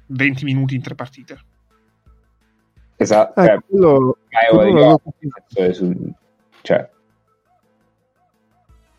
[0.07, 1.39] 20 minuti in tre partite.
[2.95, 3.41] Esatto.
[3.41, 4.99] Eh, cioè, quello- è quello Oriola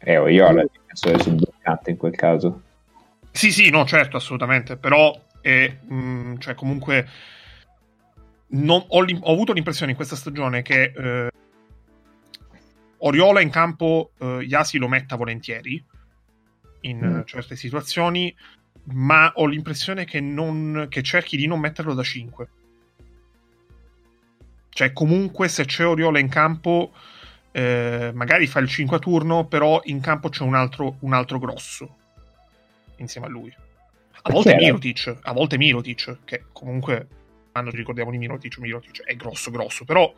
[0.07, 2.63] cioè è Oriola il difensore sul bloccante in quel caso.
[3.33, 7.09] Sì, sì, no, certo, assolutamente, però è, mh, cioè, comunque
[8.49, 11.31] non- ho, ho avuto l'impressione in questa stagione che eh,
[12.99, 15.85] Oriola in campo eh, Yasi lo metta volentieri
[16.83, 17.17] in Mm.
[17.19, 18.35] eh, certe situazioni,
[18.93, 22.49] ma ho l'impressione che, non, che cerchi di non metterlo da 5.
[24.71, 26.93] Cioè, comunque, se c'è Oriola in campo,
[27.57, 31.39] eh, magari fa il 5 a turno, però in campo c'è un altro, un altro
[31.39, 31.97] grosso
[32.97, 33.49] insieme a lui.
[33.51, 37.07] A Perché volte era- Mirotic, a volte Mirotic, che comunque
[37.53, 40.13] quando ci ricordiamo di Mirotic, Mirotic è grosso grosso, però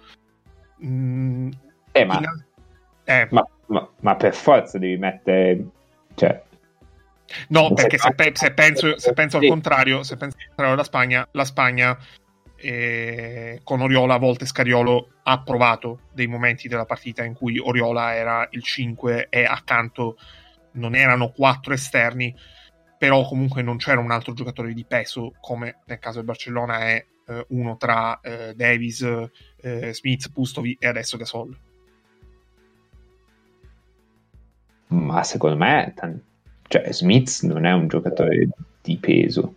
[0.84, 1.51] mm,
[1.93, 2.45] Eh, ma, in-
[3.05, 5.64] eh, ma- ma- ma per forza devi mettere
[6.16, 6.43] cioè
[7.51, 10.82] No, perché se, pe- se penso, se penso al contrario, se penso al contrario alla
[10.84, 11.97] Spagna, la Spagna
[13.62, 18.46] con Oriola a volte Scariolo ha provato dei momenti della partita in cui Oriola era
[18.50, 20.16] il 5 e accanto
[20.72, 22.34] non erano quattro esterni,
[22.98, 27.06] però comunque non c'era un altro giocatore di peso come nel caso del Barcellona è
[27.26, 29.02] eh, uno tra eh, Davis,
[29.61, 31.56] eh, Smith, Pustovi e adesso Gasol.
[34.88, 35.94] ma secondo me
[36.68, 38.48] cioè, Smith non è un giocatore
[38.82, 39.54] di peso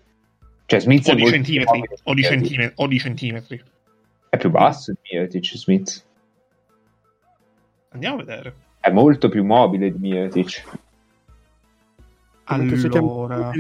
[0.72, 3.64] cioè Smith O di centimetri, o di, centimetri, o di centimetri.
[4.30, 6.06] è più basso di Mirotic Smith
[7.90, 8.56] Andiamo a vedere.
[8.80, 10.64] è molto più mobile di Mirotic
[12.46, 13.52] Allora...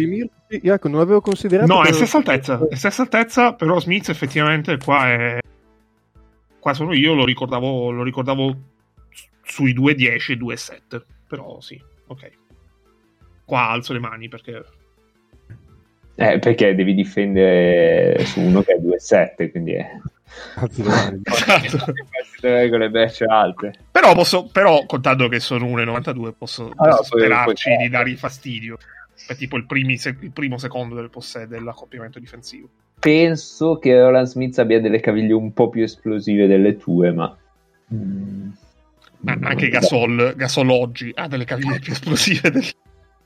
[0.48, 5.08] ecco, non l'avevo considerato No, è stessa altezza, è stessa altezza, però Smith effettivamente qua
[5.08, 5.40] è...
[6.60, 8.56] Qua sono io, lo ricordavo, lo ricordavo
[9.44, 12.32] sui 2.10 e 2.7, però sì, ok.
[13.46, 14.64] Qua alzo le mani perché...
[16.16, 19.88] Eh, perché devi difendere su uno che è 2,7 quindi è.
[21.24, 21.94] Esatto.
[22.42, 27.18] le con le brecce alte Però posso, però contando che sono 1,92 posso, Ah, posso
[27.18, 28.78] sperarci poi- di dargli fastidio.
[29.28, 32.70] è tipo il, primi, il primo secondo del possed dell'accoppiamento difensivo.
[33.00, 37.36] Penso che Roland Smith abbia delle caviglie un po' più esplosive delle tue, ma...
[37.94, 38.50] Mm.
[39.24, 42.50] Ma anche Gasol, Gasol oggi ha delle caviglie più esplosive.
[42.52, 42.64] Del...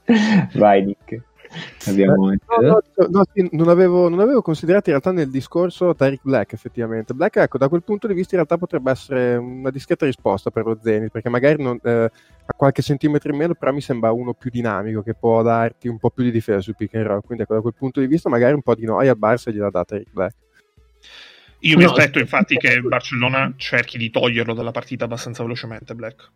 [0.54, 1.22] Vai, Nick.
[1.88, 2.32] Abbiamo...
[2.32, 6.22] Eh, no, no, no, sì, non, avevo, non, avevo, considerato in realtà nel discorso Tyreek
[6.24, 7.14] Black effettivamente.
[7.14, 10.66] Black ecco, da quel punto di vista in realtà potrebbe essere una discreta risposta per
[10.66, 12.12] lo Zenith, perché magari non, eh,
[12.46, 15.98] a qualche centimetro in meno, però mi sembra uno più dinamico che può darti un
[15.98, 17.22] po' più di difesa sul pick and roll.
[17.22, 19.70] Quindi ecco, da quel punto di vista magari un po' di noia al Barça gliela
[19.70, 20.36] dà Tyreek Black.
[21.60, 26.32] Io mi aspetto infatti che il Barcellona cerchi di toglierlo dalla partita abbastanza velocemente, Black.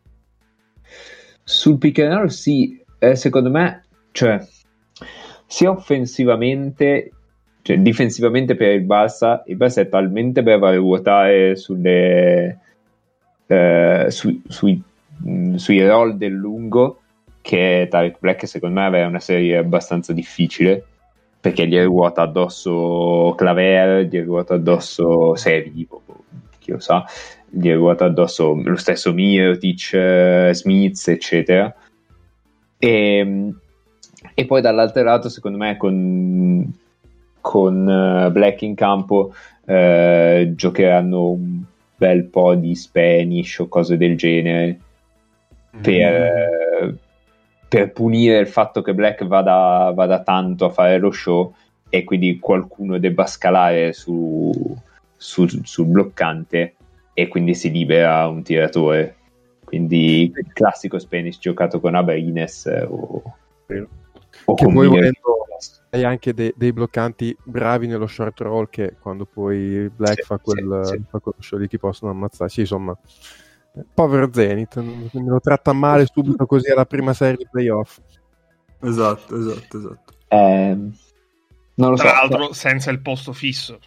[1.43, 4.43] Sul pick and roll sì, eh, secondo me, cioè
[5.45, 7.12] sia offensivamente,
[7.62, 12.60] cioè difensivamente per il Barça, il Barça è talmente bravo a ruotare sulle,
[13.47, 14.82] eh, su, sui,
[15.18, 17.02] mh, sui roll del lungo
[17.41, 20.84] che Tarek Black secondo me aveva una serie abbastanza difficile
[21.39, 25.88] perché gli ruota addosso Claver, gli ruota addosso Sevi,
[26.60, 27.06] chi lo sa,
[27.50, 31.74] gli ruota addosso lo stesso Mirotic, eh, Smith, eccetera.
[32.78, 33.54] E,
[34.34, 36.72] e poi dall'altro lato, secondo me, con,
[37.39, 39.34] con uh, Black in campo
[39.65, 41.63] uh, giocheranno un
[41.95, 44.80] bel po' di Spanish o cose del genere
[45.76, 45.82] mm.
[45.82, 46.95] per,
[47.67, 51.53] per, punire il fatto che Black vada, vada, tanto a fare lo show
[51.89, 54.51] e quindi qualcuno debba scalare su,
[55.15, 56.76] su, sul bloccante
[57.13, 59.15] e quindi si libera un tiratore.
[59.65, 63.22] Quindi il classico Spanish giocato con Abrines o,
[64.46, 65.20] o che poi volendo
[65.92, 70.38] hai anche de- dei bloccanti bravi nello short roll che quando poi Black sì, fa,
[70.38, 71.04] quel, sì, sì.
[71.10, 72.50] fa quello show lì ti possono ammazzare.
[72.50, 72.96] Sì, insomma,
[73.94, 78.00] povero Zenith, me lo tratta male subito così alla prima serie di playoff.
[78.82, 80.14] Esatto, esatto, esatto.
[80.28, 80.78] Eh,
[81.76, 82.16] non lo Tra so.
[82.16, 83.80] l'altro senza il posto fisso.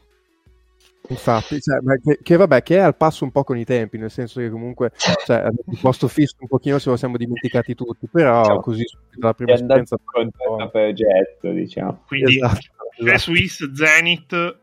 [1.08, 4.10] Infatti, cioè, che, che, vabbè, che è al passo un po' con i tempi, nel
[4.10, 4.92] senso che comunque
[5.26, 8.84] cioè, il posto fisso un pochino ce lo siamo dimenticati tutti, però diciamo, così
[9.18, 12.02] la prima esperienza con il progetto, diciamo.
[12.06, 12.58] Quindi esatto,
[12.98, 13.18] esatto.
[13.18, 14.58] Swiss Zenith,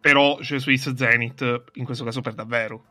[0.00, 2.84] però c'è Swiss Zenith in questo caso per davvero.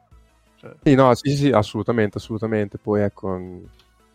[0.58, 0.72] Cioè...
[0.84, 2.78] Sì, no, sì, sì, assolutamente, assolutamente.
[2.78, 3.40] Poi ecco.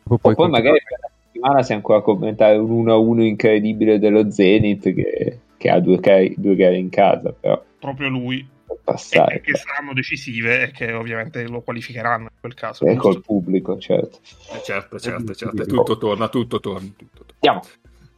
[0.02, 4.92] Poi, poi, magari per la settimana si ancora a commentare un 1-1 incredibile dello Zenith
[4.92, 5.98] che, che ha due,
[6.36, 8.46] due gare in casa, però proprio lui
[8.84, 12.84] passare, e che saranno decisive e che ovviamente lo qualificheranno in quel caso.
[12.84, 14.18] E col pubblico, certo.
[14.52, 15.64] Eh, certo, certo, certo.
[15.64, 16.88] Tutto torna, tutto torna.
[16.96, 17.34] Tutto torna.
[17.40, 17.62] Andiamo.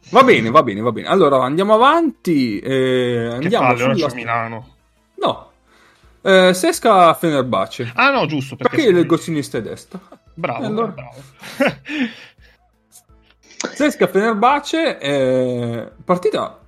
[0.09, 1.07] Va bene, va bene, va bene.
[1.07, 2.59] Allora andiamo avanti.
[2.59, 4.13] Eh, andiamo che palle, sulla...
[4.13, 4.75] Milano.
[5.15, 5.51] No.
[6.21, 7.91] Eh, Sesca Fenerbace.
[7.95, 8.55] Ah no, giusto.
[8.55, 9.99] Perché, perché leggo sinistra e destra.
[10.33, 10.87] Bravo, allora...
[10.87, 11.21] bravo.
[13.73, 16.59] Sesca Fenerbace, eh, partita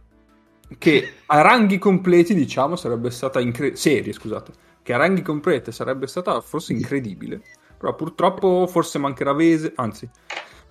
[0.78, 3.78] che a ranghi completi, diciamo, sarebbe stata incredibile.
[3.80, 4.52] Serie, scusate.
[4.82, 7.42] Che a ranghi completi sarebbe stata forse incredibile.
[7.78, 10.10] Però purtroppo forse mancherà Vesely, anzi,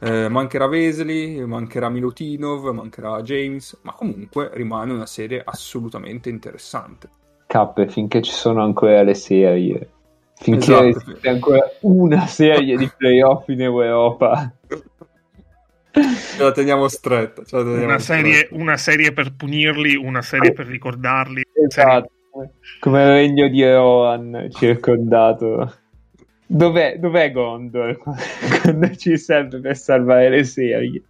[0.00, 7.08] eh, mancherà Vesely, mancherà Milutinov, mancherà James, ma comunque rimane una serie assolutamente interessante.
[7.46, 9.90] Cappe, finché ci sono ancora le serie,
[10.34, 10.84] finché esatto.
[10.84, 14.52] esiste ancora una serie di playoff in Europa.
[15.94, 17.42] Ce la teniamo stretta.
[17.50, 18.54] La teniamo una, serie, stretta.
[18.56, 21.44] una, serie, per punirli, una serie per ricordarli.
[21.68, 22.10] Esatto.
[22.80, 25.72] Come il regno di Rohan circondato.
[26.46, 27.96] Dov'è, dov'è Gondor
[28.62, 31.02] quando ci serve per salvare le serie?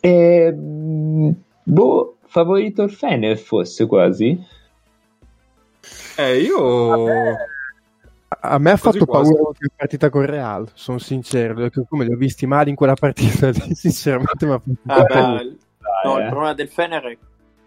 [0.00, 4.38] E, ehm, boh, favorito il Fener forse quasi?
[6.16, 6.88] Eh, io...
[6.88, 7.52] Vabbè
[8.50, 9.32] a me ha fatto quasi.
[9.32, 12.94] paura la partita con Real, sono sincero, perché come li ho visti male in quella
[12.94, 15.42] partita, sinceramente mi ha fatto ah, paura.
[16.04, 17.18] No, il problema del Fener è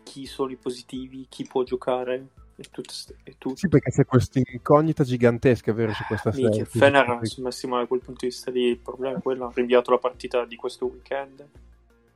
[0.04, 2.94] chi sono i positivi, chi può giocare e tutto.
[3.24, 3.56] E tutto.
[3.56, 6.62] Sì, perché c'è questa incognita gigantesca, vero, su questa serie.
[6.62, 9.52] Il Fener, messo male da quel punto di vista lì, il problema è quello, ha
[9.54, 11.45] rinviato la partita di questo weekend.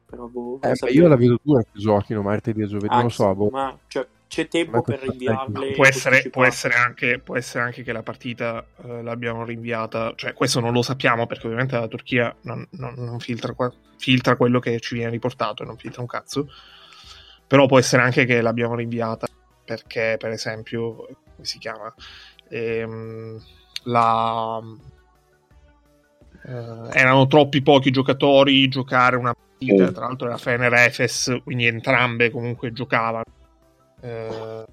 [0.06, 3.10] Però boh, eh, io la vedo due che giochino martedì e giovedì, Anzi, non lo
[3.10, 3.36] so.
[3.36, 3.50] Boh.
[3.50, 5.72] Ma, cioè, c'è tempo per rinviarle.
[5.74, 10.32] Può essere, può essere, anche, può essere anche che la partita eh, l'abbiamo rinviata, cioè
[10.32, 13.54] questo non lo sappiamo perché ovviamente la Turchia non, non, non filtra,
[13.98, 16.50] filtra, quello che ci viene riportato e non filtra un cazzo.
[17.46, 19.28] Però può essere anche che l'abbiamo rinviata
[19.66, 21.94] perché, per esempio, come si chiama?
[22.48, 23.38] Ehm,
[23.84, 24.62] la,
[26.46, 32.30] eh, erano troppi pochi giocatori giocare una partita, tra l'altro era Fener Efes, quindi entrambe
[32.30, 33.24] comunque giocavano
[34.02, 34.66] eh,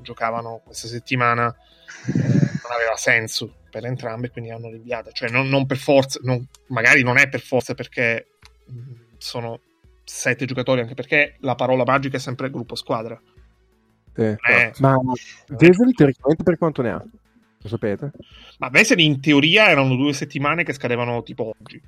[0.00, 5.10] giocavano questa settimana eh, non aveva senso per entrambe, quindi hanno rinviata.
[5.12, 8.28] Cioè, non, non per forza, non- magari non è per forza perché
[8.66, 8.80] mh,
[9.18, 9.60] sono
[10.04, 13.20] sette giocatori, anche perché la parola magica è sempre gruppo squadra.
[14.14, 14.22] Sì.
[14.22, 14.96] Eh, Ma
[15.48, 17.04] Vesely teoricamente per quanto ne ha?
[17.60, 18.12] Lo sapete?
[18.58, 21.80] ma Vesely in teoria erano due settimane che scadevano tipo oggi.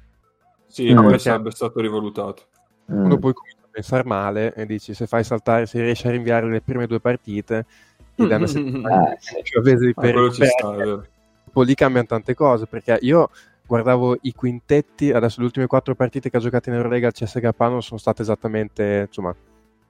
[0.66, 0.97] Sì, Mm.
[0.97, 2.47] poi Perché- sarebbe stato rivalutato.
[2.92, 3.05] Mm.
[3.05, 6.60] Uno poi comincia pensare male e dici se fai saltare, se riesci a rinviare le
[6.60, 7.66] prime due partite,
[8.14, 9.12] ti dai una settimana.
[9.12, 9.18] Eh.
[9.42, 11.09] Cioè, Ah, per- sta,
[11.52, 13.30] poi lì cambiano tante cose perché io
[13.66, 17.51] guardavo i quintetti adesso le ultime quattro partite che ha giocato in Eurolega al CSK
[17.59, 19.34] non sono state esattamente insomma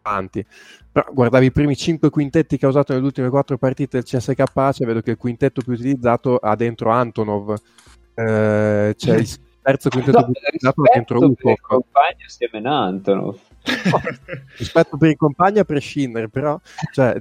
[0.02, 0.44] tanti
[0.90, 4.43] però guardavi i primi cinque quintetti che ha usato nelle ultime quattro partite del CSK
[4.73, 7.55] cioè vedo che il quintetto più utilizzato ha dentro Antonov
[8.15, 9.28] eh, c'è il
[9.70, 10.18] terzo quintetto
[10.60, 13.38] No, ha dentro rispetto per il compagno Steven Antonov.
[14.59, 16.59] rispetto per i compagni a prescindere però
[16.92, 17.14] cioè,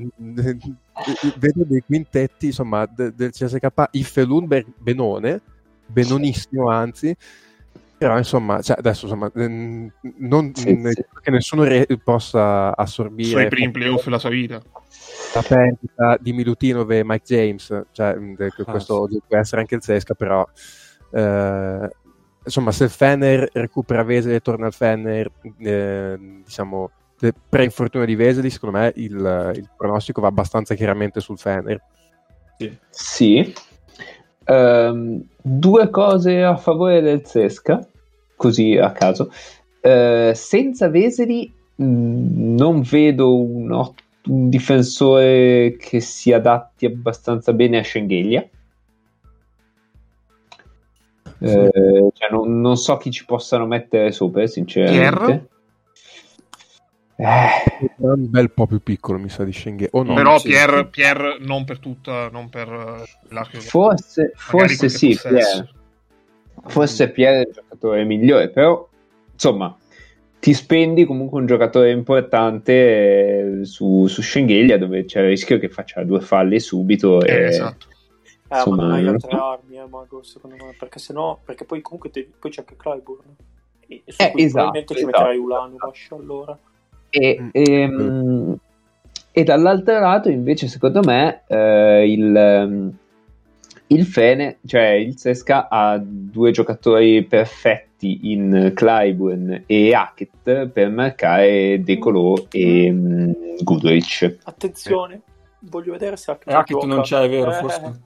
[1.37, 5.41] vedo dei quintetti insomma de- del CSK Iffe Lundberg benone
[5.85, 7.15] benonissimo anzi
[7.97, 11.05] però insomma cioè, adesso insomma non Sì, mh, sì.
[11.21, 14.61] che nessuno re- possa Suoi assorbire primi playoff della sua vita.
[15.35, 18.15] la perdita di Milutinov e Mike James cioè
[18.57, 20.47] Ah, questo può essere anche il Zesca però
[21.11, 21.89] eh,
[22.43, 26.89] insomma se il Fener recupera Vesely e torna al Fener eh, diciamo
[27.49, 31.81] pre-infortunio di Vesely secondo me il, il pronostico va abbastanza chiaramente sul Fener
[32.89, 33.53] Sì.
[34.45, 37.85] Ehm, due cose a favore del Zesca,
[38.35, 39.31] così a caso.
[39.81, 47.77] Eh, senza Veseli mh, non vedo un, ot- un difensore che si adatti abbastanza bene
[47.79, 48.47] a Schengelia.
[51.41, 55.47] Eh, cioè, non, non so chi ci possano mettere sopra, sinceramente.
[57.15, 57.47] Eh,
[57.79, 60.69] è un bel po' più piccolo mi sa di Schengen o no Però sì, Pier,
[60.77, 60.85] sì.
[60.85, 63.59] Pier non per tutta, non per eh, l'arco.
[63.59, 65.63] forse, forse sì, possesso.
[65.63, 65.73] Pier.
[66.67, 68.87] forse Pierre è il giocatore migliore, però
[69.33, 69.75] insomma
[70.39, 75.67] ti spendi comunque un giocatore importante eh, su, su Schengelia dove c'è il rischio che
[75.67, 77.87] faccia due falli subito Eh, e esatto.
[78.51, 81.81] Eh, Insomma, ma non hai altre armi, eh, Mago, secondo me, perché sennò, perché poi
[81.81, 83.35] comunque devi- poi c'è anche Clyburn.
[83.87, 85.17] E su Eh, cui esatto, probabilmente ci esatto.
[85.17, 86.57] metterai Ulanovas allora.
[87.11, 87.49] E, Mm.
[87.51, 88.57] ehm,
[89.31, 92.97] e dall'altro lato, invece, secondo me, eh, il, ehm,
[93.87, 101.81] il Fene, cioè il Sesca, ha due giocatori perfetti in Clyburn e Hackett per marcare
[101.83, 103.31] Decolo e mm,
[103.61, 104.37] Goodrich.
[104.43, 105.21] Attenzione,
[105.61, 108.01] voglio vedere se Hackett E Hackett non c'è, è vero, Eh, forse.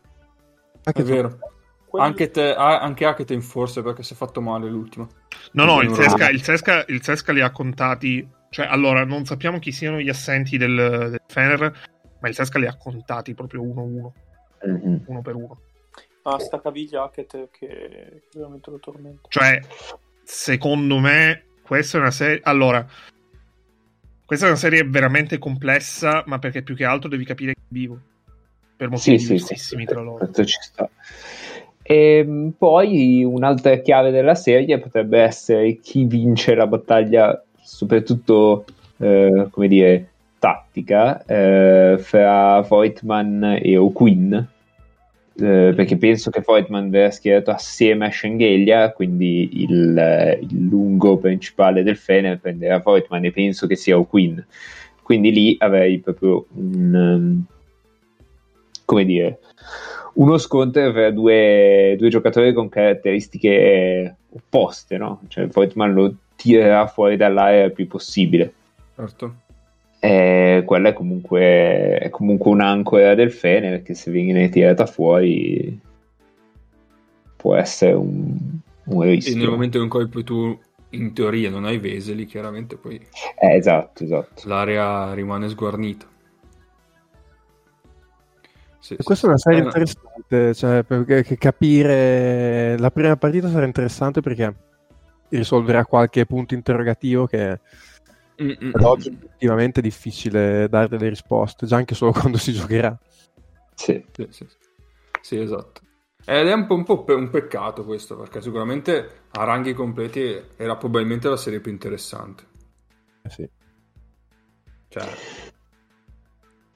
[0.84, 1.40] Anche È vero.
[1.88, 5.08] quelli- Anche, te, ah, anche Hackett in forse perché si è fatto male l'ultimo.
[5.54, 8.28] No, no, il lo- il, Zesca, il Zesca li ha contati.
[8.50, 11.72] Cioè, allora, non sappiamo chi siano gli assenti del, del Fener,
[12.20, 14.14] ma il Zesca li ha contati proprio uno, uno,
[14.64, 15.04] Mhm.
[15.08, 15.60] uno per uno.
[16.24, 19.28] Ah, sta caviglia Hackett che, che veramente lo tormenta.
[19.30, 19.60] Cioè,
[20.24, 22.40] secondo me, questa è una serie.
[22.44, 22.86] Allora,
[24.26, 27.66] questa è una serie veramente complessa, ma perché più che altro devi capire chi è
[27.68, 28.00] vivo.
[28.76, 30.18] Per motivi Sì, sì, sì, tra loro.
[30.18, 30.90] questo ci sta.
[31.82, 38.66] E poi un'altra chiave della serie potrebbe essere chi vince la battaglia, soprattutto
[38.98, 40.08] eh, come dire,
[40.40, 44.34] tattica, eh, fra Voigtman e O'Quinn.
[44.34, 51.82] Eh, perché penso che Voigtman verrà schierato assieme a Schengelia, quindi il, il lungo principale
[51.84, 54.38] del Fener prenderà Voigtman e penso che sia O'Quinn.
[55.02, 57.46] Quindi lì avrei proprio un, um,
[58.94, 59.40] come dire,
[60.16, 65.22] uno scontro tra due, due giocatori con caratteristiche opposte, no?
[65.28, 68.54] Cioè Voigtman lo tirerà fuori dall'area il più possibile.
[68.96, 69.36] Certo.
[70.00, 75.80] E quella è comunque, è comunque un'ancora del Fener che se viene tirata fuori
[77.38, 78.38] può essere un,
[78.86, 79.36] un E rischio.
[79.38, 80.60] nel momento in cui poi tu,
[80.90, 82.96] in teoria, non hai Veseli, chiaramente poi
[83.40, 84.48] Eh, esatto, esatto.
[84.48, 86.06] l'area rimane sguarnita.
[88.84, 89.44] Sì, E sì, questa è una sì.
[89.44, 94.54] serie Eh, interessante, cioè, perché capire la prima partita sarà interessante perché
[95.30, 97.60] risolverà qualche punto interrogativo che
[98.42, 102.52] mm, mm, ad oggi è effettivamente difficile dare delle risposte, già anche solo quando si
[102.54, 102.98] giocherà.
[103.76, 104.04] Sì.
[104.12, 104.48] Sì, sì, sì.
[105.22, 105.82] Sì, esatto.
[106.26, 110.22] Ed è un po', un po' pe- un peccato questo, perché sicuramente a ranghi completi
[110.58, 112.44] era probabilmente la serie più interessante.
[113.26, 113.50] Eh sì.
[114.90, 115.04] Cioè,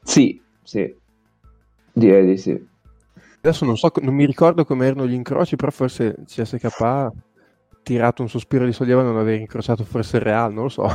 [0.03, 0.95] Sì, sì.
[1.97, 2.67] Direi di sì.
[3.41, 7.11] Adesso non so, non mi ricordo come erano gli incroci, però forse CSK ha
[7.81, 10.85] tirato un sospiro di sollievo a non aver incrociato forse il Real, non lo so.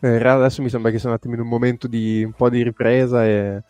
[0.00, 2.32] Eh, Il Real adesso mi sembra che sia un attimo in un momento di un
[2.32, 3.62] po' di ripresa e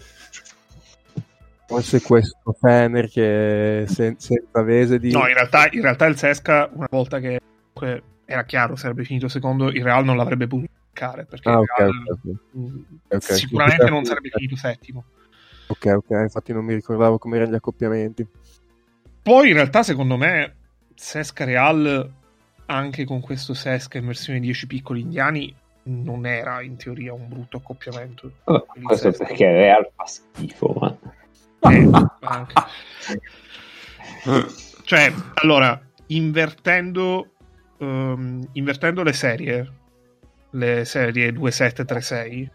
[1.67, 5.11] Forse questo Fener che sen- senza Vese di...
[5.13, 7.41] No, in realtà, in realtà il Sesca, una volta che
[8.27, 11.89] era chiaro sarebbe finito secondo, il Real non l'avrebbe potuto perché Ah, il ok, Real,
[11.89, 12.37] ok, ok.
[12.51, 15.05] mh, Ok, sicuramente non sarebbe finito settimo.
[15.75, 18.27] Ok, ok, infatti non mi ricordavo come erano gli accoppiamenti.
[19.23, 20.55] Poi in realtà secondo me
[20.95, 22.13] Sesca Real
[22.67, 27.57] anche con questo Sesca in versione 10 piccoli indiani non era in teoria un brutto
[27.59, 28.31] accoppiamento.
[28.45, 29.25] Oh, questo Sesca.
[29.25, 30.97] perché Real fa schifo, ma...
[31.71, 31.91] Eh,
[32.21, 32.55] anche.
[34.85, 37.33] Cioè, allora, invertendo,
[37.79, 39.73] ehm, invertendo le serie,
[40.51, 42.49] le serie 2-7-3-6,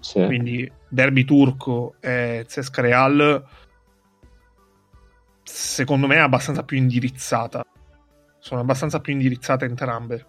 [0.00, 0.24] Sì.
[0.24, 3.44] quindi Derby Turco e Cesca Real,
[5.42, 7.64] secondo me è abbastanza più indirizzata.
[8.38, 10.26] Sono abbastanza più indirizzate entrambe.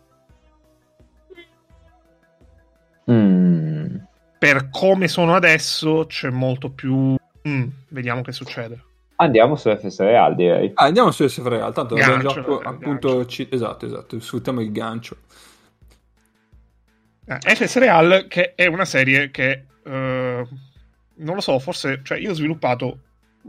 [3.11, 3.95] Mm.
[4.37, 7.15] Per come sono adesso c'è molto più...
[7.47, 8.83] Mm, vediamo che succede.
[9.17, 10.71] Andiamo su FS Real, direi.
[10.75, 13.25] Ah, andiamo su SF Real, tanto abbiamo Gancio, già eh, appunto...
[13.25, 15.17] ci- Esatto, esatto, sfruttiamo il gancio.
[17.29, 20.47] Eh, FS Real, che è una serie che eh,
[21.15, 22.99] non lo so, forse cioè io ho sviluppato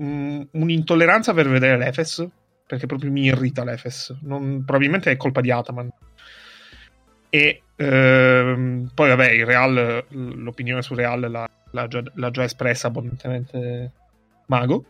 [0.02, 2.26] mm, un'intolleranza per vedere l'Efes
[2.66, 4.16] perché proprio mi irrita l'Efes.
[4.22, 5.90] Non- probabilmente è colpa di Ataman.
[7.28, 12.86] E ehm, poi, vabbè, il Real, l'opinione su Real l'ha, l'ha già, l'ha già espressa
[12.88, 13.92] abbondantemente
[14.46, 14.84] Mago,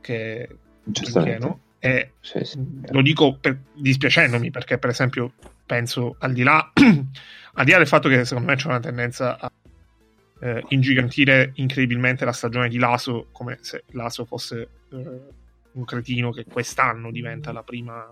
[0.00, 1.60] che è pieno.
[1.80, 2.58] E Sì, sì.
[2.88, 5.32] lo dico per- dispiacendomi perché per esempio
[5.68, 9.38] penso al di là al di là del fatto che secondo me c'è una tendenza
[9.38, 9.52] a
[10.40, 15.20] eh, ingigantire incredibilmente la stagione di Laso come se Laso fosse eh,
[15.72, 18.08] un cretino che quest'anno diventa la prima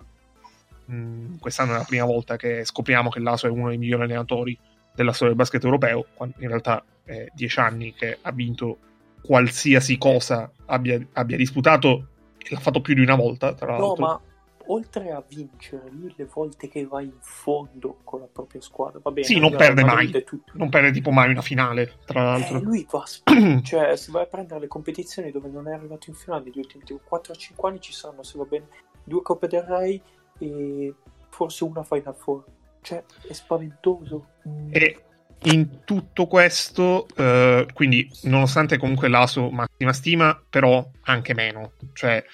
[0.85, 4.57] mh, quest'anno è la prima volta che scopriamo che Laso è uno dei migliori allenatori
[4.95, 8.78] della storia del basket europeo quando in realtà è dieci anni che ha vinto
[9.23, 12.09] qualsiasi cosa abbia, abbia disputato
[12.49, 14.05] l'ha fatto più di una volta tra No, l'altro.
[14.05, 14.20] ma
[14.68, 19.10] oltre a vincere, lui le volte che va in fondo con la propria squadra, va
[19.10, 19.26] bene.
[19.26, 20.10] Sì, non perde mai.
[20.52, 22.59] non perde tipo mai una finale, tra l'altro.
[22.59, 23.05] Eh, lui va
[23.62, 26.84] cioè, se vai a prendere le competizioni dove non è arrivato in finale negli ultimi
[26.84, 28.66] tipo, 4-5 anni ci saranno, se va bene,
[29.05, 30.01] due Coppe del Re
[30.38, 30.94] e
[31.28, 32.44] forse una Final Four.
[32.80, 34.26] Cioè, è spaventoso.
[34.70, 35.01] E
[35.43, 41.72] in tutto questo, eh, quindi nonostante comunque l'ASO massima stima, però anche meno.
[41.93, 42.24] Cioè,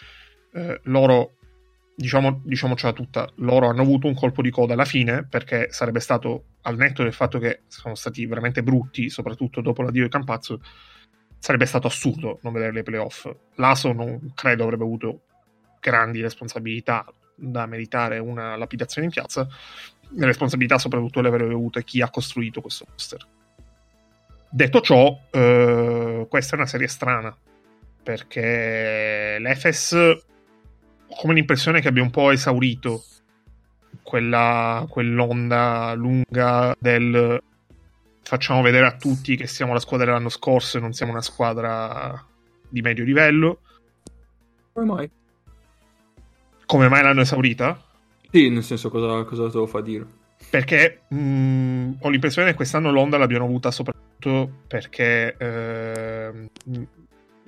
[0.54, 1.32] eh, loro,
[1.94, 6.44] diciamo, diciamocela tutta, loro hanno avuto un colpo di coda alla fine, perché sarebbe stato,
[6.62, 10.60] al netto del fatto che sono stati veramente brutti, soprattutto dopo l'addio di Campazzo,
[11.38, 13.30] sarebbe stato assurdo non vedere le playoff.
[13.56, 15.22] L'ASO non credo avrebbe avuto
[15.80, 17.04] grandi responsabilità
[17.34, 19.48] da meritare una lapidazione in piazza,
[20.14, 23.26] le responsabilità soprattutto le avrebbe avute chi ha costruito questo poster.
[24.50, 27.36] Detto ciò, eh, questa è una serie strana,
[28.02, 29.96] perché l'Efes
[31.16, 33.04] come l'impressione che abbia un po' esaurito
[34.02, 37.40] quella, quell'onda lunga del
[38.22, 42.24] facciamo vedere a tutti che siamo la squadra dell'anno scorso e non siamo una squadra
[42.68, 43.60] di medio livello.
[44.72, 45.10] Come mai?
[46.64, 47.82] Come mai l'hanno esaurita?
[48.30, 50.06] Sì, nel senso cosa, cosa te lo fa dire?
[50.48, 56.48] Perché mh, ho l'impressione che quest'anno l'onda l'abbiano avuta soprattutto perché ehm,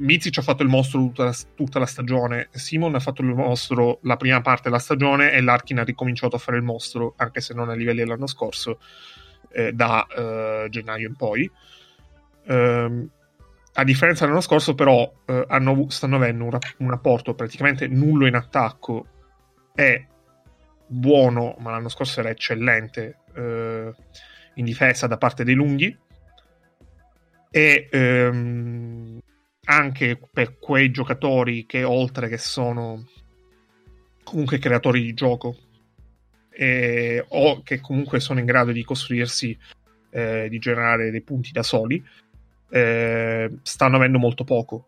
[0.04, 4.00] Mizic ha fatto il mostro tutta la, tutta la stagione, Simon ha fatto il mostro
[4.02, 7.54] la prima parte della stagione e Larkin ha ricominciato a fare il mostro, anche se
[7.54, 8.78] non a livelli dell'anno scorso,
[9.50, 11.50] eh, da eh, gennaio in poi.
[12.46, 13.08] Ehm,
[13.76, 18.26] a differenza dell'anno scorso, però, eh, hanno stanno avendo un, rap- un apporto praticamente nullo
[18.26, 19.06] in attacco
[19.74, 20.06] e
[20.86, 23.94] buono, ma l'anno scorso era eccellente eh,
[24.54, 25.98] in difesa da parte dei lunghi.
[27.50, 29.13] E ehm,
[29.64, 33.06] anche per quei giocatori che oltre che sono
[34.22, 35.56] comunque creatori di gioco
[36.50, 39.56] e, o che comunque sono in grado di costruirsi
[40.10, 42.02] eh, di generare dei punti da soli
[42.70, 44.86] eh, stanno avendo molto poco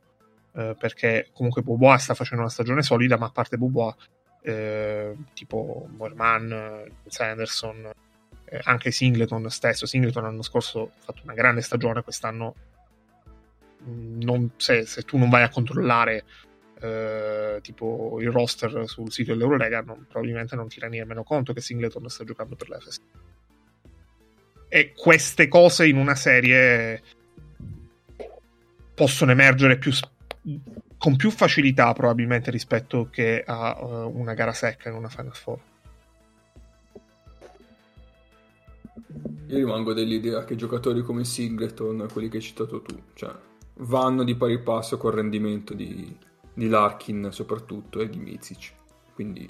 [0.52, 3.94] eh, perché comunque Bobois sta facendo una stagione solida ma a parte Bobois
[4.42, 7.90] eh, tipo Moerman, Sanderson
[8.44, 9.86] eh, anche Singleton stesso.
[9.86, 12.54] Singleton l'anno scorso ha fatto una grande stagione quest'anno
[13.86, 16.24] non, se, se, tu non vai a controllare
[16.80, 21.60] eh, tipo il roster sul sito dell'Eurolega non, probabilmente non ti rendi nemmeno conto che
[21.60, 23.00] Singleton sta giocando per l'FS
[24.68, 27.02] e queste cose in una serie
[28.94, 29.92] possono emergere più
[30.98, 35.60] con più facilità probabilmente rispetto che a uh, una gara secca in una Final Four.
[39.48, 43.32] Io rimango dell'idea che giocatori come Singleton quelli che hai citato tu cioè
[43.78, 46.16] vanno di pari passo col rendimento di,
[46.52, 48.72] di Larkin soprattutto e di Mizic.
[49.14, 49.48] Quindi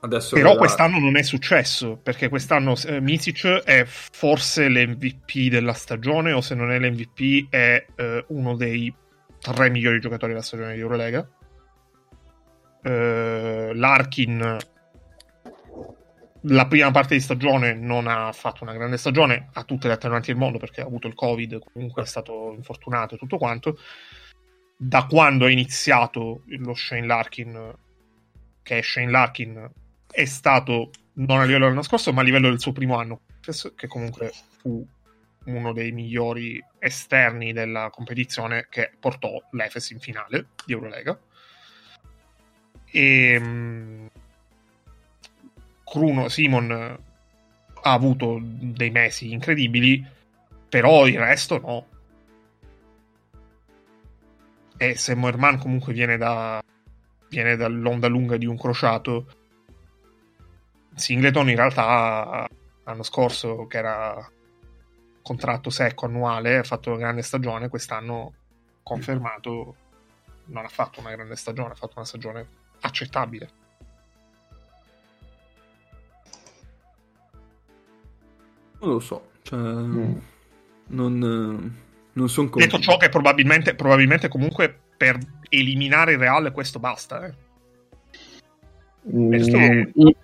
[0.00, 6.32] adesso Però quest'anno non è successo, perché quest'anno eh, Micic è forse l'MVP della stagione,
[6.32, 8.92] o se non è l'MVP è eh, uno dei
[9.40, 11.28] tre migliori giocatori della stagione di Eurolega.
[12.82, 14.58] Eh, Larkin
[16.42, 20.30] la prima parte di stagione non ha fatto una grande stagione, ha tutte le attenuanti
[20.30, 23.78] del mondo perché ha avuto il Covid, comunque è stato infortunato e tutto quanto.
[24.76, 27.74] Da quando è iniziato lo Shane Larkin,
[28.62, 29.70] che è Shane Larkin,
[30.10, 33.20] è stato non a livello dell'anno scorso, ma a livello del suo primo anno,
[33.74, 34.86] che comunque fu
[35.44, 41.18] uno dei migliori esterni della competizione che portò l'Efes in finale di Eurolega.
[42.92, 44.06] E mm,
[45.90, 50.06] Cruno Simon ha avuto dei mesi incredibili,
[50.68, 51.86] però il resto no.
[54.76, 56.62] E se Moerman comunque viene da
[57.28, 59.26] viene dall'onda lunga di un crociato,
[60.94, 62.48] Singleton in realtà
[62.84, 64.30] l'anno scorso che era
[65.22, 68.32] contratto secco annuale ha fatto una grande stagione, quest'anno
[68.84, 69.76] confermato
[70.46, 72.46] non ha fatto una grande stagione, ha fatto una stagione
[72.80, 73.59] accettabile.
[78.80, 80.16] Non lo so, cioè, Mm.
[80.88, 81.78] non,
[82.12, 87.26] non sono Detto ciò che probabilmente, probabilmente comunque per eliminare il Real questo basta.
[87.26, 87.34] eh.
[89.14, 90.14] Mm, io,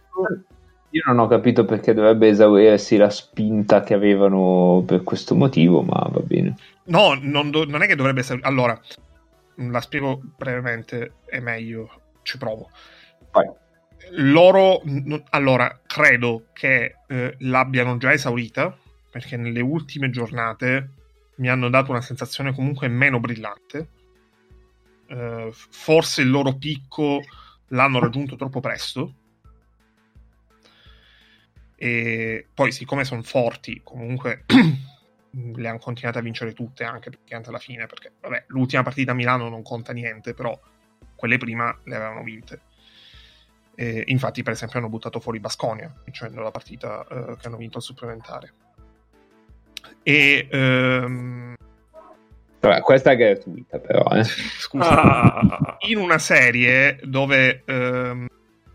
[0.90, 6.08] io non ho capito perché dovrebbe esaurirsi la spinta che avevano per questo motivo, ma
[6.10, 6.56] va bene.
[6.84, 8.40] No, non, do- non è che dovrebbe essere...
[8.42, 8.78] Allora,
[9.56, 11.90] la spiego brevemente, è meglio,
[12.22, 12.70] ci provo.
[13.32, 13.50] Vai.
[14.10, 14.82] Loro,
[15.30, 18.76] allora, credo che eh, l'abbiano già esaurita,
[19.10, 20.90] perché nelle ultime giornate
[21.36, 23.88] mi hanno dato una sensazione comunque meno brillante.
[25.08, 27.22] Eh, forse il loro picco
[27.68, 29.14] l'hanno raggiunto troppo presto.
[31.74, 34.44] E poi, siccome sono forti, comunque
[35.30, 39.14] le hanno continuate a vincere tutte, anche praticamente alla fine, perché vabbè, l'ultima partita a
[39.14, 40.58] Milano non conta niente, però
[41.14, 42.60] quelle prima le avevano vinte.
[43.78, 47.76] E infatti, per esempio, hanno buttato fuori Basconia, vincendo la partita eh, che hanno vinto
[47.76, 48.52] al supplementare.
[50.02, 51.54] E ehm,
[52.60, 54.02] Vabbè, questa è gratuita, però.
[54.10, 54.24] Eh.
[54.58, 58.26] scusa, Ah, in una serie dove ehm,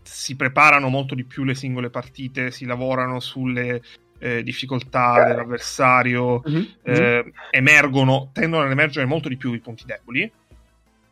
[0.02, 3.82] si preparano molto di più le singole partite, si lavorano sulle
[4.18, 10.30] eh, difficoltà dell'avversario, mhm, eh, emergono, tendono ad emergere molto di più i punti deboli.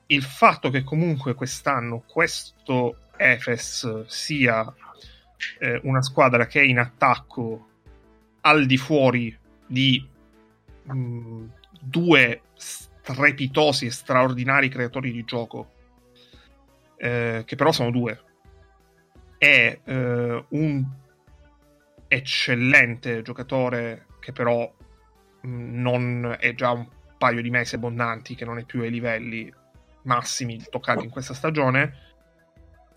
[0.06, 4.72] Il fatto che comunque quest'anno questo Efes sia
[5.58, 7.68] eh, una squadra che è in attacco
[8.40, 9.36] al di fuori
[9.66, 10.08] di
[10.84, 11.44] mh,
[11.80, 15.72] due strepitosi e straordinari creatori di gioco,
[16.96, 18.20] eh, che però sono due,
[19.36, 20.86] è eh, un
[22.08, 24.72] eccellente giocatore che però
[25.42, 26.88] mh, non è già un
[27.18, 29.52] paio di mesi abbondanti che non è più ai livelli
[30.02, 32.09] massimi toccati in questa stagione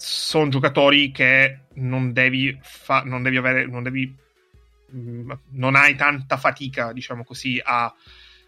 [0.04, 4.14] sono giocatori che non devi, fa- non devi avere non devi
[4.88, 7.94] mh, non hai tanta fatica diciamo così a,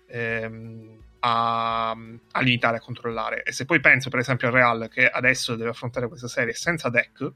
[0.07, 5.07] ehm, a, a limitare a controllare e se poi penso per esempio al Real che
[5.07, 7.31] adesso deve affrontare questa serie senza deck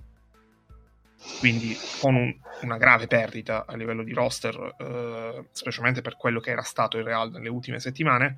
[1.39, 6.51] quindi con un- una grave perdita a livello di roster, eh, specialmente per quello che
[6.51, 8.37] era stato il Real nelle ultime settimane.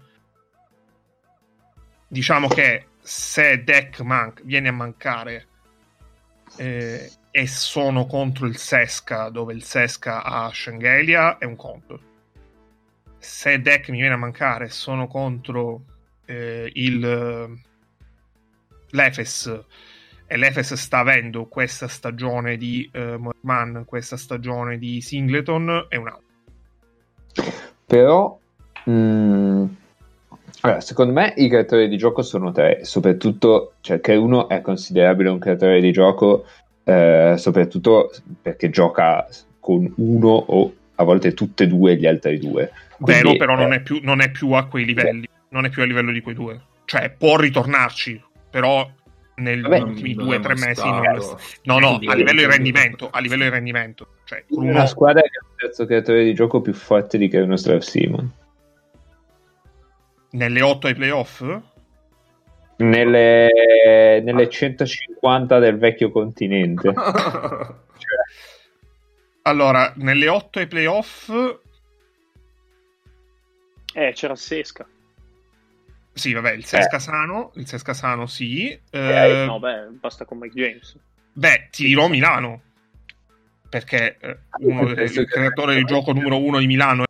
[2.07, 5.47] Diciamo che se Deck man- viene a mancare
[6.61, 11.99] eh, e sono contro il Sesca, dove il Sesca ha Shengelia, è un conto.
[13.17, 15.81] Se Deck mi viene a mancare sono contro
[16.25, 17.59] eh, il
[18.93, 19.63] l'Efes
[20.27, 26.07] e l'Efes sta avendo questa stagione di eh, Morman, questa stagione di Singleton è un
[26.09, 27.53] altro.
[27.87, 28.39] Però,
[28.85, 29.65] mh,
[30.61, 35.29] allora, secondo me i creatori di gioco sono tre, soprattutto, cioè che uno è considerabile
[35.29, 36.45] un creatore di gioco,
[36.83, 38.11] eh, soprattutto
[38.41, 39.27] perché gioca
[39.59, 42.71] con uno o a volte tutte e due gli altri due.
[42.97, 45.69] Vero, Quindi, però non eh, è, più, non è più a quei livelli, non è
[45.69, 46.59] più a livello di quei due.
[46.85, 48.87] Cioè, può ritornarci, però
[49.35, 51.17] negli ultimi non due è o tre mesi non è.
[51.63, 54.07] No, no, a livello di rendimento, a livello di rendimento.
[54.25, 57.39] Cioè, una Bruno, squadra che ha un terzo creatore di gioco più forte di che
[57.39, 58.31] uno Strav Simon.
[60.31, 61.43] Nelle 8 ai playoff,
[62.77, 66.91] Nelle, nelle 150 del vecchio continente.
[68.01, 68.17] Cioè,
[69.43, 71.29] allora, nelle 8 ai playoff,
[73.93, 74.87] Eh, c'era Sesca.
[76.13, 78.69] Sì, vabbè, il Sesca sano, il Sesca sano sì.
[78.89, 80.97] Eh, Eh, No, beh, basta con Mike James.
[81.33, 82.61] Beh, ti dirò Milano.
[83.69, 87.05] Perché eh, uno del- il creatore del gioco numero uno di Milano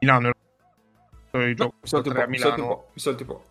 [0.00, 0.34] Milano creatore
[1.44, 2.54] di No, gioco un tre a Milano.
[2.66, 3.44] po', mi salti un po'.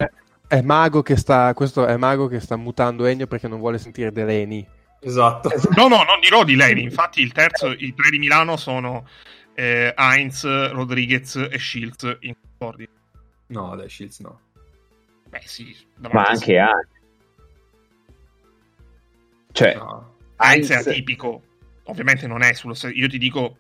[0.48, 4.12] È Mago che sta, questo è Mago che sta mutando Ennio perché non vuole sentire
[4.12, 4.66] Delaney.
[5.02, 5.50] Esatto.
[5.76, 6.82] No, no, non dirò di lei.
[6.82, 9.08] Infatti, il terzo, i tre di Milano sono
[9.54, 12.90] eh, Heinz, Rodriguez e Shields in ordine.
[13.48, 14.40] No, dai, Shields no.
[15.30, 15.76] Beh, sì,
[16.10, 16.88] Ma anche Heinz.
[19.52, 20.14] Cioè, No.
[20.38, 21.42] Heinz è Heinz- atipico.
[21.86, 22.94] Ovviamente non è sullo stesso.
[22.96, 23.58] Io ti dico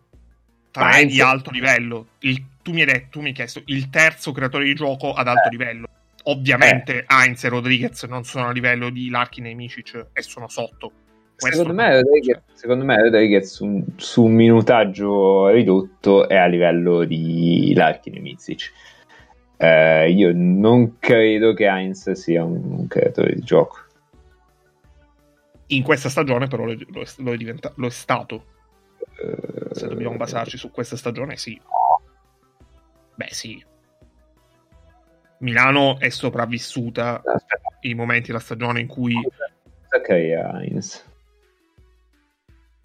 [0.71, 2.07] tre Heinz- di alto livello.
[2.19, 5.27] Il- tu, mi hai detto, tu mi hai chiesto il terzo creatore di gioco ad
[5.27, 5.51] alto Eh.
[5.51, 5.87] livello.
[6.23, 10.91] Ovviamente Heinz e Rodriguez non sono a livello di Larkin e Micic e sono sotto.
[11.35, 12.01] Secondo me,
[12.53, 18.71] secondo me Rodriguez su, su un minutaggio ridotto è a livello di Larkin e Mizic.
[19.57, 23.77] Eh, io non credo che Heinz sia un, un creatore di gioco.
[25.67, 28.45] In questa stagione, però, lo è, lo lo è diventa- lo è stato.
[28.99, 31.59] Eh, Se dobbiamo basarci su questa stagione, sì.
[33.15, 33.63] Beh, sì.
[35.39, 39.15] Milano è sopravvissuta Aspetta, i momenti della stagione in cui
[40.01, 41.03] crea Heinz?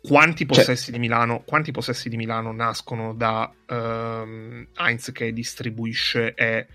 [0.02, 6.34] quanti Cioè- possessi di Milano quanti possessi di Milano nascono da ehm, Heinz che distribuisce
[6.34, 6.66] e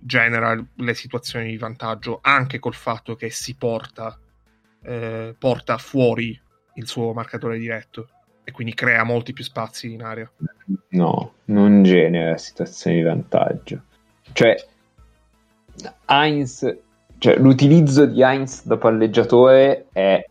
[0.00, 4.18] genera le situazioni di vantaggio anche col fatto che si porta
[4.82, 6.40] eh, porta fuori
[6.74, 8.08] il suo marcatore diretto
[8.48, 10.26] e quindi crea molti più spazi in area
[10.92, 13.82] No, non genera situazioni di vantaggio.
[14.32, 14.56] Cioè,
[16.06, 16.76] Heinz,
[17.18, 20.24] cioè, l'utilizzo di Heinz da palleggiatore è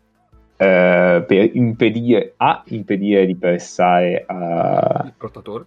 [0.56, 5.64] eh, per impedire a impedire di pressare a, Il portatore.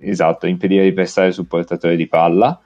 [0.00, 2.58] esatto, impedire di pressare sul portatore di palla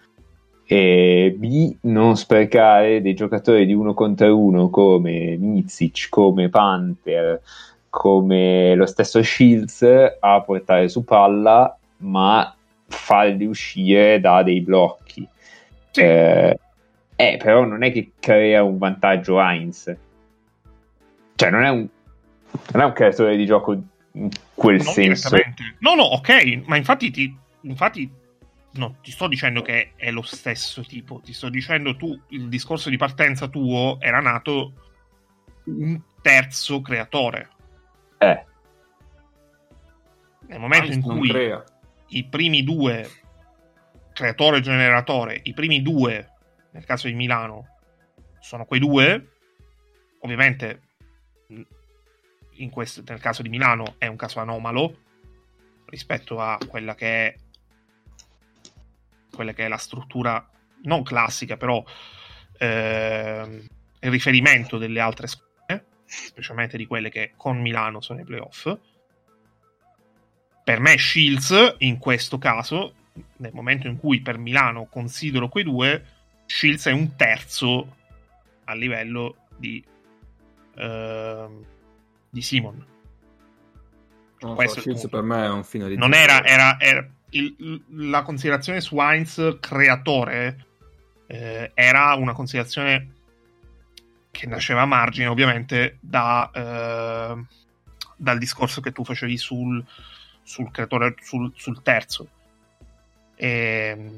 [0.64, 7.40] e B non sprecare dei giocatori di uno contro uno come Mizic, come Panther,
[7.88, 9.84] come lo stesso Shields
[10.20, 12.54] a portare su palla ma
[12.88, 15.26] farli uscire da dei blocchi.
[15.90, 16.00] Sì.
[16.00, 16.58] Eh,
[17.16, 19.94] eh, però non è che crea un vantaggio Heinz.
[21.34, 21.88] Cioè, non è un,
[22.72, 23.72] non è un creatore di gioco
[24.12, 25.36] in quel non senso.
[25.80, 28.10] no no ok ma infatti ti infatti
[28.72, 32.88] no, ti sto dicendo che è lo stesso tipo ti sto dicendo tu il discorso
[32.88, 34.72] di partenza tuo era nato
[35.64, 37.50] un terzo creatore
[38.18, 38.44] Eh,
[40.46, 41.64] nel momento in Heinz non cui crea.
[42.08, 43.08] i primi due
[44.12, 46.32] creatore e generatore i primi due
[46.70, 47.76] nel caso di Milano
[48.40, 49.32] sono quei due
[50.20, 50.82] ovviamente
[52.58, 55.02] in questo, nel caso di Milano è un caso anomalo
[55.86, 57.34] rispetto a quella che è
[59.34, 60.48] quella che è la struttura
[60.84, 61.84] non classica però
[62.58, 63.66] ehm,
[64.00, 65.45] il riferimento delle altre squadre
[66.06, 68.72] specialmente di quelle che con Milano sono ai playoff.
[70.64, 72.94] Per me Shields in questo caso
[73.36, 76.04] nel momento in cui per Milano considero quei due
[76.46, 77.96] Shields è un terzo
[78.64, 79.82] a livello di
[80.74, 81.64] ehm,
[82.30, 82.86] di Simon.
[84.40, 86.06] Non so, per me è un finalizzato.
[86.06, 90.66] non era, era, era il- la considerazione su Heinz creatore
[91.26, 93.14] eh, era una considerazione
[94.36, 97.44] che nasceva a margine ovviamente da, eh,
[98.16, 99.84] dal discorso che tu facevi sul,
[100.42, 102.28] sul creatore sul, sul terzo.
[103.34, 104.10] E,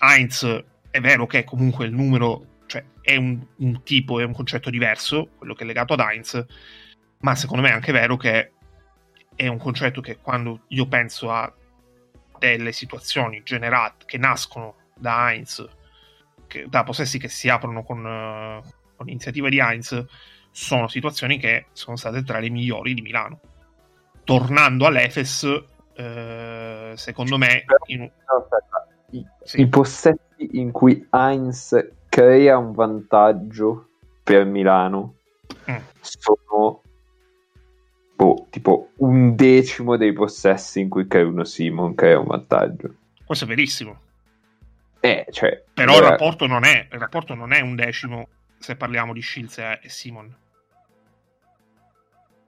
[0.00, 4.70] Heinz è vero che comunque il numero cioè è un, un tipo è un concetto
[4.70, 6.44] diverso quello che è legato ad Heinz
[7.20, 8.52] ma secondo me è anche vero che
[9.34, 11.52] è un concetto che quando io penso a
[12.38, 15.64] delle situazioni generate che nascono da Heinz,
[16.46, 18.62] che- da possessi che si aprono con, eh,
[19.06, 20.04] iniziative di Heinz,
[20.50, 23.40] sono situazioni che sono state tra le migliori di Milano.
[24.24, 25.46] Tornando all'Efes,
[25.94, 28.10] eh, secondo me, in- no.
[29.10, 29.60] I, Sì.
[29.62, 30.18] i possessi
[30.58, 31.74] in cui Heinz
[32.10, 33.88] crea un vantaggio
[34.22, 35.14] per Milano
[35.70, 35.76] Mm.
[36.00, 36.82] sono
[38.14, 42.94] boh, tipo un decimo dei possessi in cui uno Simon crea un vantaggio.
[43.24, 44.00] questo è verissimo.
[45.00, 48.28] Eh, cioè, Però il allora, rapporto, non è, il rapporto non è un decimo
[48.58, 50.34] se parliamo di Shields e e Simon.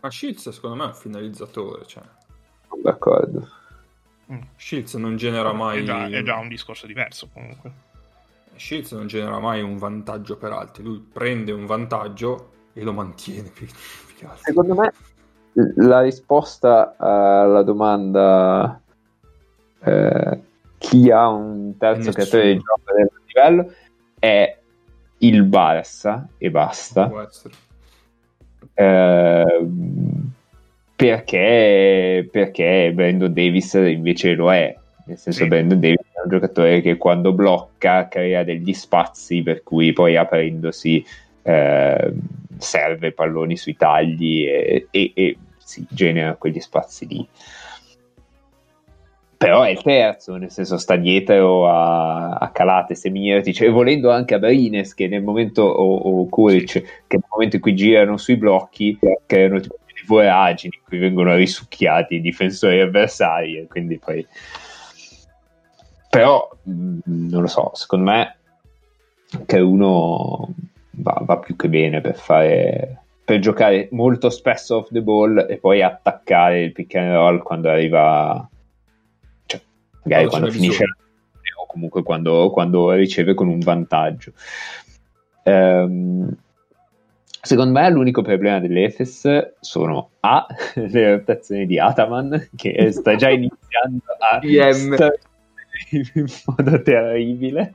[0.01, 1.87] Ma Shields secondo me è un finalizzatore.
[1.87, 2.03] Cioè.
[2.83, 3.49] d'accordo.
[4.33, 4.41] Mm.
[4.57, 5.81] Shields non genera mai...
[5.81, 7.89] È, già, è già un discorso diverso comunque.
[8.57, 10.83] Shields non genera mai un vantaggio per altri.
[10.83, 13.49] Lui prende un vantaggio e lo mantiene.
[13.55, 13.67] più-
[14.17, 14.29] più.
[14.37, 14.93] Secondo me
[15.77, 18.81] la risposta alla domanda
[19.83, 20.43] eh,
[20.79, 23.75] chi ha un terzo creatore di gioco del livello
[24.19, 24.60] è
[25.23, 27.09] il Barça e basta.
[27.09, 27.55] Può essere.
[28.75, 29.61] Eh,
[30.97, 34.77] perché, perché Brandon Davis invece lo è.
[35.07, 35.49] Nel senso, Sì.
[35.49, 41.05] Brandon Davis è un giocatore che quando blocca crea degli spazi per cui poi aprendosi
[41.43, 42.13] eh,
[42.59, 47.27] serve palloni sui tagli e, e- e si genera quegli spazi lì.
[49.41, 54.35] Però è il terzo, nel senso sta dietro a, a Calate, Semirtic e volendo anche
[54.35, 56.73] a Brines che nel momento, o, o Kuric,
[57.07, 61.35] che nel momento in cui girano sui blocchi creano tipo delle voragini in cui vengono
[61.37, 64.27] risucchiati i difensori avversari e quindi poi
[66.11, 68.37] però mh, non lo so secondo me
[69.47, 70.53] che uno
[70.91, 75.57] va, va più che bene per fare per giocare molto spesso off the ball e
[75.57, 78.47] poi attaccare il pick and roll quando arriva
[80.03, 84.33] magari Quando finisce o comunque quando, quando riceve con un vantaggio.
[85.43, 86.37] Ehm,
[87.43, 94.03] secondo me l'unico problema dell'Efes sono A le rotazioni di Ataman che sta già iniziando
[94.07, 95.21] a stare
[95.91, 97.75] in modo terribile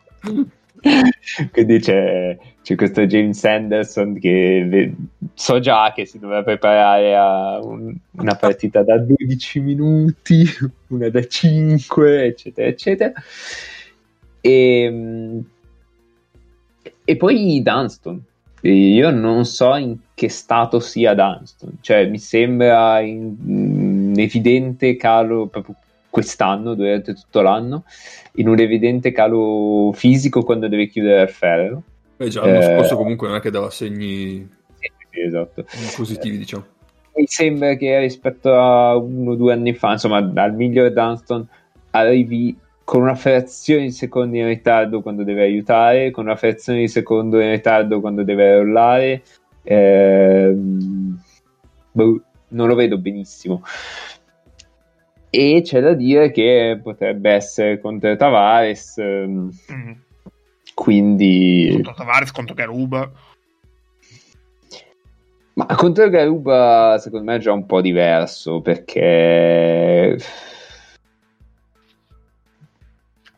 [1.51, 4.93] quindi c'è, c'è questo James Anderson che ve-
[5.33, 10.43] so già che si dovrà preparare a un- una partita da 12 minuti,
[10.89, 13.11] una da 5, eccetera, eccetera.
[14.41, 15.43] E,
[17.03, 18.21] e poi Dunston.
[18.61, 25.75] Io non so in che stato sia Dunston, cioè mi sembra un evidente calo proprio
[26.15, 27.83] quest'anno, durante tutto l'anno,
[28.35, 31.83] in un evidente calo fisico quando deve chiudere il ferro.
[32.15, 32.63] Beh, già l'anno Eh.
[32.63, 34.47] scorso comunque non è che dava segni
[34.79, 35.65] Sì, esatto.
[35.93, 36.63] positivi, diciamo.
[37.15, 41.45] Mi sembra che rispetto a uno o due anni fa, insomma, al miglior Dunston
[41.91, 46.87] arrivi con una frazione di secondo in ritardo quando deve aiutare, con una frazione di
[46.87, 49.21] secondo in ritardo quando deve rollare.
[51.91, 53.63] Boh, non lo vedo benissimo.
[55.37, 59.91] E c'è da dire che potrebbe essere contro Tavares, ehm, Mm.
[60.73, 61.69] quindi...
[61.73, 63.11] Contro Tavares, contro Garuba.
[65.55, 70.17] Ma contro Garuba secondo me è già un po' diverso perché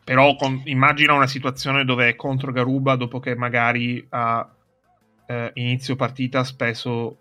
[0.04, 4.48] Però con- immagina una situazione dove è contro Garuba dopo che magari a
[5.26, 7.16] eh, inizio partita ha speso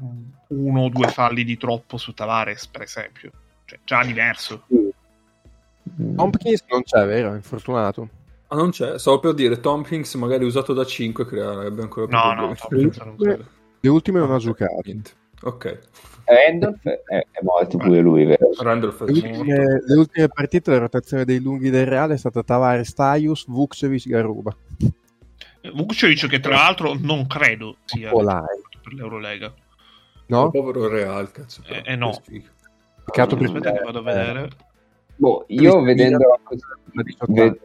[0.00, 3.30] un- uno o due falli di troppo su Tavares, per esempio.
[3.70, 4.64] Cioè, già diverso.
[6.16, 7.34] Tompkins non c'è, vero?
[7.34, 8.08] Infortunato.
[8.48, 8.98] Ah, non c'è.
[8.98, 13.16] Stavo per dire, Tompkins magari usato da 5 creerebbe ancora più No, no, Tompkins non
[13.16, 13.44] credo.
[13.78, 14.80] Le ultime non ha giocato.
[14.82, 15.10] Niente.
[15.42, 15.78] Ok.
[16.24, 18.50] Randolph è, è morto pure lui, vero?
[18.58, 22.42] Randolph Le è ultime, le ultime partite, la rotazione dei lunghi del Reale è stata
[22.42, 24.54] Tavares, Taius, Vukcevic, Garuba.
[25.72, 29.54] Vukcevic che tra l'altro non credo sia per l'Eurolega.
[30.26, 30.50] No?
[30.50, 31.62] povero Real, cazzo.
[31.66, 32.12] Eh, eh, no.
[32.12, 32.50] Sfiga.
[33.10, 34.48] Peccato per che vado a vedere.
[35.16, 36.62] Boh, io vedendola così,
[36.92, 37.58] Da 18 ve- anni.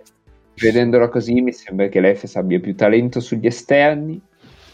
[0.56, 4.20] vedendola così mi sembra che l'Efes abbia più talento sugli esterni.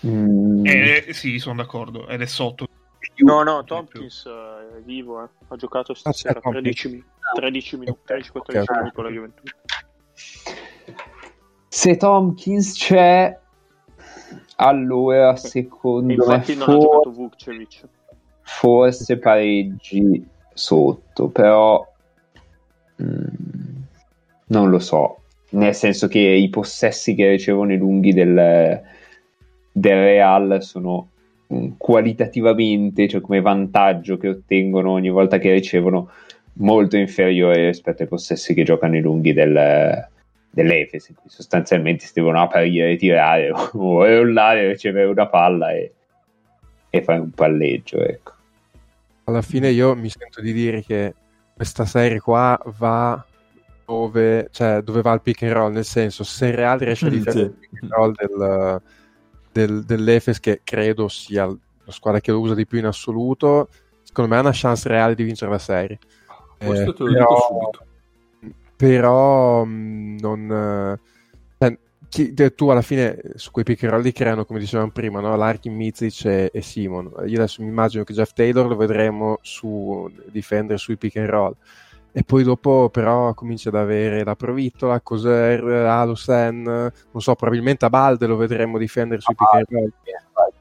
[0.08, 2.08] Mm, Eh, sì, sono d'accordo.
[2.08, 2.66] Ed è sotto.
[3.18, 5.28] No, no, Tompkins eh, è vivo, eh.
[5.50, 7.04] ha giocato stasera Ah, c'è 13, mi-
[7.36, 8.76] 13 minuti, 13-14 Ok, ok.
[8.78, 9.52] minuti con la Juventus.
[11.68, 13.38] Se Tompkins c'è,
[14.56, 17.88] allora E secondo me infatti non ha for- giocato Vukcevic.
[18.42, 20.26] forse pareggi
[20.62, 21.86] sotto, però
[23.02, 23.82] mm,
[24.48, 25.18] non lo so.
[25.52, 28.82] Nel senso che i possessi che ricevono i lunghi del,
[29.72, 31.10] del Real sono
[31.52, 36.10] mm, qualitativamente, cioè come vantaggio che ottengono ogni volta che ricevono,
[36.54, 40.08] molto inferiore rispetto ai possessi che giocano i lunghi del,
[40.50, 45.92] dell'Efes, in cui sostanzialmente si devono aprire, tirare o rollare, ricevere una palla e,
[46.90, 48.00] e fare un palleggio.
[48.00, 48.34] Ecco.
[49.32, 51.16] Alla fine io mi sento di dire che
[51.56, 53.26] questa serie qua va
[53.86, 57.10] dove, cioè, dove va il pick and roll, nel senso se il Real riesce a
[57.10, 57.16] Sì.
[57.18, 58.82] difendere il pick and roll del,
[59.54, 63.70] del- dell'Efes, che credo sia la squadra che lo usa di più in assoluto,
[64.04, 65.98] secondo me ha una chance reale di vincere la serie.
[66.58, 67.86] Questo Eh, te lo però- dico subito.
[68.76, 71.00] però mh, non eh,
[72.12, 75.22] chi- tu alla fine eh, su quei pick and roll li creano come dicevamo prima
[75.22, 75.34] no?
[75.38, 77.06] Larkin, Mizic e, e Simon.
[77.26, 81.56] Io adesso mi immagino che Jeff Taylor lo vedremo su difendere sui pick and roll
[82.12, 87.90] e poi dopo però comincia ad avere la Provittola, Coser, Alusen non so, probabilmente a
[87.90, 89.90] Balde lo vedremo difendere sui pick and roll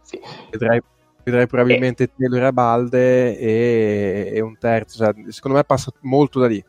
[0.02, 0.20] Sì.
[0.50, 0.80] vedrei,
[1.24, 6.46] vedrei probabilmente Taylor a Balde e, e un terzo cioè, secondo me passa molto da
[6.46, 6.64] lì.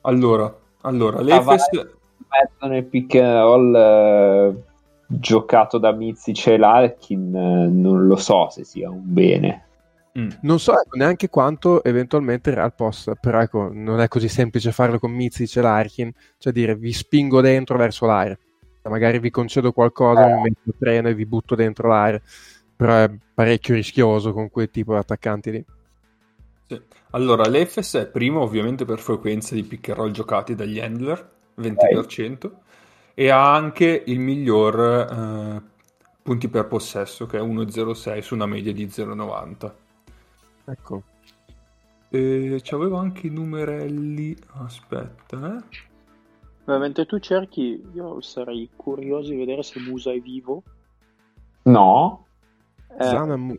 [0.00, 1.68] Allora, Allora, l'Efes...
[2.40, 4.62] mezzo nel pick and roll eh,
[5.06, 9.66] giocato da Mizic e Larkin eh, non lo so se sia un bene
[10.18, 10.28] Mm.
[10.42, 15.10] Non so neanche quanto eventualmente Real possa, però ecco, non è così semplice farlo con
[15.10, 18.38] Mizic e Larkin, cioè dire vi spingo dentro verso l'area,
[18.82, 22.20] magari vi concedo qualcosa, mi metto il treno e vi butto dentro l'area,
[22.76, 25.64] però è parecchio rischioso con quel tipo di attaccanti lì.
[26.66, 26.80] Sì.
[27.10, 31.26] Allora, l'Efes è primo ovviamente per frequenza di pick and roll giocati dagli handler,
[31.62, 32.60] 20%,
[33.14, 35.62] e ha anche il miglior eh,
[36.22, 39.74] punti per possesso, che è 1,06 su una media di 0,90.
[40.66, 41.04] Ecco,
[42.10, 44.36] E c'avevo anche i numerelli.
[44.52, 45.64] Aspetta, eh.
[46.64, 50.64] Ma mentre tu cerchi, io sarei curioso di vedere se Musa è vivo.
[51.64, 52.26] no
[52.98, 53.58] Eh, Zana Mu-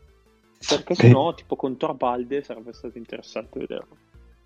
[0.66, 3.96] perché se no, tipo con Torbalde sarebbe stato interessante vederlo.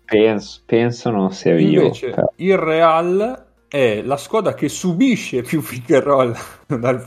[0.05, 2.31] penso, penso non sia vivo Invece, però.
[2.37, 6.35] il Real è la squadra che subisce più pick and roll
[6.67, 6.99] dal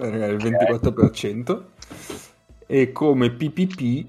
[0.00, 1.62] è il 24%,
[2.66, 4.06] e come PPP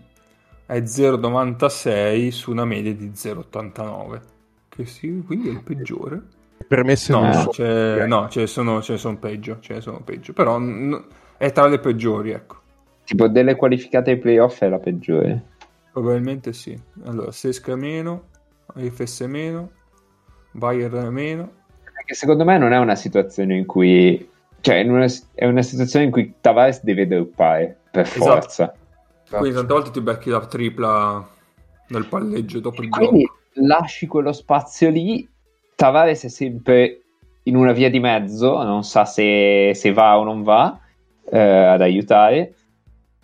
[0.68, 4.22] è 0,96 su una media di 0,89.
[4.70, 6.22] Che sì, quindi è il peggiore.
[6.68, 7.50] permesse No, non so.
[7.50, 11.04] c'è- no, ce ne sono, ne sono peggio, ne sono peggio, però n-
[11.38, 12.60] è tra le peggiori, ecco.
[13.04, 15.46] tipo delle qualificate ai playoff è la peggiore
[15.92, 16.80] Probabilmente sì.
[17.04, 18.28] Allora, Sesca meno,
[18.74, 19.72] FS meno,
[20.52, 21.52] Bayer meno.
[22.12, 24.30] Perché secondo me non è una situazione in cui
[24.60, 28.24] cioè in una- è una situazione in cui Tavares deve droppare per Esatto.
[28.24, 28.74] forza.
[29.30, 31.28] Quindi tante volte ti becchi la tripla
[31.88, 33.40] nel palleggio dopo il quindi blocco.
[33.66, 35.28] lasci quello spazio lì.
[35.76, 37.00] Tavares è sempre
[37.44, 40.78] in una via di mezzo non sa se, se va o non va
[41.32, 42.54] eh, ad aiutare.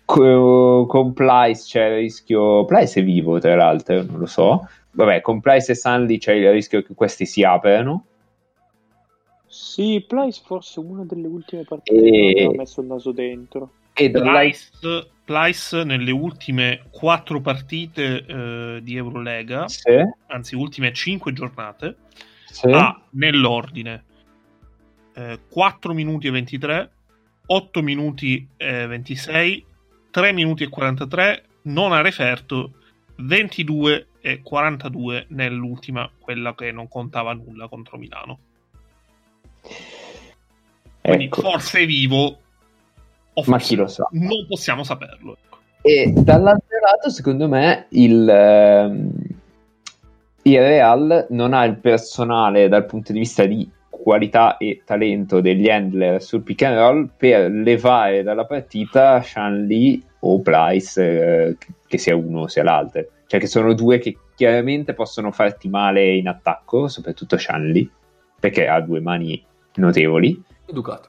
[0.04, 4.66] Co- con Plyce c'è il rischio Plyce è vivo tra l'altro non lo so.
[4.92, 8.04] Vabbè con Plyce e Sandy c'è il rischio che questi si aprano
[9.58, 13.72] Sì, Plyce forse una delle ultime partite E- che aveva messo il naso dentro.
[13.92, 14.70] e Plyce,
[15.24, 19.90] Plyce nelle ultime quattro partite eh, di Eurolega, sì,
[20.28, 21.96] anzi ultime cinque giornate,
[22.46, 22.70] sì.
[22.70, 24.04] ha nell'ordine
[25.14, 26.90] eh, 4 minuti e 23,
[27.46, 29.66] 8 minuti e 26,
[30.12, 32.74] 3 minuti e 43, non ha referto
[33.16, 38.38] 22 e 42 nell'ultima, quella che non contava nulla contro Milano.
[41.00, 41.40] Quindi Ecco.
[41.40, 44.06] forse è vivo, o Ma forse chi lo sa?
[44.12, 45.36] non possiamo saperlo.
[45.42, 45.56] ecco.
[45.82, 49.10] E dall'altro lato, secondo me, il, ehm,
[50.42, 55.68] il Real non ha il personale dal punto di vista di qualità e talento degli
[55.68, 61.00] handler sul pick and roll per levare dalla partita Shanley o Price,
[61.48, 63.04] eh, che- che sia uno o sia l'altro.
[63.26, 67.88] Cioè che sono due che chiaramente possono farti male in attacco, soprattutto Shanley,
[68.38, 69.44] perché ha due mani
[69.74, 71.08] notevoli Educato.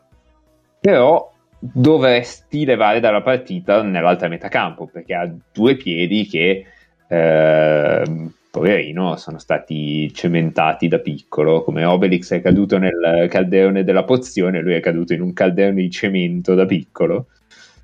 [0.79, 6.65] però dovresti levare dalla partita nell'altra metà campo perché ha due piedi che
[7.07, 14.61] ehm, poverino sono stati cementati da piccolo come Obelix è caduto nel calderone della pozione
[14.61, 17.27] lui è caduto in un calderone di cemento da piccolo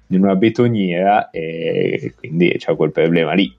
[0.08, 3.54] in una betoniera e quindi c'è quel problema lì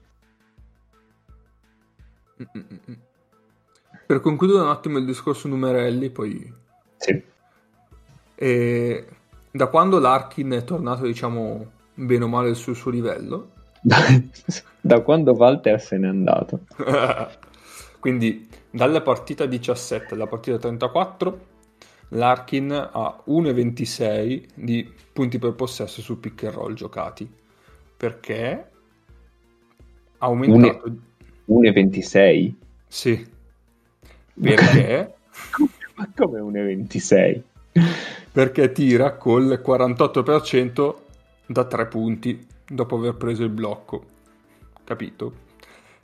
[2.39, 3.06] Mm-mm-mm.
[4.07, 6.49] Per concludere un attimo il discorso numerelli, poi
[6.95, 7.21] sì.
[8.35, 9.05] eh,
[9.51, 13.51] da quando l'Arkin è tornato, diciamo, bene o male sul suo livello,
[14.79, 16.61] da quando Walter se n'è andato.
[17.99, 21.39] Quindi dalla partita 17 alla partita 34,
[22.09, 27.29] l'Arkin ha 1,26 di punti per possesso su pick and roll giocati.
[27.97, 28.69] Perché?
[30.19, 30.95] Ha aumentato
[31.49, 32.53] 1,26
[32.87, 33.35] sì
[34.39, 35.13] perché
[35.95, 37.41] ma come 1,26
[38.31, 40.95] perché tira col 48%
[41.47, 44.03] da 3 punti dopo aver preso il blocco
[44.83, 45.45] capito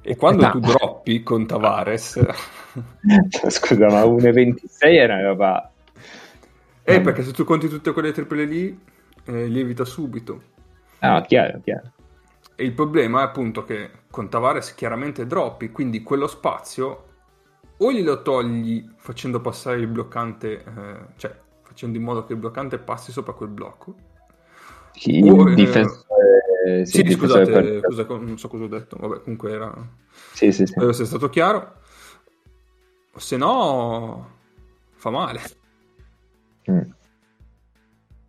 [0.02, 0.52] e quando No.
[0.52, 2.20] tu droppi con Tavares
[3.50, 5.72] Scusa, ma 1,26 è una roba.
[6.84, 8.78] eh perché se tu conti tutte quelle triple lì
[9.26, 10.52] eh, lievita subito
[11.00, 11.92] No, chiaro, chiaro.
[12.56, 17.04] E il problema è appunto che con Tavares chiaramente droppi, quindi quello spazio
[17.78, 22.78] o glielo togli facendo passare il bloccante, eh, cioè facendo in modo che il bloccante
[22.78, 23.96] passi sopra quel blocco.
[25.06, 26.86] Il Oh, eh, difensore.
[26.86, 29.74] Sì, il difensore scusate, per- scusa, non so cosa ho detto, vabbè, comunque era...
[30.34, 30.68] Sì, sì, sì.
[30.68, 31.82] Spero sia stato chiaro.
[33.16, 34.30] Se no,
[34.94, 35.42] fa male,
[36.72, 36.80] Mm.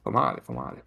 [0.03, 0.85] fa male, fa male.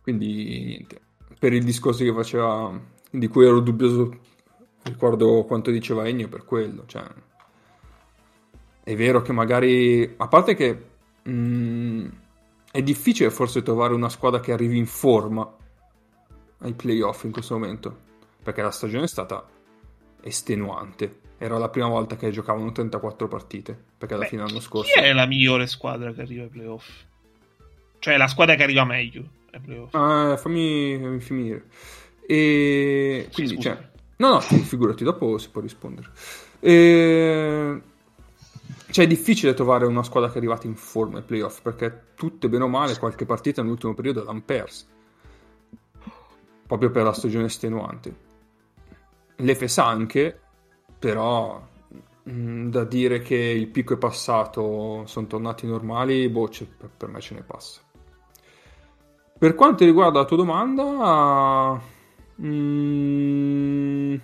[0.00, 1.00] Quindi niente,
[1.38, 2.72] per il discorso che faceva,
[3.10, 4.20] di cui ero dubbioso
[4.88, 6.84] ricordo quanto diceva Ennio per quello.
[6.86, 7.04] Cioè,
[8.84, 10.84] è vero che magari, a parte che
[11.30, 12.08] mh,
[12.70, 15.50] è difficile forse trovare una squadra che arrivi in forma
[16.60, 17.96] ai playoff in questo momento,
[18.42, 19.46] perché la stagione è stata
[20.22, 21.20] estenuante.
[21.38, 24.92] Era la prima volta che giocavano 34 partite, perché alla Beh, fine l'anno scorso...
[24.92, 26.88] Chi è la migliore squadra che arriva ai playoff?
[28.00, 29.94] Cioè, la squadra che arriva meglio ai playoff.
[29.94, 31.64] Ah, fammi, fammi finire.
[32.26, 33.74] E Sì, quindi, scusa.
[33.76, 33.88] cioè,
[34.18, 36.10] no, no, figurati, dopo si può rispondere.
[36.60, 37.82] E...
[38.90, 42.48] Cioè, è difficile trovare una squadra che è arrivata in forma ai playoff perché tutte,
[42.48, 44.86] bene o male, qualche partita nell'ultimo periodo l'hanno persa.
[46.66, 48.26] Proprio per la stagione estenuante.
[49.36, 50.40] L'Efes anche,
[50.98, 51.62] però,
[52.22, 56.50] mh, da dire che il picco è passato, sono tornati normali, boh,
[56.96, 57.80] per me ce ne passa.
[59.38, 61.80] Per quanto riguarda la tua domanda,
[62.40, 64.14] mm,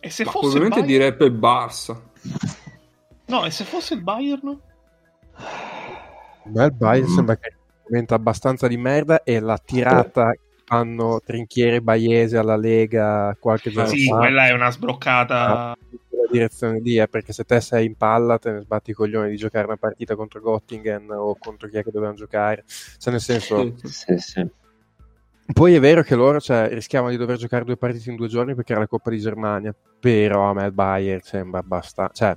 [0.00, 1.24] E se ma fosse il probabilmente Bayern?
[1.24, 2.02] il Barça.
[3.26, 4.60] No, e se fosse il Bayern?
[6.44, 7.56] Me il Bayern sembra che
[7.86, 13.70] diventa abbastanza di merda e la tirata che fanno Trinchiere e Baiese alla Lega qualche
[13.70, 15.74] giorno sì, fa quella è una sbroccata.
[15.90, 18.94] in quella direzione lì è perché se te sei in palla te ne sbatti i
[18.94, 22.64] coglioni di giocare una partita contro Göttingen o contro chi è che dovevano giocare
[22.98, 23.88] cioè nel senso Sì, sì.
[23.88, 24.50] Sì, sì.
[25.52, 28.54] Poi è vero che loro cioè, rischiavano di dover giocare due partite in due giorni
[28.54, 32.36] perché era la Coppa di Germania però a me il Bayern sembra abbastanza cioè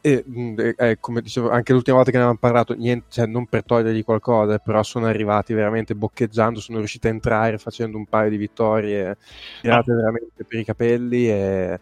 [0.00, 3.26] e, mh, eh, eh, come dicevo anche l'ultima volta che ne avevamo parlato niente, cioè,
[3.26, 8.06] non per togliergli qualcosa però sono arrivati veramente boccheggiando sono riusciti a entrare facendo un
[8.06, 9.16] paio di vittorie
[9.60, 11.80] tirate veramente per i capelli e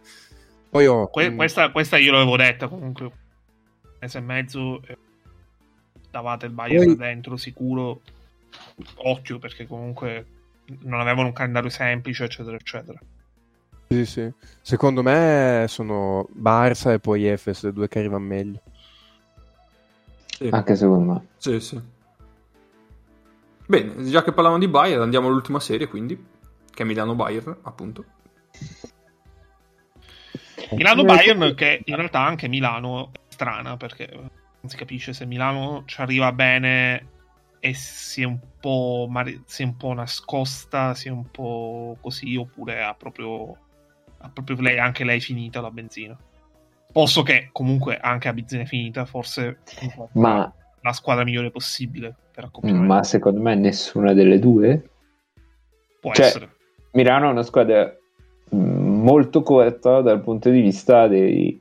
[0.74, 3.04] poi ho Que- mh, questa, questa io l'avevo detta comunque.
[3.04, 3.12] Un
[4.00, 4.82] mese e mezzo.
[4.88, 4.98] eh,
[6.10, 8.00] davate il Bayern Poi- dentro sicuro.
[8.96, 10.26] Occhio perché comunque
[10.82, 12.98] non avevano un calendario semplice, eccetera, eccetera.
[13.88, 14.32] Sì, sì.
[14.60, 18.60] Secondo me sono Barça e poi Efes, le due che arrivano meglio.
[20.26, 20.48] Sì.
[20.50, 21.26] Anche secondo me.
[21.36, 21.80] Sì, sì.
[23.66, 26.22] Bene, già che parlavamo di Bayern, andiamo all'ultima serie, quindi,
[26.70, 28.04] che è Milano-Bayern, appunto.
[30.72, 36.00] Milano-Bayern che in realtà anche Milano è strana perché non si capisce se Milano ci
[36.00, 37.08] arriva bene
[37.64, 41.96] e si è un po', mari- si è un po' nascosta, si è un po'
[41.98, 43.56] così oppure ha proprio,
[44.18, 46.14] ha proprio lei, anche lei finita la benzina.
[46.92, 49.60] Posso che comunque anche a benzina finita forse
[50.12, 52.86] Ma, la squadra migliore possibile per accoppiamento.
[52.86, 54.90] ma secondo me nessuna delle due.
[56.00, 56.50] Può cioè- essere.
[56.92, 57.96] Milano è una squadra
[58.50, 61.58] mh, molto corta dal punto di vista dei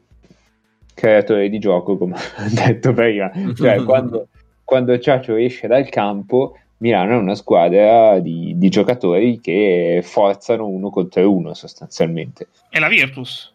[0.94, 3.32] creatori di gioco, come ho detto prima.
[3.56, 4.28] Cioè, quando,
[4.74, 10.90] quando Ciaccio esce dal campo, Milano è una squadra di, di giocatori che forzano uno
[10.90, 12.48] contro uno sostanzialmente.
[12.72, 13.54] E la Virtus.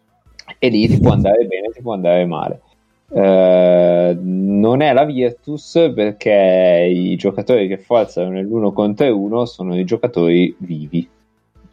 [0.57, 2.61] E lì ti può andare bene, ti può andare male.
[3.11, 9.83] Eh, non è la Virtus perché i giocatori che forzano nell'uno contro uno sono i
[9.83, 11.05] giocatori vivi.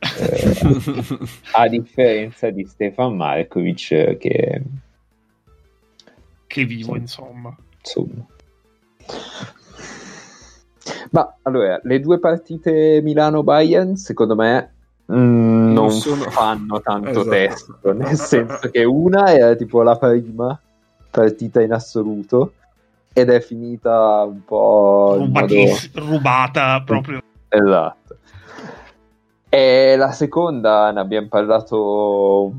[0.00, 0.56] Eh,
[1.54, 4.62] a differenza di Stefan Markovic eh, che
[6.48, 7.56] Che vivo, insomma.
[7.78, 8.26] insomma
[11.10, 14.74] ma allora le due partite Milano-Bayern secondo me
[15.12, 17.28] mm, non, sono- fanno tanto Esatto.
[17.28, 20.58] testo nel senso che una era tipo la prima
[21.10, 22.52] partita in assoluto
[23.12, 25.54] ed è finita un po' modo
[25.94, 27.22] rubata proprio.
[27.48, 28.18] Esatto.
[29.48, 32.52] E la seconda ne abbiamo parlato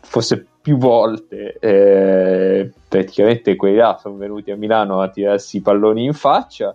[0.00, 1.56] forse più volte.
[1.60, 6.74] eh, praticamente quelli là sono venuti a Milano a tirarsi i palloni in faccia.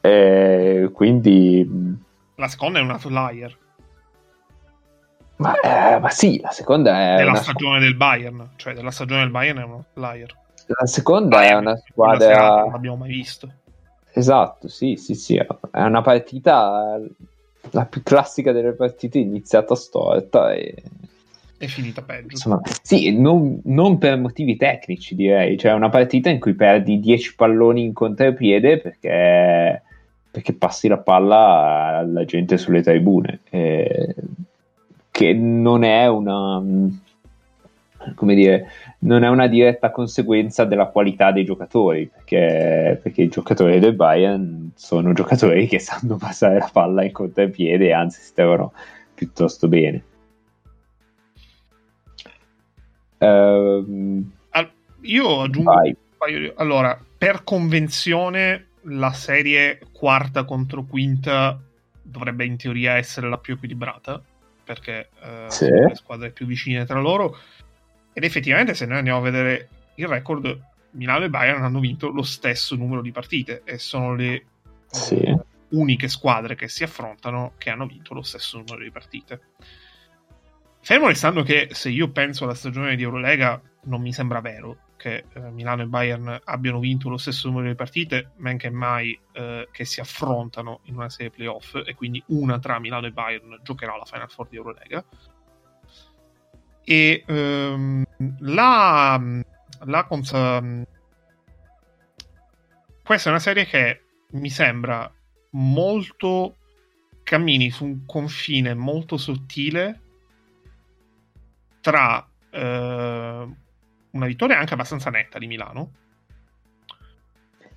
[0.00, 1.68] E quindi,
[2.36, 3.56] La seconda è una flyer
[5.36, 8.52] ma, eh, ma sì, la seconda è della stagione del Bayern.
[8.56, 10.34] Cioè, della stagione del Bayern è una flyer.
[10.66, 12.60] la seconda è una Quella serata squadra.
[12.62, 13.52] Non l'abbiamo mai visto.
[14.12, 15.36] Esatto, sì, sì, sì.
[15.36, 16.98] È una partita
[17.70, 20.74] la più classica delle partite iniziata storta e
[21.58, 22.28] È finita peggio.
[22.32, 27.34] Insomma, sì, non, non per motivi tecnici direi, cioè una partita in cui perdi 10
[27.34, 29.82] palloni in contropiede perché,
[30.30, 34.14] perché passi la palla alla gente sulle tribune, eh,
[35.10, 36.62] che non è una,
[38.14, 38.68] come dire,
[39.00, 44.72] non è una diretta conseguenza della qualità dei giocatori, perché, perché i giocatori del Bayern
[44.74, 48.74] sono giocatori che sanno passare la palla in contropiede e anzi si trovano
[49.14, 50.02] piuttosto bene.
[53.18, 54.70] Ehm, Al-
[55.02, 55.88] Io aggiungo vai.
[55.90, 61.60] un paio di- Allora, per convenzione, la serie quarta contro quinta
[62.02, 64.22] dovrebbe in teoria essere la più equilibrata
[64.64, 65.66] perché eh, Sì.
[65.66, 67.36] sono le squadre più vicine tra loro.
[68.12, 70.60] Ed effettivamente, se noi andiamo a vedere il record,
[70.92, 74.44] Milano e Bayern hanno vinto lo stesso numero di partite e sono le
[74.86, 75.36] Sì.
[75.70, 79.40] uniche squadre che si affrontano che hanno vinto lo stesso numero di partite.
[80.86, 85.24] Fermo restando che se io penso alla stagione di Eurolega non mi sembra vero che
[85.32, 89.68] eh, Milano e Bayern abbiano vinto lo stesso numero di partite, men che mai eh,
[89.72, 93.96] che si affrontano in una serie playoff e quindi una tra Milano e Bayern giocherà
[93.96, 95.04] la Final Four di Eurolega.
[96.84, 98.04] E ehm,
[98.42, 99.20] la,
[99.86, 100.86] la cons-
[103.02, 104.02] questa è una serie che
[104.34, 105.12] mi sembra
[105.50, 106.58] molto
[107.24, 110.02] cammini su un confine molto sottile
[111.86, 113.48] tra eh,
[114.10, 115.92] una vittoria anche abbastanza netta di Milano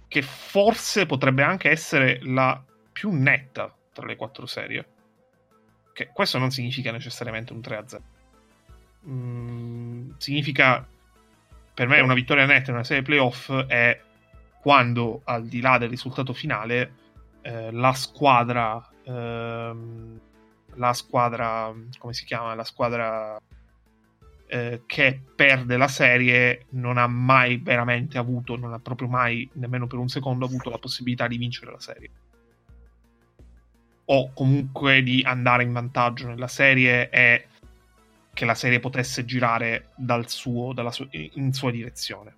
[0.07, 2.59] che forse potrebbe anche essere la
[2.91, 4.87] più netta tra le quattro serie
[5.93, 8.01] che questo non significa necessariamente un 3-0
[9.07, 10.85] Mm, significa
[11.73, 13.97] per me una vittoria netta in una serie playoff è
[14.59, 16.95] quando al di là del risultato finale
[17.41, 20.19] eh, la squadra ehm,
[20.73, 22.55] la squadra come si chiama?
[22.55, 23.39] La squadra
[24.51, 29.85] eh, che perde la serie non ha mai veramente avuto non ha proprio mai nemmeno
[29.85, 32.09] per un secondo avuto la possibilità di vincere la serie.
[34.05, 37.47] O comunque di andare in vantaggio nella serie e
[38.33, 42.35] che la serie potesse girare dal suo, sua, in sua direzione.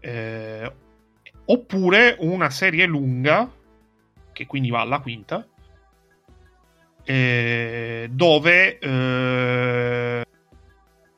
[0.00, 0.72] Eh,
[1.46, 3.50] oppure una serie lunga
[4.32, 5.46] che quindi va alla quinta
[7.04, 10.23] eh, dove eh,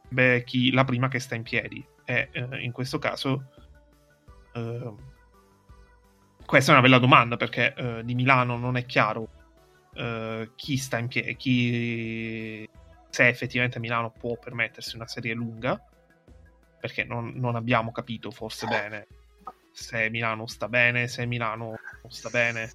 [0.09, 3.51] beh, chi, la prima che sta in piedi e eh, in questo caso
[4.55, 4.93] eh,
[6.45, 9.29] questa è una bella domanda perché eh, di Milano non è chiaro
[9.95, 12.69] eh, chi sta in piedi chi
[13.11, 15.83] se effettivamente Milano può permettersi una serie lunga
[16.79, 19.07] perché non, non abbiamo capito forse bene
[19.77, 21.67] se Milano sta bene, se Milano
[22.03, 22.73] non sta bene.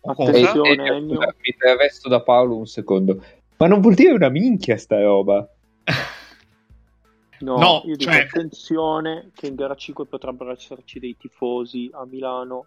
[0.00, 0.30] Cosa?
[0.30, 3.20] Attenzione, Eh, eh, mi travesto da Paolo un secondo.
[3.56, 5.48] Ma non vuol dire una minchia sta roba.
[7.40, 12.04] No, No, io dico cioè- attenzione che in gara 5 potrebbero esserci dei tifosi a
[12.06, 12.66] Milano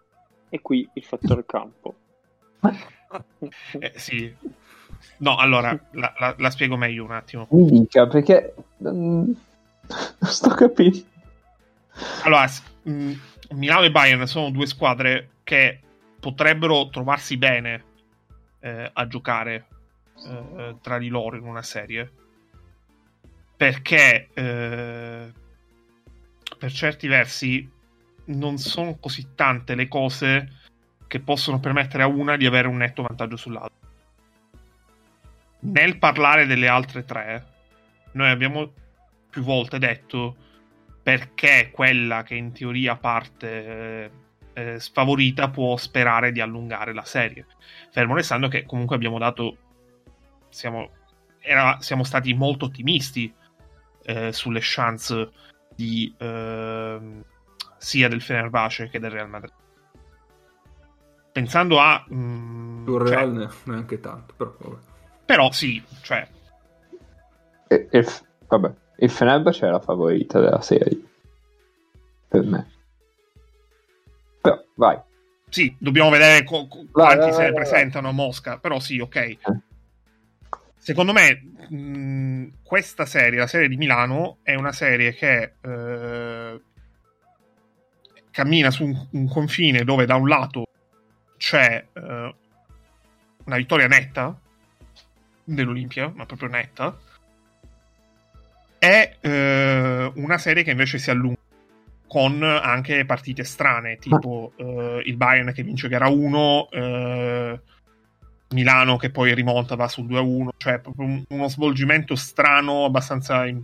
[0.50, 1.96] e qui il fattore campo.
[3.80, 4.32] Eh, sì.
[5.18, 7.48] No, allora la, la- la spiego meglio un attimo.
[7.50, 8.54] Mi dica perché
[8.88, 9.36] mm, non
[10.22, 11.00] sto capendo.
[12.24, 12.46] Allora,
[12.84, 13.12] mh,
[13.52, 15.80] Milano e Bayern sono due squadre che
[16.20, 17.84] potrebbero trovarsi bene
[18.60, 19.66] eh, a giocare
[20.28, 22.12] eh, tra di loro in una serie
[23.60, 25.34] perché eh,
[26.58, 27.70] per certi versi
[28.28, 30.62] non sono così tante le cose
[31.08, 33.76] che possono permettere a una di avere un netto vantaggio sull'altra.
[35.60, 37.48] Nel parlare delle altre tre,
[38.14, 38.72] noi abbiamo
[39.30, 40.38] più volte detto
[41.04, 44.12] perché quella che in teoria parte eh,
[44.54, 47.46] eh, sfavorita può sperare di allungare la serie.
[47.92, 49.58] Fermo restando che comunque abbiamo dato.
[50.48, 50.92] Siamo,
[51.40, 53.36] era- siamo stati molto ottimisti
[54.10, 55.30] eh, sulle chance
[55.76, 57.24] di, ehm,
[57.78, 59.54] sia del Fenerbahce che del Real Madrid.
[61.32, 62.04] Pensando a.
[62.12, 64.78] mm, Sul cioè, Real ne- neanche tanto, però vabbè.
[65.26, 66.28] però sì, cioè,
[67.68, 71.00] E- e f- vabbè, il Fenerbahce è la favorita della serie.
[72.28, 72.72] Per me.
[74.42, 75.00] Però, vai.
[75.50, 77.64] sì, dobbiamo vedere co- co- Vai, quanti vai, se vai, ne vai.
[77.64, 79.38] presentano a Mosca, però sì, ok.
[80.90, 81.40] Secondo me,
[81.70, 86.62] mh, questa serie, la serie di Milano, è una serie che eh,
[88.32, 90.66] cammina su un, un confine dove da un lato
[91.38, 92.36] c'è eh,
[93.44, 94.36] una vittoria netta
[95.44, 96.98] dell'Olimpia, ma proprio netta,
[98.80, 101.38] e eh, una serie che invece si allunga
[102.08, 107.62] con anche partite strane, tipo eh, il Bayern che vince gara 1, eh,
[108.52, 113.62] Milano che poi rimonta, va sul 2-1, cioè proprio un- uno svolgimento strano, abbastanza in-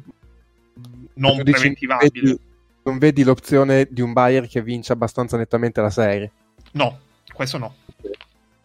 [1.15, 2.09] non dici, preventivabile.
[2.13, 2.39] vedi-
[2.83, 6.31] non vedi l'opzione di un Bayer che vince abbastanza nettamente la serie.
[6.73, 6.99] No,
[7.33, 7.75] questo no.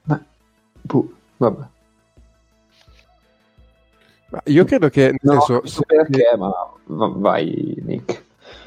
[0.02, 0.22] Ma,
[0.82, 1.66] boh, vabbè.
[4.30, 6.50] Ma io credo che, nel No, senso, non so perché, ma
[6.84, 8.24] va- vai, Nick.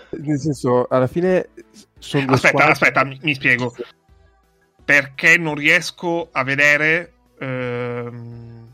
[0.10, 1.50] nel senso, alla fine
[2.00, 3.74] sono Aspetta, squadre- aspetta, mi, mi spiego.
[4.84, 7.14] Perché non riesco a vedere
[7.44, 8.74] ehm,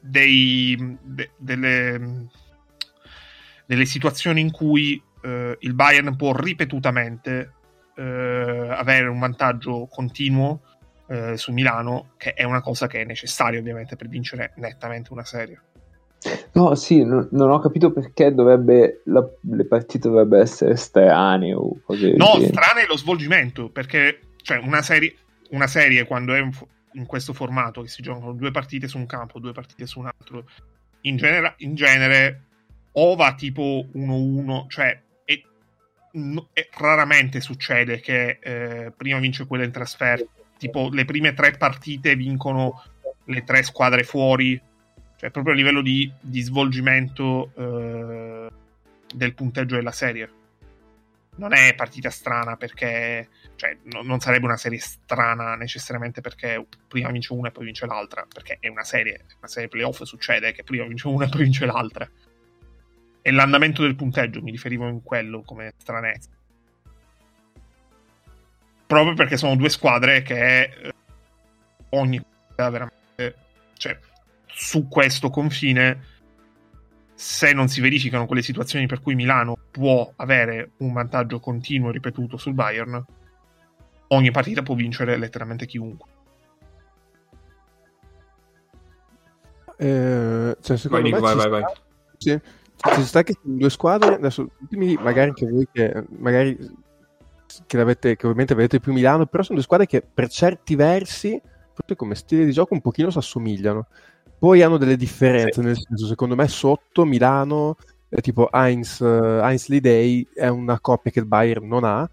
[0.00, 2.28] dei, de- delle,
[3.66, 7.52] delle situazioni in cui eh, il Bayern può ripetutamente
[7.94, 10.60] eh, avere un vantaggio continuo
[11.08, 15.24] eh, su Milano, che è una cosa che è necessaria ovviamente per vincere nettamente una
[15.24, 15.60] serie.
[16.52, 21.80] No, sì, non, non ho capito perché dovrebbe la- le partite dovrebbero essere strane o
[21.84, 25.16] cose No, strano è lo svolgimento, perché cioè, una, serie,
[25.50, 29.06] una serie quando è fo- in questo formato, che si giocano due partite su un
[29.06, 30.48] campo, due partite su un altro,
[31.02, 32.42] in, genera- in genere
[32.92, 35.00] o va tipo 1-1, cioè
[36.12, 40.28] no- e raramente succede che eh, prima vince quella in trasferta,
[40.58, 42.82] tipo le prime tre partite vincono
[43.26, 44.60] le tre squadre fuori,
[45.16, 48.48] cioè proprio a livello di, di svolgimento eh,
[49.14, 50.30] del punteggio della serie.
[51.34, 57.10] Non è partita strana perché, cioè, no- non sarebbe una serie strana necessariamente perché prima
[57.10, 60.62] vince una e poi vince l'altra, perché è una serie, una serie playoff succede che
[60.62, 62.08] prima vince una e poi vince l'altra.
[63.22, 66.28] E l'andamento del punteggio, mi riferivo in quello come stranezza.
[68.86, 70.92] Proprio perché sono due squadre che eh,
[71.90, 73.36] ogni partita veramente,
[73.78, 73.98] cioè,
[74.46, 76.11] su questo confine,
[77.22, 81.92] se non si verificano quelle situazioni per cui Milano può avere un vantaggio continuo e
[81.92, 83.00] ripetuto sul Bayern,
[84.08, 86.10] ogni partita può vincere letteralmente chiunque.
[89.76, 91.74] Eh, cioè, Vai, secondo Nico, me vai, ci vai, sta- vai.
[92.16, 92.40] Sì.
[92.96, 96.58] Ci sta che sono due squadre, adesso ditemi magari anche voi che magari
[97.64, 101.40] che, l'avete, che ovviamente vedete più Milano, però sono due squadre che per certi versi,
[101.72, 103.86] proprio come stile di gioco, un pochino si assomigliano.
[104.42, 107.76] Poi hanno delle differenze, nel senso, secondo me sotto Milano,
[108.08, 109.06] eh, tipo Heinz, eh,
[109.40, 112.10] Heinz Lidei è una coppia che il Bayern non ha,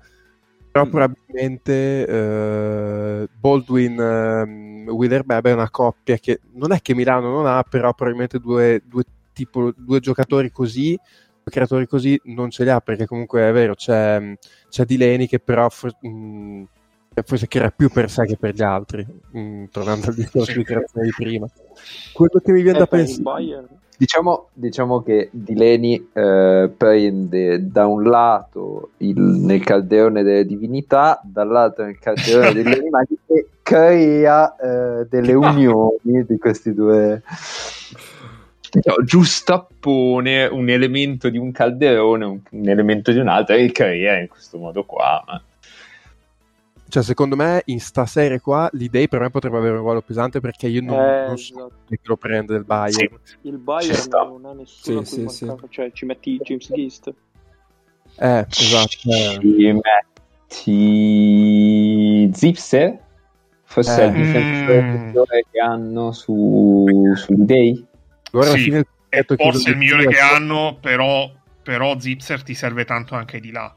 [0.71, 0.89] però Mm.
[0.91, 7.63] probabilmente eh, Baldwin ehm, Witherbeb è una coppia che non è che Milano non ha,
[7.67, 9.03] però probabilmente due, due,
[9.33, 13.73] tipo, due giocatori così, due creatori così non ce li ha, perché comunque è vero,
[13.73, 14.35] c'è,
[14.69, 15.67] c'è Dileni che però
[16.01, 16.63] mh,
[17.23, 21.05] forse crea più per sé che per gli altri, mh, tornando al discorso di creazione
[21.07, 21.47] di prima.
[22.13, 23.67] Quello che mi viene Eh, da pensare...
[23.99, 31.83] Diciamo, diciamo che Dileni eh, prende da un lato il, nel calderone delle divinità, dall'altro
[31.83, 37.21] nel calderone degli animali e crea eh, delle unioni di questi due.
[38.71, 44.17] No, giustappone un elemento di un calderone, un, un elemento di un altro e crea
[44.19, 45.21] in questo modo qua.
[45.27, 45.43] ma-
[46.89, 50.39] Cioè, secondo me, in sta serie qua, l'idea per me potrebbe avere un ruolo pesante
[50.39, 51.71] perché io non, Eh, non so esatto.
[51.87, 53.13] chi lo prende del Bayern.
[53.41, 54.23] il Ci Bayern sta.
[54.23, 57.13] non ha nessuno Sì, sì, mancava, cioè ci metti James Gist
[58.17, 58.95] Eh, esatto.
[59.07, 59.37] eh.
[59.39, 59.71] Ci
[60.49, 62.99] metti Zipser,
[63.63, 64.05] forse Eh.
[64.05, 65.05] è il difensore Mm.
[65.05, 66.85] migliore che hanno su,
[67.15, 67.85] sugli dei.
[68.31, 71.31] Allora, Sì, il È forse il migliore che hanno, però,
[71.63, 73.73] però Zipser ti serve tanto anche di là.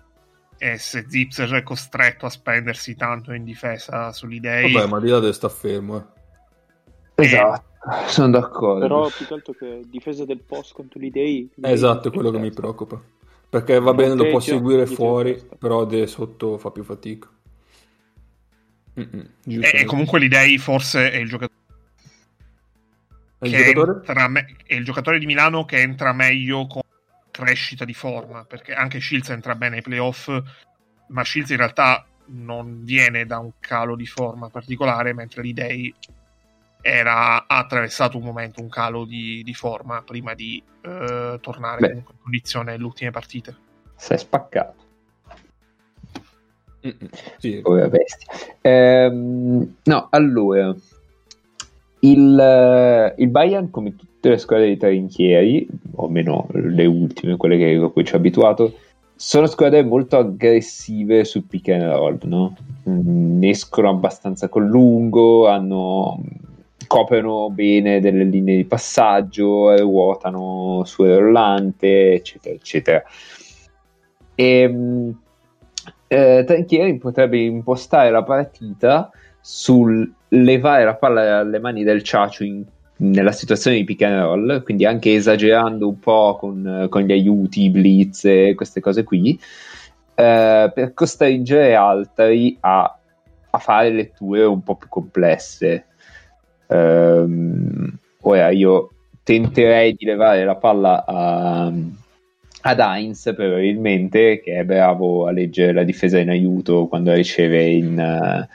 [0.62, 5.08] E se Zipser è costretto a spendersi tanto in difesa sugli dei, Vabbè, ma di
[5.08, 5.96] là deve sta fermo.
[7.16, 7.24] Eh.
[7.24, 7.64] Esatto,
[8.06, 8.78] sono d'accordo.
[8.78, 12.38] però più che altro che difesa del post contro gli dei Esatto, è quello che
[12.38, 13.00] mi preoccupa.
[13.48, 17.28] Perché va bene, lo può seguire fuori, però de sotto fa più fatica.
[18.94, 21.58] E, e comunque l'idei forse è il giocatore
[23.40, 23.98] E il che giocatore?
[23.98, 26.81] entra me- è il giocatore di Milano che entra meglio con
[27.32, 30.30] crescita di forma, perché anche Shields entra bene ai playoff,
[31.08, 35.92] ma Shields in realtà non viene da un calo di forma particolare, mentre l'Idei
[36.80, 41.94] era, ha attraversato un momento, un calo di, di forma prima di eh, tornare Beh.
[41.94, 43.56] in condizione nelle ultime partite.
[43.96, 44.80] Si è spaccato.
[47.38, 48.32] Sì, Povera bestia.
[48.60, 50.74] Ehm, no, allora,
[52.04, 57.58] il, eh, il Bayern, come tutte le squadre di trinchieri, o almeno le ultime, quelle
[57.58, 58.74] che, a cui ci ho abituato,
[59.14, 62.56] sono squadre molto aggressive sul pick and roll, no?
[62.88, 66.20] Mm, escono abbastanza col lungo, hanno,
[66.88, 73.02] coprono bene delle linee di passaggio, ruotano sul rollante, eccetera, eccetera.
[74.34, 75.14] E,
[76.08, 79.10] eh, Tranchieri potrebbe impostare la partita
[79.42, 82.64] sul levare la palla dalle mani del Ciacio in-
[82.96, 87.68] nella situazione di pick and roll, quindi anche esagerando un po' con, con gli aiuti,
[87.68, 89.38] blitz e queste cose qui,
[90.14, 92.98] eh, per costringere altri a,
[93.50, 95.86] a fare letture un po' più complesse.
[96.68, 98.90] Ehm, ora io
[99.24, 101.72] tenterei di levare la palla a,
[102.64, 107.98] ad Heinz probabilmente che è bravo a leggere la difesa in aiuto quando riceve in,
[107.98, 108.48] eh,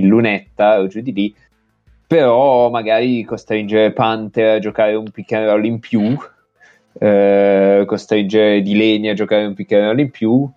[0.00, 1.34] in lunetta o giù di lì
[2.06, 6.16] però magari costringere Panther a giocare un pick and roll in più
[6.98, 10.48] eh, costringere Dileni a giocare un pick and roll in più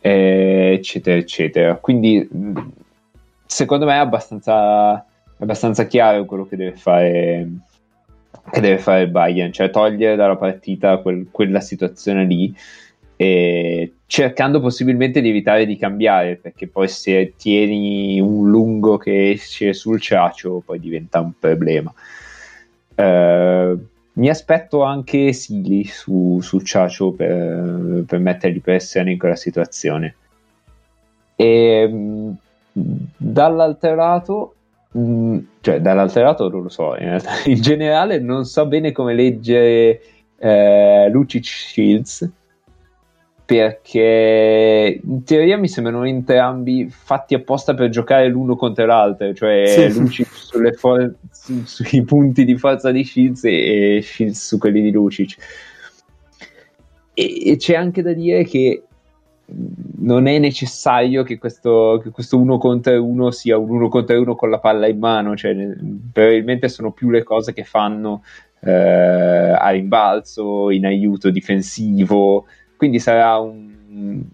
[0.00, 1.74] eh, eccetera eccetera.
[1.76, 2.72] Quindi mh,
[3.46, 5.04] secondo me è abbastanza,
[5.38, 7.48] abbastanza chiaro quello che deve fare
[8.50, 12.54] che deve fare il Bayern, cioè togliere dalla partita quel- quella situazione lì
[13.20, 19.72] e cercando possibilmente di evitare di cambiare perché poi se tieni un lungo che esce
[19.72, 21.92] sul ciacio poi diventa un problema.
[22.94, 23.76] Eh,
[24.12, 30.14] mi aspetto anche Sili su, su ciacio per, per mettergli pressione in quella situazione.
[31.34, 32.30] E mh,
[33.16, 34.54] dall'altro lato
[34.92, 39.12] mh, cioè dall'altro lato non lo so in, realtà, in generale non so bene come
[39.12, 40.00] leggere
[40.38, 42.36] eh, Lucic Shields
[43.48, 49.98] perché in teoria mi sembrano entrambi fatti apposta per giocare l'uno contro l'altro, cioè Sì.
[49.98, 54.82] Lucic sulle for- su- sui punti di forza di Shields e, e Shields su quelli
[54.82, 55.36] di Lucic.
[57.14, 58.82] E, e c'è anche da dire che
[60.00, 64.34] non è necessario che questo, che questo uno contro uno sia un uno contro uno
[64.34, 65.56] con la palla in mano, cioè,
[66.12, 68.24] probabilmente sono più le cose che fanno
[68.60, 72.44] eh, a rimbalzo, in aiuto difensivo,
[72.78, 74.24] quindi sarà un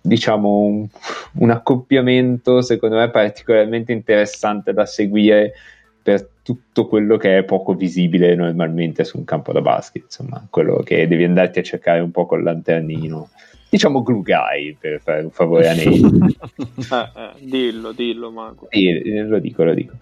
[0.00, 0.86] diciamo un,
[1.34, 5.54] un accoppiamento secondo me particolarmente interessante da seguire
[6.00, 10.76] per tutto quello che è poco visibile normalmente su un campo da basket insomma quello
[10.84, 13.28] che devi andarti a cercare un po' col lanternino
[13.68, 16.36] diciamo glue guy per fare un favore a Nate
[16.78, 18.68] Eh, eh, dillo, dillo, Mago.
[18.70, 19.94] Sì, eh, lo dico, lo dico.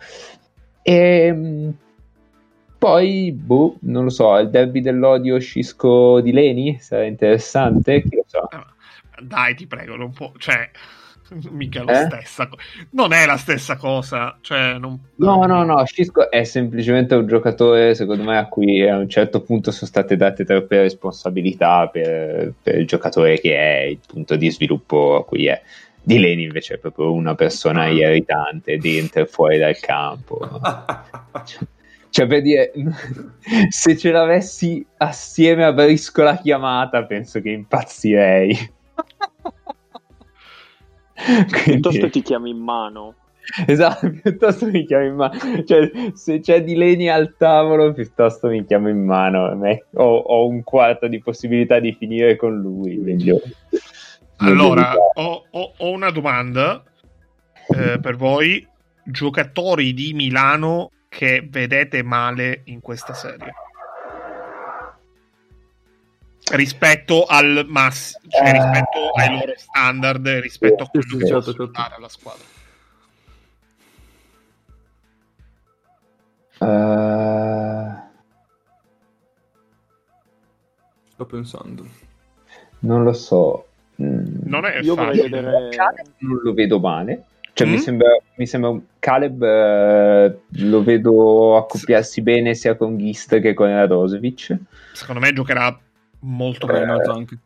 [0.82, 1.72] E
[2.78, 8.24] poi, boh, non lo so, il derby dell'odio Scisco di Leni sarà interessante, chi lo
[8.26, 8.48] so.
[9.20, 10.32] Dai, ti prego, non può...
[10.36, 10.70] Cioè,
[11.50, 11.84] mica Eh?
[11.84, 12.62] la stessa cosa.
[12.90, 14.38] Non è la stessa cosa.
[14.40, 14.98] Cioè, non...
[15.16, 19.40] No, no, no, Scisco è semplicemente un giocatore, secondo me, a cui a un certo
[19.40, 24.50] punto sono state date troppe responsabilità per, per il giocatore che è, il punto di
[24.50, 25.60] sviluppo a cui è.
[26.02, 30.38] Di Leni invece è proprio una persona irritante dentro e fuori dal campo.
[32.10, 32.72] Cioè, per dire,
[33.68, 38.56] se ce l'avessi assieme a Briscola chiamata, penso che impazzirei.
[41.16, 43.14] Quindi- Piuttosto ti chiami in mano.
[43.66, 45.38] Esatto, piuttosto mi chiamo in mano.
[45.64, 49.56] Cioè, se c'è di Leni al tavolo, piuttosto mi chiamo in mano.
[49.94, 52.96] Ho, ho un quarto di possibilità di finire con lui.
[52.96, 53.40] Meglio.
[54.38, 56.82] Allora, ho, ho- ho una domanda
[57.68, 58.66] eh, per voi,
[59.04, 63.54] giocatori di Milano che vedete male in questa serie.
[66.52, 68.52] Rispetto al massimo, cioè Eh.
[68.52, 71.66] rispetto ai loro standard, rispetto a quello che certo, certo.
[71.68, 72.44] dare alla squadra.
[76.58, 78.04] Eh,
[81.12, 81.86] Sto pensando.
[82.80, 83.68] non lo so.
[84.02, 84.40] Mm.
[84.44, 85.40] Non è Io vorrei facile.
[85.40, 85.76] vedere...
[86.18, 87.24] Non lo vedo male.
[87.56, 87.70] Cioè, Mm?
[87.70, 93.68] mi sembra, mi sembra Caleb eh, lo vedo accoppiarsi bene sia con Gist che con
[93.68, 94.58] Radosevic.
[94.92, 95.74] Secondo me giocherà
[96.20, 96.84] molto Eh, bene.
[96.84, 97.38] Reynolds anche.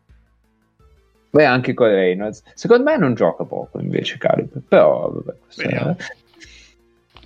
[1.30, 2.42] Beh, anche con Reynolds.
[2.54, 4.60] Secondo me non gioca poco invece Caleb.
[4.66, 5.96] Però, vabbè, è- Vediamo.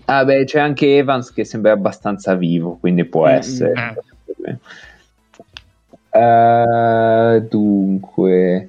[0.05, 3.97] Ah, beh, c'è anche Evans che sembra abbastanza vivo, quindi può Mm, essere.
[4.44, 4.59] eh.
[6.20, 8.69] Eh, dunque,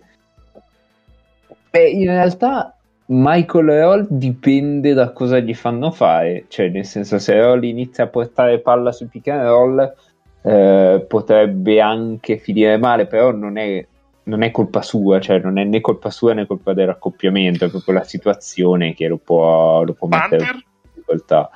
[1.70, 2.75] beh, in realtà
[3.08, 8.08] Michael Roll dipende da cosa gli fanno fare, cioè nel senso se Roll inizia a
[8.08, 9.94] portare palla sul pick and roll
[10.42, 13.86] eh, potrebbe anche finire male, però non è,
[14.24, 17.96] non è colpa sua, cioè non è né colpa sua né colpa dell'accoppiamento, è proprio
[17.96, 21.50] la situazione che lo può, lo può mettere in difficoltà.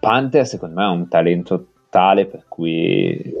[0.00, 3.32] Panther secondo me ha un talento tale per cui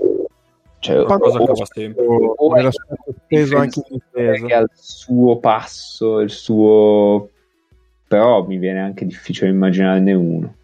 [0.80, 2.04] cioè, Qualcosa o- che va sempre.
[2.06, 4.46] O, l'aspetto speso anche in difesa.
[4.46, 7.30] che ha il suo passo, il suo
[8.08, 10.54] però mi viene anche difficile immaginarne uno.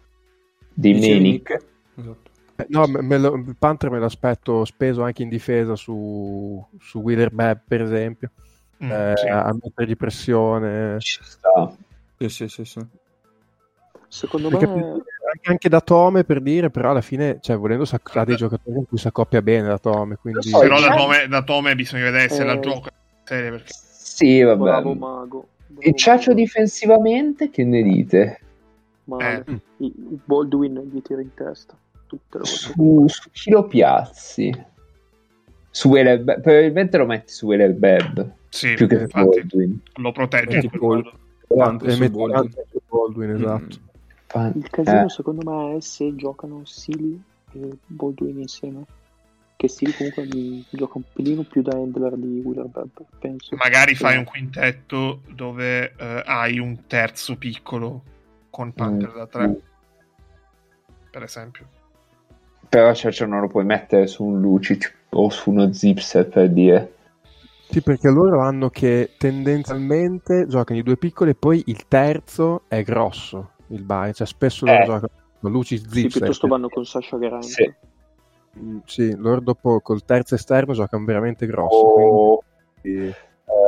[0.73, 1.65] Di Nick?
[1.95, 2.31] Esatto.
[2.57, 6.99] Eh, No, me- me lo- il Panther me l'aspetto speso anche in difesa su, su
[6.99, 8.31] Wheeler Bab, per esempio,
[8.83, 9.27] Mm, eh, sì.
[9.27, 10.99] a mettergli pressione.
[10.99, 11.73] ci sta.
[12.17, 12.79] Sì, sì, sì, sì.
[14.09, 15.01] Secondo Perché me...
[15.33, 18.75] anche, anche da Tome per dire, però alla fine, cioè, volendo, sa- ha dei giocatori
[18.75, 20.15] con cui si accoppia bene da Tome.
[20.15, 20.47] Quindi...
[20.49, 22.45] so, Però da Tome, da Tome bisogna vedere se Eh.
[22.45, 22.89] la gioca
[23.23, 24.61] serie perché Sì, vabbè.
[24.61, 25.47] Bravo Mago.
[25.67, 26.41] Bravo E Ciaccio Mago.
[26.41, 28.39] difensivamente che ne dite?
[29.05, 29.43] Male.
[29.47, 29.91] Eh.
[30.25, 31.75] Baldwin gli tira in testa.
[32.07, 32.45] Tutte le.
[32.45, 34.51] Su, su chi lo piazzi?
[35.69, 39.79] Su Wheeler Bab- probabilmente lo metti su Wheeler Bab sì, più che su infatti Baldwin.
[39.95, 41.03] lo protegge Metti in quel Paul.
[41.03, 41.17] modo.
[41.47, 42.53] Panther E su metti Baldwin.
[42.89, 43.77] Baldwin, esatto.
[43.79, 43.86] Mm.
[44.27, 47.21] Pan- Il casino eh, secondo me è se giocano Sili
[47.53, 48.83] e Baldwin insieme.
[49.55, 52.69] Che Sili comunque mi gioca un pelino più da handler di Wheeler
[53.19, 53.55] penso.
[53.55, 58.03] Magari fai un quintetto dove eh, hai un terzo piccolo
[58.51, 59.15] con Panther Mm.
[59.17, 59.59] da tre.
[61.09, 61.67] per esempio.
[62.69, 66.49] Però cioè, cioè, non lo puoi mettere su un Lucid o su uno Zipset per
[66.51, 66.93] dire.
[67.69, 72.83] Sì, perché loro hanno che tendenzialmente giocano i due piccoli e poi il terzo è
[72.83, 74.13] grosso, il Bayern.
[74.13, 74.85] Cioè spesso loro Eh.
[74.85, 76.11] giocano con Lucid Sì, Zipset.
[76.19, 77.43] piuttosto vanno con Sasha Grant.
[77.43, 77.73] Sì.
[78.59, 81.75] Mm, Sì, loro dopo col terzo esterno giocano veramente grosso.
[81.77, 82.43] O...
[82.81, 83.13] quindi-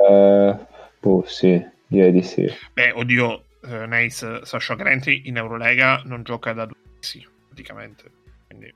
[0.09, 0.57] eh,
[0.99, 2.47] boh, sì, direi di sì.
[2.73, 8.11] Beh, oddio, eh, Nace Sasha Grant in Eurolega non gioca da due mesi, praticamente.
[8.47, 8.73] Quindi...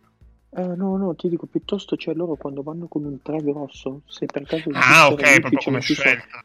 [0.55, 4.27] Eh, no, no, ti dico piuttosto, cioè loro quando vanno con un 3 grosso, se
[4.27, 6.43] per caso Ah, ok, Lukic proprio come scelta.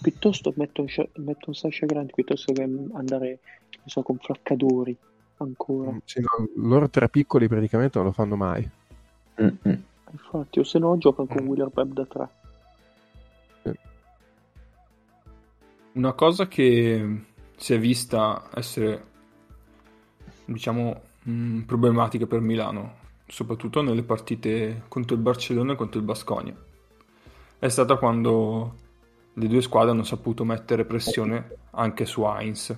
[0.00, 0.86] piuttosto metto un,
[1.24, 3.40] metto un Sasha Grant piuttosto che andare,
[3.84, 4.96] so, con flaccadori
[5.38, 5.90] ancora.
[5.90, 8.68] Mm, sì, no, loro tre piccoli praticamente non lo fanno mai.
[9.40, 9.82] Mm-mm.
[10.12, 11.48] Infatti, o se no giocano con Mm.
[11.48, 12.28] Wheeler Webb da 3.
[15.94, 17.24] Una cosa che
[17.56, 19.04] si è vista essere,
[20.46, 22.94] diciamo, mh, problematica per Milano,
[23.26, 26.56] soprattutto nelle partite contro il Barcellona e contro il Basconia,
[27.58, 28.74] è stata quando
[29.34, 32.74] le due squadre hanno saputo mettere pressione anche su Heinz.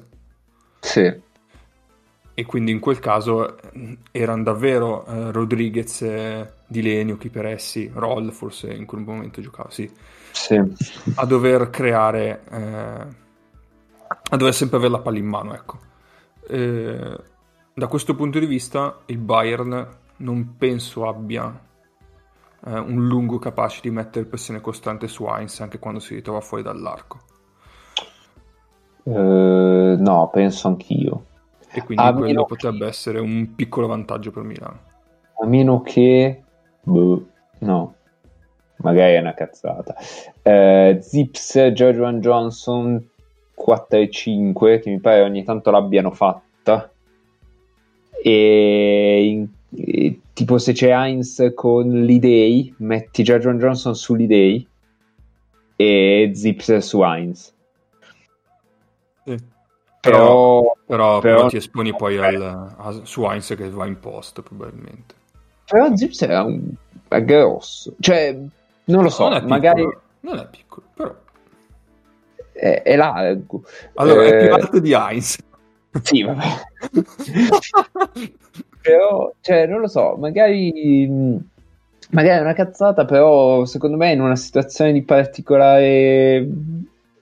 [0.85, 1.23] Sì.
[2.37, 8.31] E quindi in quel caso eh, erano davvero eh, Rodriguez, eh, Di Lenio, Chiperessi, Roll
[8.31, 9.91] forse in quel momento giocava, sì,
[10.33, 10.61] Sì.
[11.15, 13.07] a dover creare, eh,
[14.31, 15.79] a dover sempre avere la palla in mano, ecco.
[16.49, 17.19] Eh,
[17.73, 19.89] da questo punto di vista il Bayern
[20.19, 21.61] non penso abbia
[22.67, 26.63] eh, un lungo capace di mettere pressione costante su Heinz anche quando si ritrova fuori
[26.63, 27.21] dall'arco.
[29.05, 31.25] Eh, no, penso anch'io.
[31.73, 34.79] E quindi A quello potrebbe che- essere un piccolo vantaggio per Milano.
[35.41, 36.43] A meno che...
[36.83, 37.27] boh,
[37.61, 37.95] no.
[38.77, 39.95] Magari è una cazzata.
[40.43, 43.09] Eh, Zips, George Johnson
[43.55, 46.91] 4 e 5, che mi pare ogni tanto l'abbiano fatta.
[48.23, 54.67] E, in- e tipo se c'è Heinz con l'Idei, metti George Johnson sull'Idei
[55.77, 57.54] e Zips su Heinz.
[59.25, 59.37] Sì.
[60.01, 62.43] Però, Però, Però- però ti esponi poi al,
[62.77, 65.15] a- su Heinz che va in post probabilmente.
[65.67, 66.69] però Zips è, un,
[67.09, 67.95] è grosso.
[67.99, 68.39] Cioè,
[68.85, 69.89] non lo so, non è piccolo, magari
[70.21, 71.15] non è piccolo, però.
[72.53, 73.63] è, è largo.
[73.95, 75.39] Allora, è Eh, più alto di Heinz.
[76.03, 76.45] Sì, vabbè.
[78.83, 81.09] però, cioè, non lo so, magari,
[82.11, 86.47] magari è una cazzata, però secondo me in una situazione di particolare,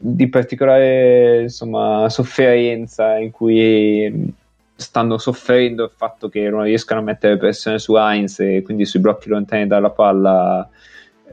[0.04, 4.28] di particolare, insomma, sofferenza in cui mh,
[4.74, 8.98] stanno soffrendo il fatto che non riescano a mettere pressione su Heinz e quindi sui
[8.98, 10.68] blocchi lontani dalla palla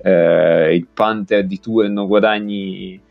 [0.03, 3.01] eh, il Panther di turno guadagni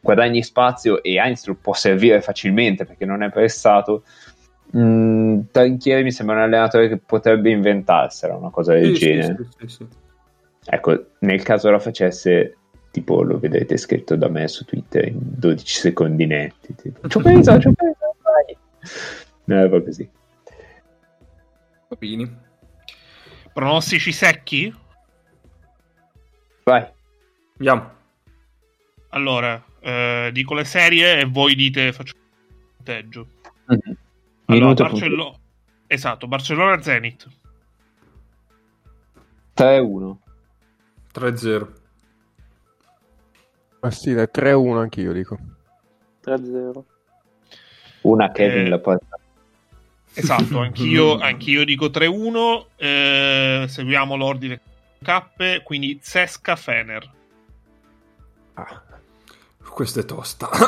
[0.00, 4.02] guadagni spazio e Heinz lo può servire facilmente perché non è pressato.
[4.76, 9.46] Mm, Trinchieri mi sembra un allenatore che potrebbe inventarsela una cosa del Sì, genere.
[9.58, 9.86] sì, sì.
[10.64, 12.56] Ecco, nel caso la facesse,
[12.92, 16.74] tipo lo vedrete scritto da me su Twitter in 12 secondi netti.
[16.76, 18.56] Tipo, ci ho preso, ci ho preso, vai.
[19.44, 20.08] No, va così.
[21.88, 22.36] Papini.
[23.52, 24.72] Pronostici secchi?
[26.64, 26.86] Vai.
[27.58, 27.90] Andiamo.
[29.08, 32.22] Allora, eh, dico le serie e voi dite faccio il
[32.76, 33.26] punteggio.
[33.66, 33.96] Mhm.
[34.46, 35.38] Allora, Barcello-
[35.86, 37.26] Esatto, Barcellona-Zenit.
[39.54, 40.18] 3-1.
[41.12, 41.72] 3-0.
[43.82, 45.36] Ma sì, dai, 3-1 anch'io dico.
[46.24, 46.82] 3-0.
[48.02, 48.96] Una eh, Kevin eh, la poi.
[50.14, 52.64] Esatto, anch'io, anch'io dico 3-1.
[52.76, 54.60] Eh, seguiamo l'ordine
[55.02, 57.10] K, quindi Sesca Fener.
[58.54, 58.82] Ah,
[59.68, 60.48] questa è tosta.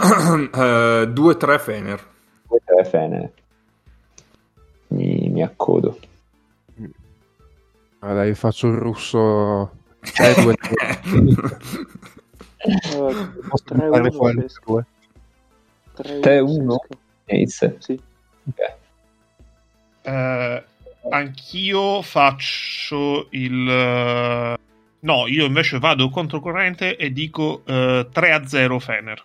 [0.52, 2.06] Eh, uh, 2-3 Fener.
[2.48, 3.32] 2-3 Fener.
[4.88, 5.98] Mi, mi accodo.
[8.00, 9.70] Ah, dai, faccio il russo.
[10.00, 12.02] Eh, 3-2.
[12.64, 14.84] 3-1 le due?
[15.96, 16.76] 3-1?
[17.26, 17.76] Ace.
[17.78, 18.00] Sì.
[18.48, 18.74] Ok.
[20.02, 20.64] Eh,
[21.10, 23.68] anch'io faccio il.
[23.68, 24.58] eh,
[25.00, 29.22] No, io invece vado controcorrente e dico eh, 3-0 Fener.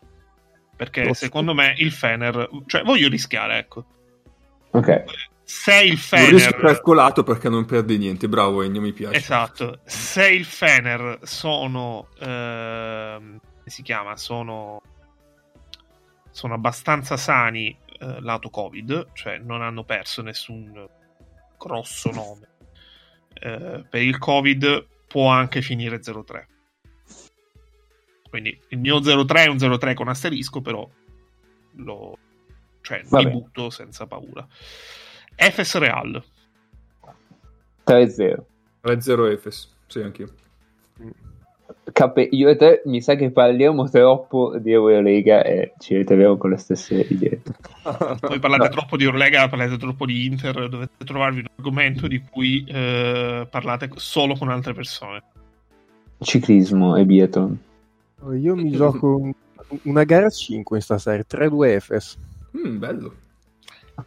[0.76, 1.26] Perché Tosto.
[1.26, 2.50] secondo me il Fener.
[2.66, 3.86] Cioè, voglio rischiare, ecco.
[4.72, 5.04] Ok.
[5.50, 6.60] Se il Un rischio Fener.
[6.60, 8.30] calcolato perché non perdi niente.
[8.30, 9.18] Bravo Ennio, mi piace.
[9.18, 12.10] Esatto, se il Fener sono.
[12.20, 14.16] ehm, come si chiama?
[14.16, 14.80] Sono.
[16.30, 20.88] Sono abbastanza sani eh, lato Covid, cioè non hanno perso nessun
[21.58, 22.48] grosso nome.
[23.34, 26.46] Eh, per il Covid può anche finire 0-3.
[28.30, 30.88] Quindi il mio 0-3 è un 0-3 con asterisco, però
[31.78, 32.18] lo,
[32.82, 33.32] cioè, mi Vabbè.
[33.32, 34.48] butto senza paura.
[35.40, 36.22] Efes Real.
[37.86, 38.36] 3-0.
[38.84, 39.76] 3-0 Efes.
[39.88, 40.30] Sì, anch'io.
[41.92, 46.52] Cappe, io e te mi sa che parliamo troppo di Eurolega e ci ritroviamo con
[46.52, 47.42] le stesse idee.
[48.22, 52.64] Voi parlate troppo di Eurolega, parlate troppo di Inter, dovete trovarvi un argomento di cui
[52.68, 55.24] eh, parlate solo con altre persone.
[56.20, 57.60] Ciclismo e Biathlon.
[58.40, 59.34] Io mi gioco un-
[59.84, 62.18] una gara 5 in stasera, 3-2 Efes.
[62.56, 63.14] Mm, bello.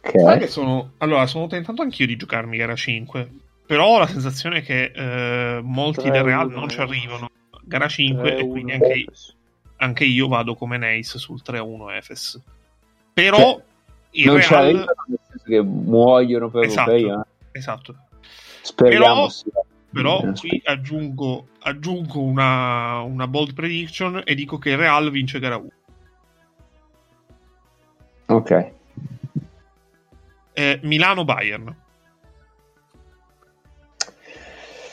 [0.01, 0.37] Sai Ok.
[0.39, 0.91] che sono...
[0.97, 3.29] Allora, sono tentato anch'io di giocarmi gara 5,
[3.65, 7.29] però ho la sensazione che eh, molti del Real non ci arrivano.
[7.65, 9.05] Gara 5 e quindi anche,
[9.77, 12.41] anche io vado come Nace sul 3-1 Efes.
[13.13, 13.61] Però Cioè,
[14.11, 14.63] il non ci Real...
[14.63, 16.91] arrivano nel senso che muoiono per Esatto.
[16.91, 17.21] europei,
[17.51, 17.57] eh.
[17.57, 17.95] Esatto.
[18.61, 19.51] Speriamo Però- sia-
[19.93, 25.37] Però Eh, qui aggiungo, aggiungo una, una bold prediction e dico che il Real vince
[25.37, 25.67] gara 1.
[28.25, 28.71] Ok.
[30.53, 31.75] Eh, Milano-Bayern.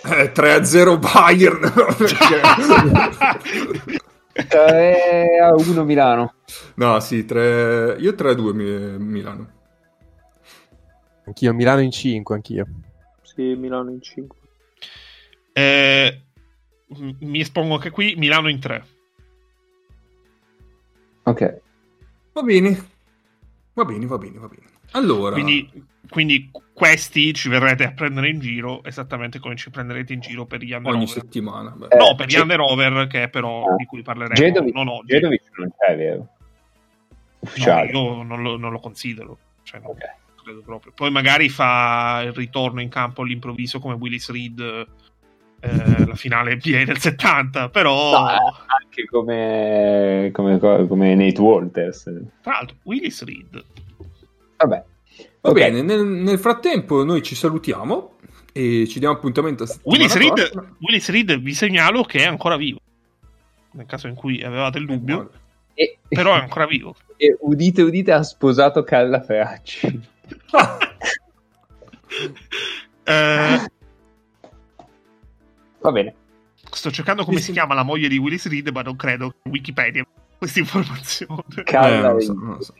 [0.02, 1.60] Eh, 3-0 Bayern.
[1.96, 2.40] perché-
[4.48, 6.34] 3 a 1 Milano.
[6.76, 7.96] no, sì, 3...
[7.98, 9.52] io 3-2 Mi- Milano.
[11.26, 12.66] Anch'io, Milano in 5, anch'io.
[13.22, 14.38] Sì, Milano in 5.
[15.52, 16.22] Eh,
[17.20, 18.84] mi espongo anche qui, Milano in 3.
[21.24, 21.60] Ok.
[22.32, 22.88] Va bene.
[23.74, 24.66] Va bene, va bene, va bene.
[24.92, 25.70] Allora, Quindi,
[26.08, 30.60] quindi questi ci verrete a prendere in giro esattamente come ci prenderete in giro per
[30.62, 31.14] gli Under ogni Over.
[31.22, 31.70] settimana.
[31.70, 31.86] beh.
[31.90, 32.36] Eh, No, per gli.
[32.36, 33.76] Under Over che però Ah.
[33.76, 35.06] di cui parleremo Gedovic, non oggi.
[35.12, 36.18] Gedovic non c'è, vero?
[36.18, 36.28] No,
[37.40, 37.90] Ufficiale.
[37.90, 39.38] io non lo, non lo considero.
[39.62, 39.98] Cioè, non Ok.
[40.42, 40.92] credo proprio.
[40.94, 44.86] Poi magari fa il ritorno in campo all'improvviso come Willis Reed
[45.62, 48.34] eh, la finale NBA del 70, però No, eh,
[48.82, 52.04] anche come, come, come Nate Walters.
[52.40, 53.62] tra l'altro Willis Reed
[54.60, 54.84] Vabbè.
[55.42, 55.54] Va Ok.
[55.54, 58.16] bene, nel, nel frattempo noi ci salutiamo
[58.52, 60.74] e ci diamo appuntamento a Willis Reed.
[60.80, 62.78] Willis Reed vi segnalo che è ancora vivo.
[63.72, 65.30] Nel caso in cui avevate il dubbio,
[65.74, 66.94] E, però è ancora vivo.
[67.16, 70.00] e udite, udite, ha sposato Carla Ferracci.
[73.04, 73.58] Eh,
[75.80, 76.14] Va bene.
[76.70, 80.02] sto cercando come si chiama la moglie di Willis Reed, ma non credo che Wikipedia
[80.02, 81.42] abbia questa informazione.
[81.64, 82.74] Carla Eh, non so, non so.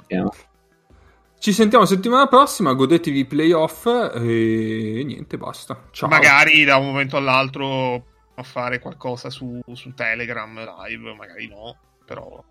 [1.40, 5.88] Ci sentiamo settimana prossima, godetevi i playoff e niente, basta.
[5.90, 6.06] Ciao.
[6.06, 8.04] Magari da un momento all'altro
[8.34, 12.44] a fare qualcosa su, su Telegram live, magari no, però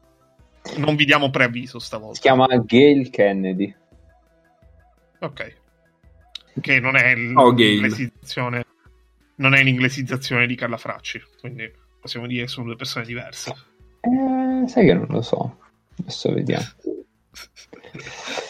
[0.78, 2.16] non vi diamo preavviso stavolta.
[2.16, 3.76] Si chiama Gail Kennedy.
[5.20, 5.58] Ok.
[6.60, 8.66] Che non è Oh, l'inglesizzazione
[9.36, 11.72] non è l'inglesizzazione di Carla Fracci, quindi
[12.02, 13.54] possiamo dire che sono due persone diverse.
[14.02, 15.60] Eh, sai che non lo so.
[16.00, 16.66] Adesso vediamo.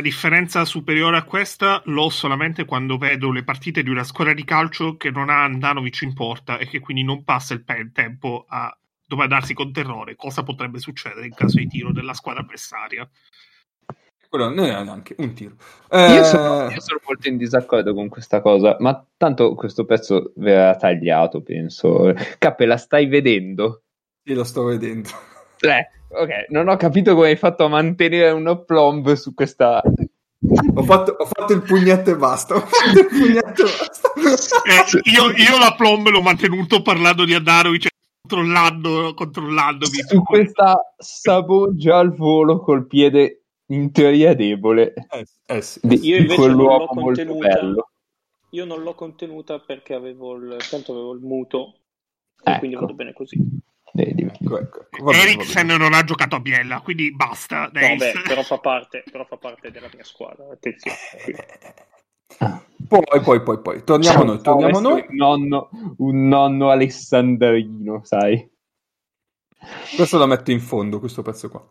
[0.00, 4.44] Una differenza superiore a questa l'ho solamente quando vedo le partite di una squadra di
[4.44, 8.46] calcio che non ha Andanovic in porta e che quindi non passa il pe- tempo
[8.48, 8.74] a
[9.06, 13.06] domandarsi con terrore cosa potrebbe succedere in caso di tiro della squadra avversaria.
[14.26, 15.56] Quello non è neanche un tiro.
[15.90, 20.32] Io, Eh, sono, io sono molto in disaccordo con questa cosa, ma tanto questo pezzo
[20.36, 22.14] verrà tagliato, penso.
[22.38, 23.82] Cappe, la stai vedendo?
[24.24, 25.10] Sì, lo sto vedendo.
[25.60, 29.82] Eh, ok, non ho capito come hai fatto a mantenere un plomb su questa...
[30.74, 32.54] Ho fatto, ho fatto il pugnetto e basta.
[32.54, 34.12] Ho fatto il pugnetto e basta.
[34.14, 37.88] Eh, io, io la plomb l'ho mantenuto parlando di Andanovic
[38.30, 40.02] controllando, controllandomi.
[40.06, 45.80] su questa saboggia al volo col piede in teoria debole Eh, eh sì.
[45.82, 47.70] di, Io invece non l'ho contenuta.
[48.50, 51.74] Io non l'ho contenuta perché avevo il, tanto avevo il muto
[52.42, 52.86] e quindi Ecco.
[52.86, 53.38] vado bene così.
[53.92, 57.68] Eriksen non ha giocato a Biella, quindi basta.
[57.70, 57.96] Beh,
[58.26, 60.96] però fa parte, però fa parte della mia squadra, attenzione.
[61.24, 61.42] quindi.
[62.88, 63.84] Poi, poi, poi, poi.
[63.84, 65.04] Torniamo a noi, torniamo a noi.
[65.08, 68.48] Un nonno, un nonno alessandrino, sai.
[69.94, 71.66] Questo la metto in fondo, questo pezzo qua.